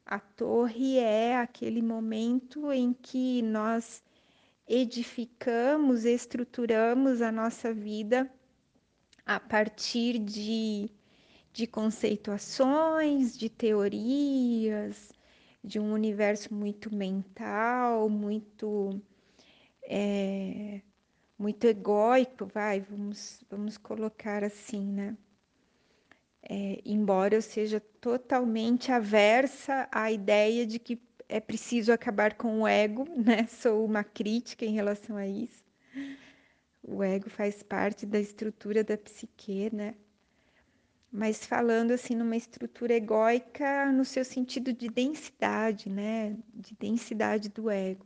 A 0.05 0.19
torre 0.19 0.97
é 0.99 1.37
aquele 1.37 1.81
momento 1.81 2.71
em 2.71 2.93
que 2.93 3.41
nós 3.41 4.03
edificamos, 4.67 6.03
estruturamos 6.03 7.21
a 7.21 7.31
nossa 7.31 7.73
vida 7.73 8.29
a 9.25 9.39
partir 9.39 10.19
de, 10.19 10.89
de 11.53 11.67
conceituações, 11.67 13.37
de 13.37 13.49
teorias, 13.49 15.11
de 15.63 15.79
um 15.79 15.93
universo 15.93 16.53
muito 16.53 16.93
mental, 16.93 18.09
muito 18.09 19.01
é, 19.87 20.81
muito 21.39 21.65
egóico, 21.65 22.45
vai, 22.45 22.81
vamos, 22.81 23.41
vamos 23.49 23.77
colocar 23.77 24.43
assim, 24.43 24.91
né? 24.91 25.17
É, 26.49 26.81
embora 26.85 27.35
eu 27.35 27.41
seja 27.41 27.79
totalmente 27.79 28.91
aversa 28.91 29.87
à 29.91 30.11
ideia 30.11 30.65
de 30.65 30.77
que 30.79 31.01
é 31.29 31.39
preciso 31.39 31.91
acabar 31.91 32.35
com 32.35 32.61
o 32.61 32.67
ego, 32.67 33.05
né? 33.17 33.47
Sou 33.47 33.85
uma 33.85 34.03
crítica 34.03 34.65
em 34.65 34.73
relação 34.73 35.15
a 35.15 35.25
isso. 35.25 35.65
O 36.83 37.03
ego 37.03 37.29
faz 37.29 37.63
parte 37.63 38.05
da 38.05 38.19
estrutura 38.19 38.83
da 38.83 38.97
psique, 38.97 39.73
né? 39.73 39.95
Mas 41.11 41.45
falando 41.45 41.91
assim 41.91 42.15
numa 42.15 42.35
estrutura 42.35 42.93
egóica 42.93 43.91
no 43.91 44.03
seu 44.03 44.25
sentido 44.25 44.73
de 44.73 44.89
densidade, 44.89 45.89
né? 45.89 46.37
De 46.53 46.75
densidade 46.75 47.49
do 47.49 47.69
ego. 47.69 48.05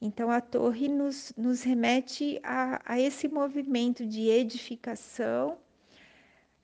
Então 0.00 0.30
a 0.30 0.40
torre 0.40 0.88
nos, 0.88 1.32
nos 1.36 1.62
remete 1.62 2.40
a, 2.42 2.80
a 2.84 3.00
esse 3.00 3.28
movimento 3.28 4.06
de 4.06 4.28
edificação 4.28 5.58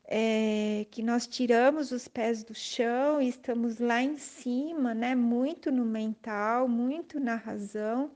é, 0.05 0.87
que 0.91 1.03
nós 1.03 1.26
tiramos 1.26 1.91
os 1.91 2.07
pés 2.07 2.45
do 2.45 2.55
chão 2.55 3.20
e 3.20 3.28
estamos 3.28 3.78
lá 3.78 4.03
em 4.03 4.18
cima, 4.18 4.95
né? 4.95 5.14
Muito 5.14 5.72
no 5.72 5.85
mental, 5.85 6.68
muito 6.68 7.18
na 7.18 7.37
razão, 7.37 8.12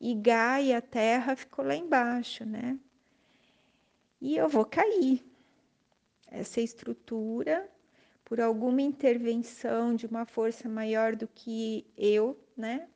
e 0.00 0.14
Gaia, 0.14 0.78
a 0.78 0.82
terra, 0.82 1.36
ficou 1.36 1.64
lá 1.64 1.74
embaixo, 1.74 2.44
né? 2.44 2.78
E 4.20 4.36
eu 4.36 4.48
vou 4.48 4.64
cair. 4.64 5.24
Essa 6.30 6.60
estrutura, 6.60 7.68
por 8.24 8.40
alguma 8.40 8.82
intervenção 8.82 9.94
de 9.94 10.06
uma 10.06 10.24
força 10.24 10.68
maior 10.68 11.14
do 11.14 11.28
que 11.28 11.86
eu, 11.96 12.38
né? 12.56 12.88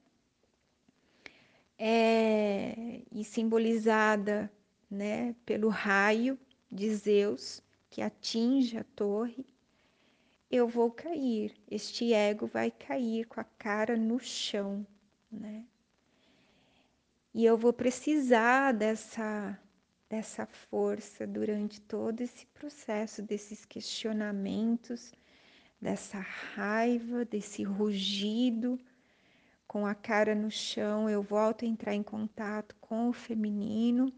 É, 1.79 3.03
e 3.13 3.23
simbolizada 3.25 4.51
né, 4.91 5.35
pelo 5.47 5.69
raio 5.69 6.39
de 6.71 6.93
Zeus, 6.95 7.63
que 7.89 8.03
atinge 8.03 8.77
a 8.77 8.85
torre, 8.85 9.47
eu 10.51 10.67
vou 10.67 10.91
cair, 10.91 11.55
este 11.71 12.13
ego 12.13 12.47
vai 12.47 12.71
cair 12.71 13.27
com 13.27 13.41
a 13.41 13.45
cara 13.45 13.97
no 13.97 14.19
chão, 14.19 14.87
né? 15.31 15.65
E 17.35 17.45
eu 17.45 17.57
vou 17.57 17.73
precisar 17.73 18.73
dessa 18.73 19.59
dessa 20.09 20.47
força 20.47 21.27
durante 21.27 21.81
todo 21.83 22.23
esse 22.23 22.47
processo, 22.47 23.23
desses 23.23 23.67
questionamentos, 23.67 25.13
dessa 25.81 26.19
raiva, 26.19 27.27
desse 27.27 27.63
rugido, 27.63 28.81
com 29.69 29.87
a 29.87 29.95
cara 29.95 30.35
no 30.35 30.51
chão, 30.51 31.11
eu 31.11 31.23
volto 31.23 31.65
a 31.65 31.69
entrar 31.69 31.95
em 31.95 32.03
contato 32.03 32.75
com 32.81 33.11
o 33.11 33.13
feminino. 33.13 34.11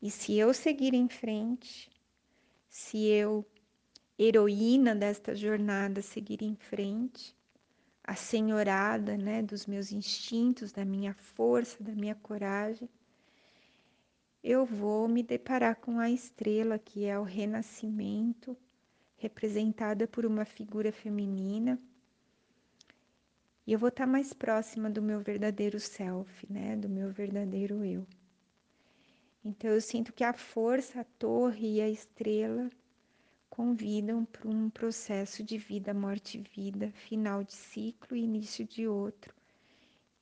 E 0.00 0.10
se 0.10 0.36
eu 0.36 0.54
seguir 0.54 0.94
em 0.94 1.06
frente, 1.06 1.90
se 2.68 3.06
eu, 3.06 3.46
heroína 4.18 4.94
desta 4.94 5.34
jornada, 5.34 6.00
seguir 6.00 6.42
em 6.42 6.56
frente, 6.56 7.36
a 8.02 8.14
senhorada 8.14 9.18
né, 9.18 9.42
dos 9.42 9.66
meus 9.66 9.92
instintos, 9.92 10.72
da 10.72 10.84
minha 10.84 11.14
força, 11.14 11.84
da 11.84 11.92
minha 11.92 12.14
coragem, 12.14 12.88
eu 14.42 14.64
vou 14.64 15.06
me 15.06 15.22
deparar 15.22 15.76
com 15.76 16.00
a 16.00 16.10
estrela, 16.10 16.78
que 16.78 17.04
é 17.04 17.18
o 17.18 17.22
renascimento, 17.22 18.56
representada 19.16 20.08
por 20.08 20.26
uma 20.26 20.44
figura 20.44 20.90
feminina. 20.90 21.78
E 23.66 23.72
eu 23.72 23.78
vou 23.78 23.88
estar 23.88 24.06
mais 24.06 24.32
próxima 24.32 24.90
do 24.90 25.00
meu 25.00 25.20
verdadeiro 25.20 25.78
self, 25.78 26.52
né? 26.52 26.76
Do 26.76 26.88
meu 26.88 27.10
verdadeiro 27.10 27.84
eu. 27.84 28.06
Então 29.44 29.70
eu 29.70 29.80
sinto 29.80 30.12
que 30.12 30.24
a 30.24 30.32
força, 30.32 31.00
a 31.00 31.04
torre 31.04 31.76
e 31.76 31.80
a 31.80 31.88
estrela 31.88 32.70
convidam 33.48 34.24
para 34.24 34.48
um 34.48 34.70
processo 34.70 35.44
de 35.44 35.58
vida, 35.58 35.92
morte 35.92 36.38
e 36.38 36.42
vida, 36.42 36.90
final 36.92 37.44
de 37.44 37.52
ciclo 37.52 38.16
e 38.16 38.22
início 38.22 38.64
de 38.64 38.88
outro. 38.88 39.34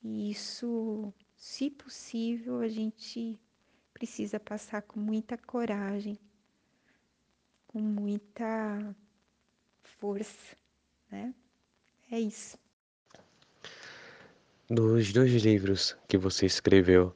E 0.03 0.29
isso, 0.31 1.13
se 1.35 1.69
possível, 1.69 2.59
a 2.59 2.67
gente 2.67 3.39
precisa 3.93 4.39
passar 4.39 4.81
com 4.81 4.99
muita 4.99 5.37
coragem, 5.37 6.17
com 7.67 7.79
muita 7.79 8.95
força, 9.81 10.57
né? 11.09 11.33
É 12.11 12.19
isso. 12.19 12.60
Dos 14.73 15.11
dois 15.11 15.33
livros 15.33 15.97
que 16.07 16.17
você 16.17 16.45
escreveu, 16.45 17.13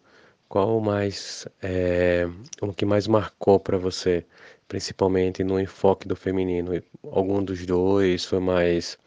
qual 0.50 0.82
mais 0.82 1.48
é, 1.64 2.26
o 2.62 2.74
que 2.74 2.86
mais 2.86 3.08
marcou 3.08 3.58
para 3.58 3.78
você, 3.78 4.26
principalmente 4.68 5.42
no 5.42 5.58
enfoque 5.58 6.06
do 6.06 6.18
feminino? 6.18 6.72
Algum 7.02 7.42
dos 7.42 7.66
dois 7.66 8.26
foi 8.26 8.42
mais 8.42 9.00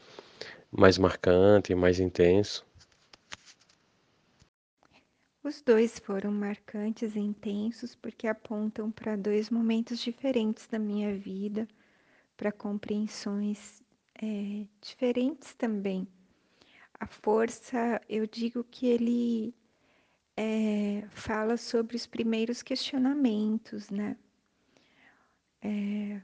mais 0.73 0.97
marcante, 0.97 1.75
mais 1.75 2.01
intenso? 2.01 2.65
Os 5.45 5.61
dois 5.61 5.99
foram 5.99 6.33
marcantes 6.33 7.17
e 7.17 7.21
intensos 7.21 7.95
porque 7.95 8.27
apontam 8.27 8.91
para 8.91 9.15
dois 9.15 9.51
momentos 9.51 9.99
diferentes 9.99 10.67
da 10.67 10.79
minha 10.79 11.15
vida, 11.15 11.69
para 12.35 12.51
compreensões 12.51 13.83
é, 14.23 14.65
diferentes 14.81 15.53
também 15.53 16.09
a 17.01 17.07
força, 17.07 18.01
eu 18.09 18.27
digo 18.27 18.65
que 18.65 18.87
ele 18.87 19.55
é, 20.37 21.07
fala 21.11 21.57
sobre 21.57 21.97
os 21.97 22.07
primeiros 22.07 22.63
questionamentos, 22.63 23.91
né? 23.91 24.17
É, 25.61 26.21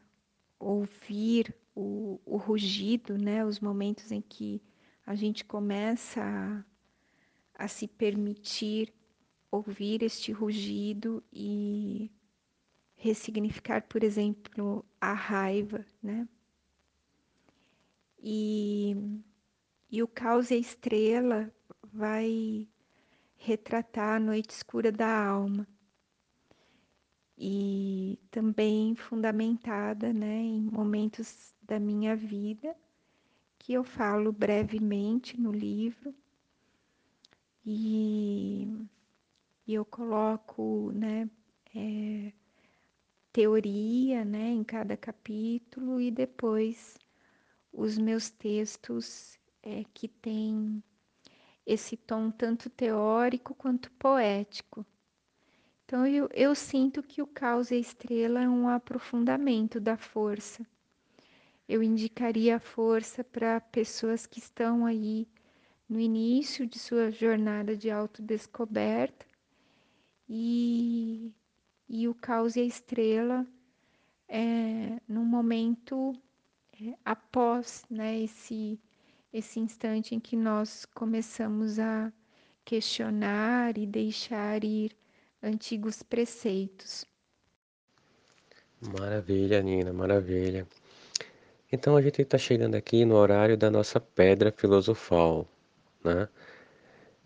ouvir 0.59 1.55
o, 1.75 2.21
o, 2.25 2.37
rugido, 2.37 3.19
né? 3.19 3.45
Os 3.45 3.61
momentos 3.61 4.11
em 4.13 4.21
que 4.21 4.63
a 5.07 5.15
gente 5.15 5.45
começa 5.45 6.21
a, 6.23 7.65
a 7.65 7.69
se 7.69 7.87
permitir 7.89 8.93
ouvir 9.51 10.03
este 10.03 10.33
rugido 10.33 11.23
e 11.33 12.11
ressignificar, 12.97 13.83
por 13.83 14.03
exemplo, 14.03 14.85
a 15.01 15.13
raiva, 15.13 15.85
né? 16.03 16.29
E 18.19 18.97
e 19.95 20.03
o 20.03 20.09
caos 20.09 20.51
e 20.51 20.55
a 20.55 20.57
estrela 20.57 21.55
vai 21.93 22.69
retratar 23.37 24.17
a 24.17 24.19
noite 24.19 24.51
escura 24.51 24.91
da 24.91 25.25
alma. 25.25 25.69
E 27.39 28.19
também 28.29 28.97
fundamentada 28.97 30.13
né, 30.13 30.41
em 30.41 30.63
momentos 30.63 31.55
da 31.63 31.79
minha 31.79 32.17
vida, 32.17 32.77
que 33.57 33.73
eu 33.73 33.85
falo 33.85 34.33
brevemente 34.33 35.41
no 35.41 35.53
livro. 35.53 36.13
E, 37.65 38.67
e 39.65 39.75
eu 39.75 39.85
coloco 39.85 40.91
né, 40.91 41.31
é, 41.73 42.33
teoria 43.33 44.25
né, 44.25 44.49
em 44.49 44.65
cada 44.65 44.97
capítulo 44.97 46.01
e 46.01 46.11
depois 46.11 46.99
os 47.73 47.97
meus 47.97 48.29
textos 48.29 49.39
é, 49.65 49.85
que 49.95 50.07
tem 50.07 50.83
esse 51.67 51.97
tom 51.97 52.31
tanto 52.31 52.69
teórico 52.69 53.55
quanto 53.55 53.91
poético. 53.93 54.85
Então 55.85 56.07
eu, 56.07 56.29
eu 56.33 56.55
sinto 56.55 57.03
que 57.03 57.23
o 57.23 57.27
caos 57.27 57.71
e 57.71 57.75
a 57.75 57.79
estrela 57.79 58.43
é 58.43 58.49
um 58.49 58.69
aprofundamento 58.69 59.81
da 59.81 59.97
força. 59.97 60.67
Eu 61.67 61.83
indicaria 61.83 62.57
a 62.57 62.61
força 62.61 63.25
para 63.25 63.59
pessoas 63.61 64.27
que 64.27 64.39
estão 64.39 64.85
aí 64.85 65.27
no 65.89 65.99
início 65.99 66.67
de 66.67 66.79
sua 66.79 67.11
jornada 67.11 67.75
de 67.75 67.91
autodescoberta 67.91 69.27
e, 70.29 71.33
e 71.89 72.07
o 72.07 72.15
caos 72.15 72.57
e 72.57 72.61
a 72.61 72.65
estrela 72.65 73.47
é, 74.29 75.01
num 75.09 75.25
momento 75.25 76.15
é, 76.73 76.95
após 77.05 77.85
né, 77.89 78.21
esse 78.21 78.79
esse 79.35 79.59
instante 79.59 80.15
em 80.15 80.21
que 80.21 80.37
nós 80.37 80.87
começamos 80.95 81.81
a 81.81 82.13
questionar 82.65 83.77
e 83.77 83.85
deixar 83.85 84.63
ir 84.63 84.93
antigos 85.43 86.05
preceitos. 86.05 87.05
Maravilha, 88.81 89.61
Nina, 89.61 89.93
maravilha. 89.93 90.69
Então 91.73 91.97
a 91.97 92.03
gente 92.03 92.23
está 92.23 92.39
chegando 92.39 92.77
aqui 92.77 93.05
no 93.05 93.17
horário 93.17 93.57
da 93.57 93.69
nossa 93.73 93.99
pedra 93.99 94.53
filosofal, 94.53 95.49
né? 96.05 96.29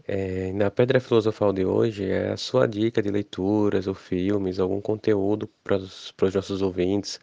É, 0.06 0.50
na 0.54 0.70
pedra 0.70 1.00
filosofal 1.00 1.52
de 1.52 1.66
hoje 1.66 2.11
é 2.11 2.30
a 2.30 2.36
sua 2.38 2.66
dica 2.66 3.02
de 3.02 3.11
leituras 3.11 3.86
ou 3.86 3.94
filmes, 3.94 4.59
algum 4.59 4.80
conteúdo 4.80 5.46
para 5.62 5.76
os 5.76 6.34
nossos 6.34 6.62
ouvintes. 6.62 7.16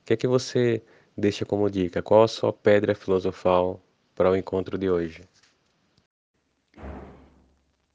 O 0.00 0.04
que 0.04 0.14
é 0.14 0.16
que 0.16 0.26
você 0.26 0.82
deixa 1.16 1.44
como 1.44 1.70
dica? 1.70 2.02
Qual 2.02 2.24
a 2.24 2.28
sua 2.28 2.52
pedra 2.52 2.96
filosofal 2.96 3.80
para 4.14 4.30
o 4.30 4.36
encontro 4.36 4.76
de 4.78 4.90
hoje? 4.90 5.22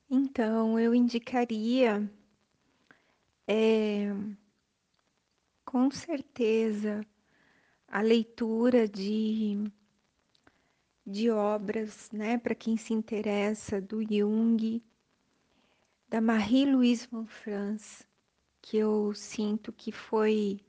Então, 0.10 0.80
eu 0.80 0.96
indicaria, 0.96 2.10
é, 3.46 4.08
com 5.66 5.92
certeza, 5.92 7.06
a 7.88 8.02
leitura 8.02 8.88
de, 8.88 9.70
de 11.06 11.30
obras, 11.30 12.10
né, 12.12 12.38
para 12.38 12.56
quem 12.56 12.78
se 12.78 12.94
interessa, 12.94 13.82
do 13.82 14.02
Jung, 14.02 14.82
da 16.08 16.22
Marie-Louise 16.22 17.08
von 17.12 17.26
Franz, 17.26 18.08
que 18.62 18.78
eu 18.78 19.14
sinto 19.14 19.74
que 19.74 19.92
foi 19.92 20.62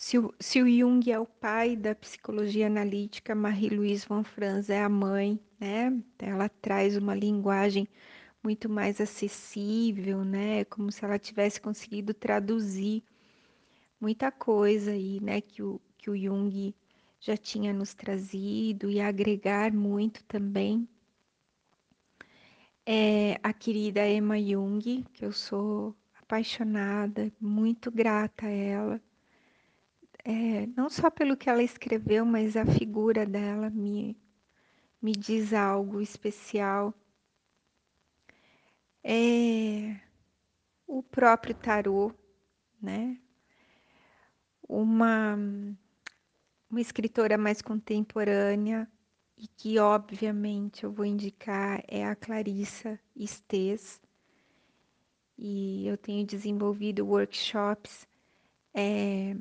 se 0.00 0.18
o, 0.18 0.32
se 0.40 0.62
o 0.62 0.66
Jung 0.66 1.12
é 1.12 1.18
o 1.18 1.26
pai 1.26 1.76
da 1.76 1.94
psicologia 1.94 2.68
analítica, 2.68 3.34
Marie-Louise 3.34 4.06
von 4.08 4.24
Franz 4.24 4.70
é 4.70 4.82
a 4.82 4.88
mãe, 4.88 5.38
né? 5.60 5.92
Ela 6.18 6.48
traz 6.48 6.96
uma 6.96 7.14
linguagem 7.14 7.86
muito 8.42 8.66
mais 8.66 8.98
acessível, 8.98 10.24
né? 10.24 10.64
Como 10.64 10.90
se 10.90 11.04
ela 11.04 11.18
tivesse 11.18 11.60
conseguido 11.60 12.14
traduzir 12.14 13.04
muita 14.00 14.32
coisa 14.32 14.92
aí, 14.92 15.20
né? 15.20 15.42
Que 15.42 15.62
o, 15.62 15.78
que 15.98 16.08
o 16.08 16.16
Jung 16.16 16.74
já 17.20 17.36
tinha 17.36 17.70
nos 17.74 17.92
trazido 17.92 18.88
e 18.88 19.02
agregar 19.02 19.70
muito 19.70 20.24
também. 20.24 20.88
É 22.86 23.38
a 23.42 23.52
querida 23.52 24.08
Emma 24.08 24.40
Jung, 24.40 25.04
que 25.12 25.26
eu 25.26 25.32
sou 25.32 25.94
apaixonada, 26.14 27.30
muito 27.38 27.90
grata 27.90 28.46
a 28.46 28.50
ela 28.50 29.00
é, 30.24 30.66
não 30.76 30.88
só 30.90 31.10
pelo 31.10 31.36
que 31.36 31.48
ela 31.48 31.62
escreveu, 31.62 32.24
mas 32.24 32.56
a 32.56 32.64
figura 32.64 33.26
dela 33.26 33.70
me, 33.70 34.16
me 35.00 35.12
diz 35.12 35.52
algo 35.52 36.00
especial. 36.00 36.94
É 39.02 39.96
o 40.86 41.02
próprio 41.02 41.54
tarô, 41.54 42.12
né? 42.82 43.18
Uma, 44.68 45.36
uma 46.68 46.80
escritora 46.80 47.38
mais 47.38 47.62
contemporânea 47.62 48.90
e 49.36 49.48
que, 49.48 49.78
obviamente, 49.78 50.84
eu 50.84 50.92
vou 50.92 51.04
indicar 51.04 51.82
é 51.88 52.04
a 52.04 52.14
Clarissa 52.14 52.98
Estes. 53.16 54.00
E 55.38 55.86
eu 55.86 55.96
tenho 55.96 56.26
desenvolvido 56.26 57.06
workshops 57.06 58.06
é, 58.74 59.34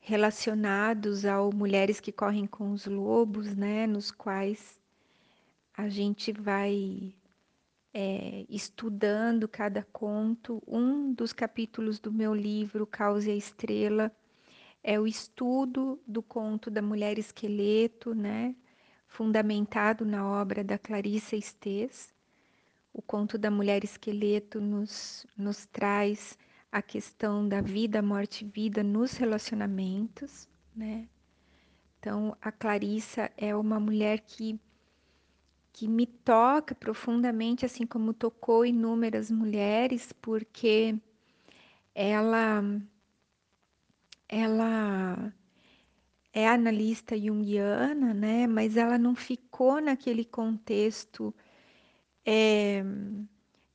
relacionados 0.00 1.24
ao 1.24 1.52
Mulheres 1.52 2.00
que 2.00 2.10
Correm 2.10 2.46
com 2.46 2.72
os 2.72 2.86
Lobos, 2.86 3.54
né, 3.54 3.86
nos 3.86 4.10
quais 4.10 4.80
a 5.76 5.88
gente 5.88 6.32
vai 6.32 7.14
é, 7.92 8.44
estudando 8.48 9.46
cada 9.46 9.86
conto. 9.92 10.62
Um 10.66 11.12
dos 11.12 11.32
capítulos 11.32 12.00
do 12.00 12.10
meu 12.10 12.34
livro, 12.34 12.86
Caos 12.86 13.26
e 13.26 13.30
a 13.30 13.36
Estrela, 13.36 14.10
é 14.82 14.98
o 14.98 15.06
estudo 15.06 16.00
do 16.06 16.22
conto 16.22 16.70
da 16.70 16.80
Mulher 16.80 17.18
Esqueleto, 17.18 18.14
né, 18.14 18.54
fundamentado 19.06 20.04
na 20.06 20.26
obra 20.26 20.64
da 20.64 20.78
Clarissa 20.78 21.36
Estes. 21.36 22.14
O 22.92 23.02
conto 23.02 23.36
da 23.36 23.50
Mulher 23.50 23.84
Esqueleto 23.84 24.60
nos, 24.60 25.26
nos 25.36 25.66
traz 25.66 26.38
a 26.72 26.80
questão 26.82 27.48
da 27.48 27.60
vida, 27.60 28.00
morte 28.02 28.44
e 28.44 28.48
vida 28.48 28.82
nos 28.82 29.16
relacionamentos, 29.16 30.48
né? 30.74 31.08
Então, 31.98 32.36
a 32.40 32.50
Clarissa 32.50 33.30
é 33.36 33.54
uma 33.54 33.78
mulher 33.80 34.20
que 34.20 34.58
que 35.72 35.88
me 35.88 36.06
toca 36.06 36.74
profundamente, 36.74 37.64
assim 37.64 37.86
como 37.86 38.12
tocou 38.12 38.66
inúmeras 38.66 39.30
mulheres, 39.30 40.12
porque 40.12 40.94
ela 41.94 42.62
ela 44.28 45.32
é 46.32 46.48
analista 46.48 47.18
junguiana, 47.18 48.14
né? 48.14 48.46
Mas 48.46 48.76
ela 48.76 48.98
não 48.98 49.14
ficou 49.14 49.80
naquele 49.80 50.24
contexto 50.24 51.34
é, 52.24 52.84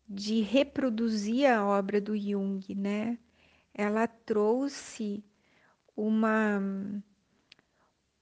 de 0.08 0.42
reproduzir 0.42 1.50
a 1.52 1.66
obra 1.66 2.00
do 2.00 2.16
Jung, 2.18 2.62
né? 2.76 3.18
Ela 3.74 4.08
trouxe 4.08 5.24
uma 5.96 6.60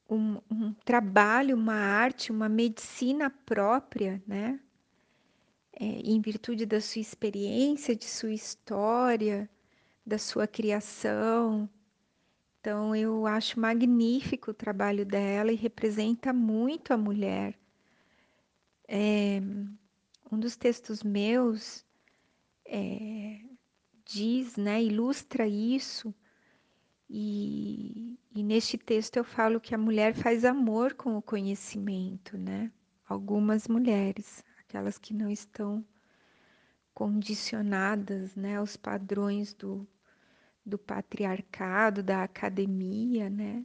um, 0.10 0.39
um 0.49 0.73
trabalho, 0.85 1.55
uma 1.55 1.76
arte, 1.76 2.31
uma 2.31 2.47
medicina 2.49 3.30
própria, 3.30 4.22
né? 4.27 4.60
É, 5.73 5.85
em 5.85 6.22
virtude 6.22 6.65
da 6.65 6.80
sua 6.80 7.01
experiência, 7.01 7.95
de 7.95 8.05
sua 8.05 8.31
história, 8.31 9.49
da 10.05 10.18
sua 10.18 10.47
criação. 10.47 11.69
Então, 12.60 12.95
eu 12.95 13.26
acho 13.27 13.60
magnífico 13.60 14.51
o 14.51 14.53
trabalho 14.53 15.05
dela 15.05 15.51
e 15.51 15.55
representa 15.55 16.31
muito 16.31 16.93
a 16.93 16.97
mulher. 16.97 17.57
É, 18.88 19.41
um 20.34 20.39
dos 20.39 20.55
textos 20.55 21.03
meus 21.03 21.85
é, 22.65 23.39
diz, 24.03 24.57
né, 24.57 24.84
ilustra 24.84 25.47
isso, 25.47 26.14
e, 27.07 28.18
e 28.34 28.41
neste 28.41 28.77
texto 28.77 29.18
eu 29.18 29.23
falo 29.23 29.61
que 29.61 29.76
a 29.76 29.77
mulher 29.77 30.15
faz 30.15 30.43
amor 30.43 30.95
com 30.95 31.15
o 31.15 31.22
conhecimento, 31.22 32.35
né? 32.35 32.72
Algumas 33.07 33.68
mulheres, 33.68 34.43
aquelas 34.61 34.97
que 34.97 35.14
não 35.14 35.30
estão 35.30 35.85
condicionadas, 36.95 38.35
né, 38.35 38.57
aos 38.57 38.76
padrões 38.76 39.53
do, 39.53 39.88
do 40.65 40.80
patriarcado, 40.80 42.01
da 42.01 42.23
academia, 42.23 43.30
né? 43.30 43.64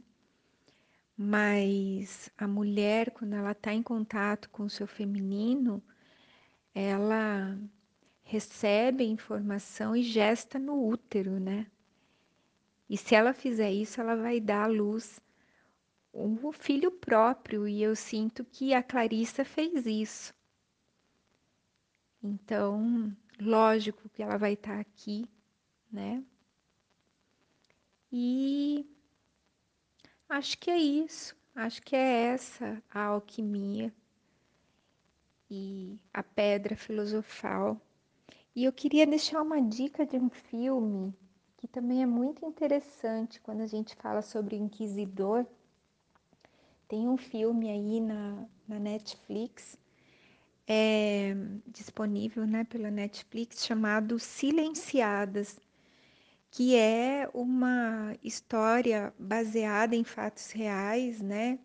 Mas 1.17 2.29
a 2.37 2.47
mulher, 2.47 3.11
quando 3.11 3.33
ela 3.33 3.51
está 3.53 3.73
em 3.73 3.81
contato 3.81 4.49
com 4.51 4.63
o 4.63 4.69
seu 4.69 4.85
feminino, 4.85 5.83
ela 6.79 7.59
recebe 8.23 9.03
informação 9.03 9.95
e 9.95 10.01
gesta 10.01 10.57
no 10.57 10.87
útero, 10.87 11.39
né? 11.39 11.67
E 12.89 12.97
se 12.97 13.15
ela 13.15 13.33
fizer 13.33 13.71
isso, 13.71 13.99
ela 13.99 14.15
vai 14.15 14.39
dar 14.39 14.63
à 14.63 14.67
luz 14.67 15.19
o 16.13 16.51
filho 16.51 16.91
próprio, 16.91 17.67
e 17.67 17.83
eu 17.83 17.95
sinto 17.95 18.43
que 18.43 18.73
a 18.73 18.81
Clarissa 18.81 19.43
fez 19.43 19.85
isso. 19.85 20.33
Então, 22.23 23.15
lógico 23.39 24.09
que 24.09 24.23
ela 24.23 24.37
vai 24.37 24.53
estar 24.53 24.79
aqui, 24.79 25.25
né? 25.91 26.23
E 28.11 28.85
acho 30.27 30.57
que 30.57 30.71
é 30.71 30.77
isso. 30.77 31.35
Acho 31.53 31.81
que 31.81 31.95
é 31.95 32.33
essa 32.33 32.81
a 32.89 33.03
alquimia 33.03 33.93
e 35.49 35.99
a 36.13 36.21
pedra 36.21 36.75
filosofal. 36.75 37.79
E 38.55 38.63
eu 38.63 38.73
queria 38.73 39.07
deixar 39.07 39.41
uma 39.41 39.61
dica 39.61 40.05
de 40.05 40.17
um 40.17 40.29
filme 40.29 41.13
que 41.57 41.67
também 41.67 42.01
é 42.01 42.05
muito 42.05 42.45
interessante 42.45 43.41
quando 43.41 43.61
a 43.61 43.67
gente 43.67 43.95
fala 43.95 44.21
sobre 44.21 44.55
o 44.55 44.59
inquisidor. 44.59 45.45
Tem 46.87 47.07
um 47.07 47.17
filme 47.17 47.69
aí 47.69 47.99
na, 47.99 48.45
na 48.67 48.79
Netflix, 48.79 49.77
é, 50.65 51.35
disponível 51.67 52.47
né, 52.47 52.63
pela 52.63 52.89
Netflix, 52.89 53.65
chamado 53.65 54.17
Silenciadas, 54.19 55.59
que 56.49 56.75
é 56.75 57.29
uma 57.33 58.15
história 58.23 59.13
baseada 59.19 59.95
em 59.95 60.03
fatos 60.03 60.51
reais, 60.51 61.21
né? 61.21 61.59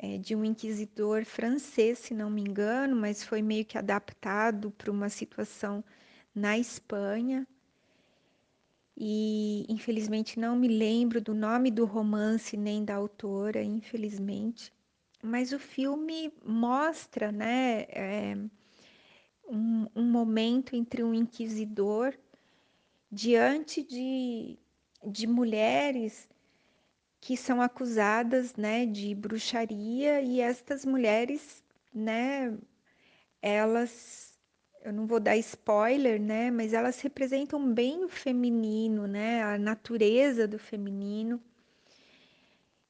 É, 0.00 0.16
de 0.16 0.36
um 0.36 0.44
inquisidor 0.44 1.24
francês, 1.24 1.98
se 1.98 2.14
não 2.14 2.30
me 2.30 2.40
engano, 2.40 2.94
mas 2.94 3.24
foi 3.24 3.42
meio 3.42 3.64
que 3.64 3.76
adaptado 3.76 4.70
para 4.70 4.92
uma 4.92 5.08
situação 5.08 5.84
na 6.32 6.56
Espanha 6.56 7.44
e 9.00 9.64
infelizmente 9.68 10.40
não 10.40 10.56
me 10.56 10.66
lembro 10.66 11.20
do 11.20 11.32
nome 11.32 11.70
do 11.70 11.84
romance 11.84 12.56
nem 12.56 12.84
da 12.84 12.96
autora, 12.96 13.62
infelizmente. 13.62 14.72
Mas 15.22 15.52
o 15.52 15.58
filme 15.58 16.32
mostra, 16.44 17.30
né, 17.30 17.82
é, 17.90 18.36
um, 19.48 19.86
um 19.94 20.04
momento 20.04 20.74
entre 20.74 21.02
um 21.04 21.14
inquisidor 21.14 22.12
diante 23.10 23.82
de, 23.84 24.58
de 25.06 25.26
mulheres 25.28 26.28
que 27.28 27.36
são 27.36 27.60
acusadas, 27.60 28.56
né, 28.56 28.86
de 28.86 29.14
bruxaria 29.14 30.22
e 30.22 30.40
estas 30.40 30.86
mulheres, 30.86 31.62
né, 31.92 32.56
elas 33.42 34.34
eu 34.82 34.94
não 34.94 35.06
vou 35.06 35.20
dar 35.20 35.36
spoiler, 35.36 36.18
né? 36.18 36.50
Mas 36.50 36.72
elas 36.72 36.98
representam 37.00 37.74
bem 37.74 38.02
o 38.04 38.08
feminino, 38.08 39.06
né? 39.06 39.42
A 39.42 39.58
natureza 39.58 40.48
do 40.48 40.58
feminino. 40.58 41.38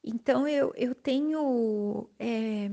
Então 0.05 0.47
eu, 0.47 0.73
eu 0.77 0.95
tenho 0.95 2.09
é, 2.17 2.69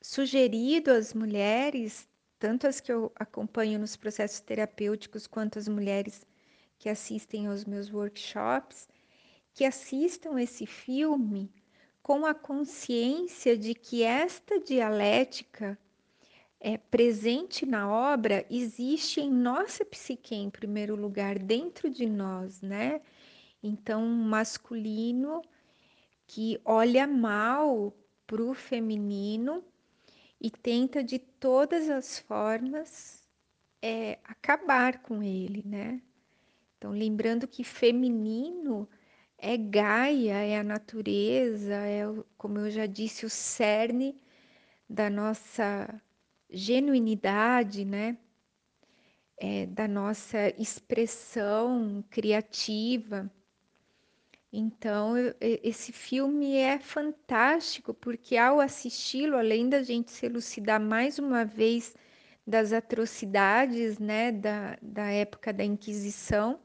sugerido 0.00 0.90
às 0.90 1.12
mulheres, 1.12 2.08
tanto 2.38 2.66
as 2.66 2.80
que 2.80 2.90
eu 2.90 3.12
acompanho 3.16 3.78
nos 3.78 3.94
processos 3.94 4.40
terapêuticos, 4.40 5.26
quanto 5.26 5.58
as 5.58 5.68
mulheres 5.68 6.24
que 6.78 6.88
assistem 6.88 7.46
aos 7.46 7.66
meus 7.66 7.92
workshops, 7.92 8.88
que 9.58 9.64
assistam 9.64 10.38
esse 10.38 10.66
filme 10.66 11.52
com 12.00 12.24
a 12.24 12.32
consciência 12.32 13.58
de 13.58 13.74
que 13.74 14.04
esta 14.04 14.60
dialética 14.60 15.76
é, 16.60 16.78
presente 16.78 17.66
na 17.66 17.90
obra 17.90 18.46
existe 18.48 19.20
em 19.20 19.28
nossa 19.28 19.84
psique, 19.84 20.32
em 20.32 20.48
primeiro 20.48 20.94
lugar, 20.94 21.40
dentro 21.40 21.90
de 21.90 22.06
nós, 22.06 22.62
né? 22.62 23.00
Então, 23.60 24.04
um 24.04 24.28
masculino 24.28 25.42
que 26.24 26.60
olha 26.64 27.04
mal 27.04 27.92
para 28.28 28.44
o 28.44 28.54
feminino 28.54 29.64
e 30.40 30.52
tenta 30.52 31.02
de 31.02 31.18
todas 31.18 31.90
as 31.90 32.16
formas 32.20 33.28
é, 33.82 34.20
acabar 34.22 35.02
com 35.02 35.20
ele, 35.20 35.64
né? 35.66 36.00
Então, 36.76 36.92
lembrando 36.92 37.48
que 37.48 37.64
feminino 37.64 38.88
é 39.38 39.56
Gaia, 39.56 40.34
é 40.34 40.58
a 40.58 40.64
natureza, 40.64 41.74
é, 41.74 42.02
como 42.36 42.58
eu 42.58 42.70
já 42.70 42.86
disse, 42.86 43.24
o 43.24 43.30
cerne 43.30 44.20
da 44.88 45.08
nossa 45.08 46.02
genuinidade, 46.50 47.84
né? 47.84 48.18
É, 49.40 49.66
da 49.66 49.86
nossa 49.86 50.48
expressão 50.60 52.04
criativa. 52.10 53.30
Então, 54.52 55.16
eu, 55.16 55.34
esse 55.40 55.92
filme 55.92 56.56
é 56.56 56.78
fantástico, 56.78 57.94
porque 57.94 58.36
ao 58.36 58.60
assisti-lo, 58.60 59.36
além 59.36 59.68
da 59.68 59.82
gente 59.82 60.10
se 60.10 60.26
elucidar 60.26 60.80
mais 60.80 61.18
uma 61.18 61.44
vez 61.44 61.94
das 62.46 62.72
atrocidades 62.72 63.98
né, 63.98 64.32
da, 64.32 64.78
da 64.82 65.10
época 65.10 65.52
da 65.52 65.64
Inquisição, 65.64 66.58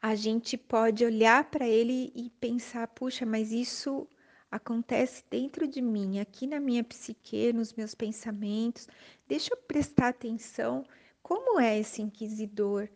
a 0.00 0.14
gente 0.14 0.56
pode 0.56 1.04
olhar 1.04 1.50
para 1.50 1.68
ele 1.68 2.12
e 2.14 2.30
pensar: 2.40 2.86
puxa, 2.88 3.26
mas 3.26 3.52
isso 3.52 4.08
acontece 4.50 5.24
dentro 5.30 5.68
de 5.68 5.80
mim, 5.80 6.18
aqui 6.18 6.46
na 6.46 6.58
minha 6.58 6.82
psique, 6.82 7.52
nos 7.52 7.72
meus 7.74 7.94
pensamentos. 7.94 8.88
Deixa 9.28 9.52
eu 9.52 9.58
prestar 9.58 10.08
atenção 10.08 10.84
como 11.22 11.60
é 11.60 11.78
esse 11.78 12.02
inquisidor 12.02 12.88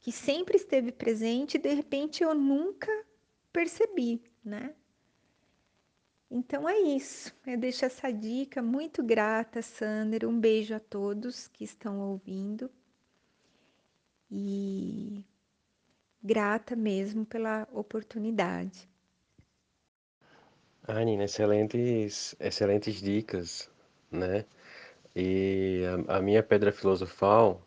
que 0.00 0.10
sempre 0.10 0.56
esteve 0.56 0.90
presente 0.90 1.56
e 1.56 1.60
de 1.60 1.72
repente 1.74 2.22
eu 2.22 2.34
nunca 2.34 2.90
percebi, 3.52 4.22
né? 4.44 4.74
Então 6.30 6.68
é 6.68 6.78
isso. 6.78 7.34
Eu 7.46 7.56
deixo 7.58 7.84
essa 7.84 8.12
dica 8.12 8.62
muito 8.62 9.02
grata, 9.02 9.62
Sander. 9.62 10.26
Um 10.26 10.38
beijo 10.38 10.74
a 10.74 10.80
todos 10.80 11.48
que 11.48 11.64
estão 11.64 12.00
ouvindo. 12.00 12.70
E 14.30 15.24
grata 16.22 16.76
mesmo 16.76 17.24
pela 17.26 17.66
oportunidade. 17.72 18.88
Ah, 20.88 21.04
Nina, 21.04 21.24
excelentes, 21.24 22.34
excelentes 22.40 23.00
dicas, 23.00 23.70
né? 24.10 24.44
E 25.16 25.82
a, 26.08 26.16
a 26.18 26.22
minha 26.22 26.42
pedra 26.42 26.72
filosofal 26.72 27.62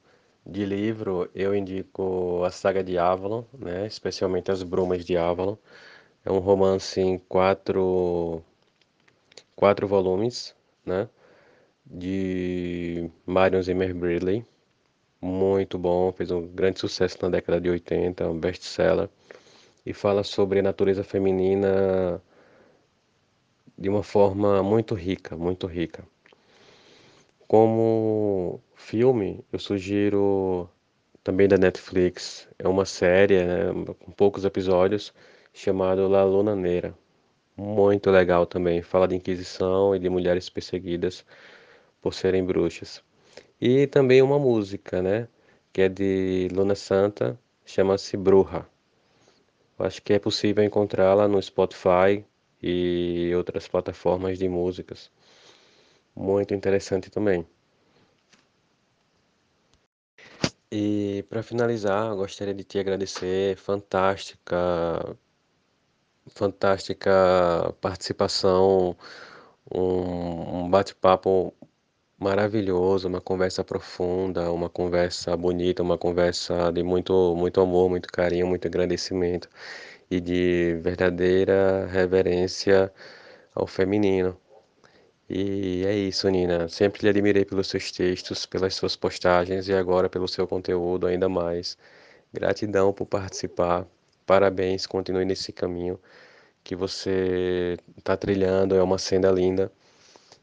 de 0.45 0.65
livro, 0.65 1.29
eu 1.35 1.55
indico 1.55 2.43
a 2.45 2.51
saga 2.51 2.83
de 2.83 2.97
Avalon, 2.97 3.43
né? 3.57 3.87
Especialmente 3.87 4.51
As 4.51 4.63
Brumas 4.63 5.05
de 5.05 5.17
Avalon. 5.17 5.57
É 6.25 6.31
um 6.31 6.39
romance 6.39 6.99
em 7.01 7.17
quatro, 7.19 8.43
quatro 9.55 9.87
volumes, 9.87 10.55
né? 10.85 11.07
de 11.85 13.09
Marion 13.25 13.61
Zimmer 13.63 13.93
Bradley. 13.95 14.45
Muito 15.21 15.77
bom, 15.77 16.11
fez 16.11 16.31
um 16.31 16.47
grande 16.47 16.79
sucesso 16.79 17.17
na 17.21 17.29
década 17.29 17.61
de 17.61 17.69
80, 17.69 18.27
um 18.29 18.39
best-seller. 18.39 19.07
E 19.85 19.93
fala 19.93 20.23
sobre 20.23 20.59
a 20.59 20.63
natureza 20.63 21.03
feminina 21.03 22.21
de 23.77 23.89
uma 23.89 24.03
forma 24.03 24.63
muito 24.63 24.95
rica, 24.95 25.35
muito 25.37 25.67
rica. 25.67 26.03
Como 27.47 28.61
filme, 28.75 29.43
eu 29.51 29.59
sugiro 29.59 30.69
também 31.23 31.47
da 31.47 31.57
Netflix, 31.57 32.47
é 32.57 32.67
uma 32.67 32.85
série 32.85 33.43
né, 33.43 33.73
com 33.99 34.11
poucos 34.11 34.45
episódios, 34.45 35.13
chamado 35.53 36.07
La 36.07 36.23
Luna 36.23 36.55
Negra. 36.55 36.95
Muito 37.57 38.09
legal 38.11 38.45
também, 38.45 38.81
fala 38.81 39.07
de 39.07 39.15
Inquisição 39.15 39.95
e 39.95 39.99
de 39.99 40.09
mulheres 40.09 40.49
perseguidas 40.49 41.25
por 42.01 42.13
serem 42.13 42.43
bruxas. 42.45 43.03
E 43.61 43.85
também 43.85 44.23
uma 44.23 44.39
música, 44.39 45.03
né, 45.03 45.27
que 45.71 45.83
é 45.83 45.89
de 45.89 46.47
Luna 46.51 46.73
Santa, 46.73 47.39
chama-se 47.63 48.17
Bruja. 48.17 48.65
Acho 49.77 50.01
que 50.01 50.13
é 50.13 50.19
possível 50.19 50.63
encontrá-la 50.63 51.27
no 51.27 51.41
Spotify 51.41 52.25
e 52.61 53.31
outras 53.35 53.67
plataformas 53.67 54.39
de 54.39 54.49
músicas. 54.49 55.11
Muito 56.15 56.55
interessante 56.55 57.11
também. 57.11 57.45
E 60.71 61.23
para 61.29 61.43
finalizar, 61.43 62.15
gostaria 62.15 62.53
de 62.53 62.63
te 62.63 62.79
agradecer, 62.79 63.57
fantástica, 63.57 65.17
fantástica 66.27 67.75
participação, 67.81 68.95
um, 69.73 70.63
um 70.63 70.69
bate-papo 70.69 71.53
maravilhoso, 72.21 73.07
uma 73.07 73.19
conversa 73.19 73.63
profunda, 73.63 74.51
uma 74.51 74.69
conversa 74.69 75.35
bonita, 75.35 75.81
uma 75.83 75.97
conversa 75.97 76.71
de 76.71 76.83
muito, 76.83 77.35
muito 77.35 77.59
amor, 77.59 77.89
muito 77.89 78.07
carinho, 78.11 78.47
muito 78.47 78.67
agradecimento 78.67 79.49
e 80.09 80.21
de 80.21 80.75
verdadeira 80.81 81.87
reverência 81.87 82.93
ao 83.55 83.67
feminino. 83.67 84.37
E 85.29 85.83
é 85.85 85.95
isso, 85.95 86.29
Nina. 86.29 86.67
Sempre 86.69 87.03
lhe 87.03 87.09
admirei 87.09 87.45
pelos 87.45 87.67
seus 87.67 87.91
textos, 87.91 88.45
pelas 88.45 88.75
suas 88.75 88.95
postagens 88.95 89.67
e 89.67 89.73
agora 89.73 90.09
pelo 90.09 90.27
seu 90.27 90.47
conteúdo 90.47 91.07
ainda 91.07 91.29
mais. 91.29 91.77
Gratidão 92.33 92.93
por 92.93 93.07
participar. 93.07 93.87
Parabéns, 94.25 94.85
continue 94.87 95.25
nesse 95.25 95.51
caminho 95.53 95.99
que 96.63 96.75
você 96.75 97.77
está 97.97 98.17
trilhando, 98.17 98.75
é 98.75 98.83
uma 98.83 98.97
senda 98.97 99.31
linda. 99.31 99.71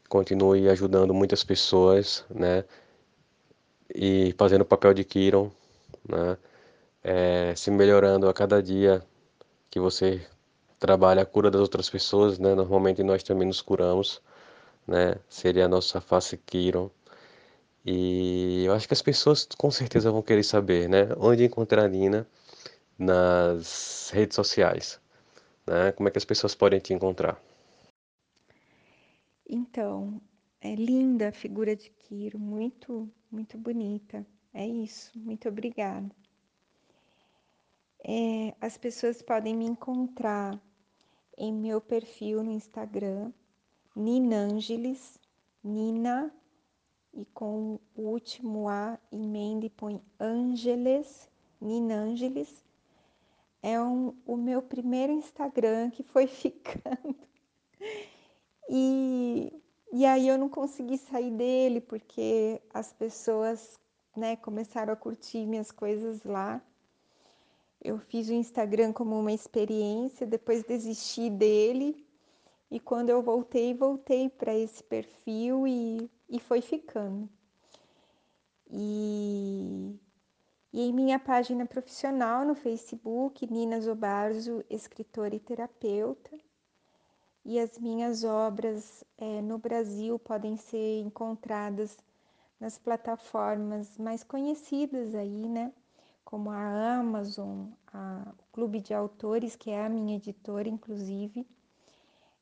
Continue 0.09 0.69
ajudando 0.69 1.13
muitas 1.13 1.43
pessoas, 1.43 2.25
né? 2.29 2.65
E 3.93 4.33
fazendo 4.37 4.61
o 4.61 4.65
papel 4.65 4.93
de 4.93 5.03
Kiron, 5.03 5.51
né? 6.07 6.37
É, 7.03 7.55
se 7.55 7.71
melhorando 7.71 8.29
a 8.29 8.33
cada 8.33 8.61
dia 8.63 9.03
que 9.71 9.79
você 9.79 10.21
trabalha 10.79 11.23
a 11.23 11.25
cura 11.25 11.51
das 11.51 11.61
outras 11.61 11.89
pessoas, 11.89 12.39
né? 12.39 12.55
Normalmente 12.55 13.03
nós 13.03 13.23
também 13.23 13.47
nos 13.47 13.61
curamos 13.61 14.21
né? 14.89 15.15
Seria 15.29 15.65
a 15.65 15.67
nossa 15.69 16.01
face 16.01 16.37
Kiron. 16.37 16.89
E 17.85 18.65
eu 18.65 18.73
acho 18.73 18.87
que 18.87 18.93
as 18.93 19.01
pessoas 19.01 19.47
com 19.57 19.71
certeza 19.71 20.11
vão 20.11 20.21
querer 20.21 20.43
saber, 20.43 20.89
né? 20.89 21.09
Onde 21.17 21.45
encontrar 21.45 21.85
a 21.85 21.87
Nina 21.87 22.27
nas 22.97 24.11
redes 24.13 24.35
sociais, 24.35 24.99
né? 25.67 25.91
Como 25.93 26.09
é 26.09 26.11
que 26.11 26.17
as 26.17 26.25
pessoas 26.25 26.55
podem 26.55 26.79
te 26.79 26.93
encontrar? 26.93 27.41
Então, 29.51 30.21
é 30.61 30.75
linda 30.75 31.29
a 31.29 31.31
figura 31.31 31.75
de 31.75 31.89
Kiro, 31.89 32.37
muito, 32.37 33.11
muito 33.31 33.57
bonita. 33.57 34.23
É 34.53 34.67
isso, 34.67 35.11
muito 35.17 35.49
obrigada. 35.49 36.15
É, 38.03 38.55
as 38.61 38.77
pessoas 38.77 39.23
podem 39.23 39.55
me 39.55 39.65
encontrar 39.65 40.61
em 41.35 41.51
meu 41.51 41.81
perfil 41.81 42.43
no 42.43 42.51
Instagram, 42.51 43.33
Ninângeles, 43.95 45.19
Nina, 45.63 46.31
e 47.11 47.25
com 47.25 47.79
o 47.95 48.01
último 48.01 48.69
A 48.69 48.99
emenda 49.11 49.65
e 49.65 49.69
põe 49.71 49.99
Ângeles, 50.19 51.27
Ninângeles. 51.59 52.63
É 53.63 53.81
um, 53.81 54.13
o 54.27 54.37
meu 54.37 54.61
primeiro 54.61 55.11
Instagram 55.11 55.89
que 55.89 56.03
foi 56.03 56.27
ficando. 56.27 57.17
E, 58.69 59.51
e 59.91 60.05
aí 60.05 60.27
eu 60.27 60.37
não 60.37 60.47
consegui 60.47 60.99
sair 60.99 61.31
dele 61.31 61.81
porque 61.81 62.61
as 62.71 62.93
pessoas 62.93 63.79
né, 64.15 64.35
começaram 64.35 64.93
a 64.93 64.95
curtir 64.95 65.47
minhas 65.47 65.71
coisas 65.71 66.23
lá. 66.23 66.61
Eu 67.81 67.97
fiz 67.97 68.29
o 68.29 68.33
Instagram 68.33 68.93
como 68.93 69.19
uma 69.19 69.31
experiência, 69.31 70.27
depois 70.27 70.63
desisti 70.63 71.29
dele 71.31 72.05
e 72.69 72.79
quando 72.79 73.09
eu 73.09 73.23
voltei, 73.23 73.73
voltei 73.73 74.29
para 74.29 74.53
esse 74.53 74.83
perfil 74.83 75.65
e, 75.65 76.09
e 76.29 76.39
foi 76.39 76.61
ficando. 76.61 77.27
E, 78.69 79.99
e 80.71 80.81
em 80.81 80.93
minha 80.93 81.17
página 81.17 81.65
profissional 81.65 82.45
no 82.45 82.53
Facebook, 82.53 83.51
Nina 83.51 83.81
Zobarzo, 83.81 84.63
escritora 84.69 85.35
e 85.35 85.39
terapeuta. 85.39 86.37
E 87.45 87.59
as 87.59 87.77
minhas 87.79 88.23
obras 88.23 89.03
é, 89.17 89.41
no 89.41 89.57
Brasil 89.57 90.19
podem 90.19 90.57
ser 90.57 91.01
encontradas 91.01 91.97
nas 92.59 92.77
plataformas 92.77 93.97
mais 93.97 94.23
conhecidas 94.23 95.15
aí, 95.15 95.47
né? 95.47 95.71
Como 96.23 96.51
a 96.51 96.97
Amazon, 96.99 97.67
a, 97.91 98.33
o 98.37 98.51
Clube 98.51 98.81
de 98.81 98.93
Autores, 98.93 99.55
que 99.55 99.71
é 99.71 99.85
a 99.85 99.89
minha 99.89 100.17
editora, 100.17 100.69
inclusive 100.69 101.47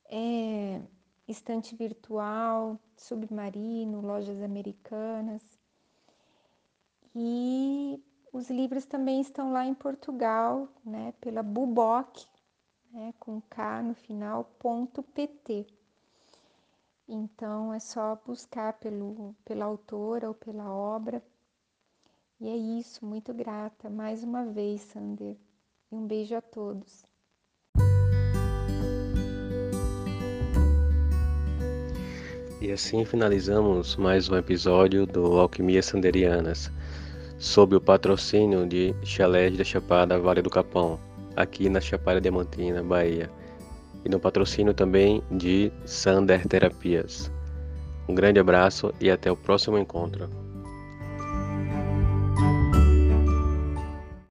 é, 0.09 0.81
estante 1.27 1.75
virtual, 1.75 2.79
submarino, 2.95 4.01
lojas 4.01 4.41
americanas. 4.41 5.41
E 7.15 8.01
os 8.31 8.49
livros 8.49 8.85
também 8.85 9.21
estão 9.21 9.51
lá 9.51 9.65
em 9.65 9.73
Portugal, 9.73 10.67
né, 10.85 11.13
pela 11.19 11.43
Buboc, 11.43 12.25
né, 12.91 13.13
com 13.19 13.41
K 13.41 13.81
no 13.81 13.93
final, 13.93 14.43
ponto 14.59 15.03
PT. 15.03 15.65
Então 17.07 17.73
é 17.73 17.79
só 17.79 18.19
buscar 18.25 18.73
pelo, 18.73 19.35
pela 19.45 19.65
autora 19.65 20.27
ou 20.27 20.33
pela 20.33 20.71
obra. 20.71 21.23
E 22.39 22.49
é 22.49 22.55
isso, 22.55 23.05
muito 23.05 23.33
grata 23.33 23.89
mais 23.89 24.23
uma 24.23 24.45
vez, 24.45 24.81
Sander. 24.81 25.35
E 25.91 25.95
um 25.95 26.05
beijo 26.05 26.35
a 26.35 26.41
todos. 26.41 27.03
E 32.59 32.71
assim 32.71 33.05
finalizamos 33.05 33.95
mais 33.95 34.27
um 34.29 34.35
episódio 34.35 35.05
do 35.05 35.39
Alquimia 35.39 35.81
Sanderianas, 35.81 36.69
sob 37.39 37.75
o 37.75 37.81
patrocínio 37.81 38.67
de 38.67 38.93
Chalés 39.05 39.55
da 39.55 39.63
Chapada 39.63 40.19
Vale 40.19 40.41
do 40.41 40.49
Capão, 40.49 40.99
aqui 41.37 41.69
na 41.69 41.79
Chapada 41.79 42.19
Diamantina, 42.19 42.83
Bahia, 42.83 43.29
e 44.03 44.09
no 44.09 44.19
patrocínio 44.19 44.73
também 44.73 45.23
de 45.31 45.71
Sander 45.85 46.45
Terapias. 46.47 47.31
Um 48.09 48.15
grande 48.15 48.39
abraço 48.39 48.93
e 48.99 49.09
até 49.09 49.31
o 49.31 49.37
próximo 49.37 49.77
encontro. 49.77 50.46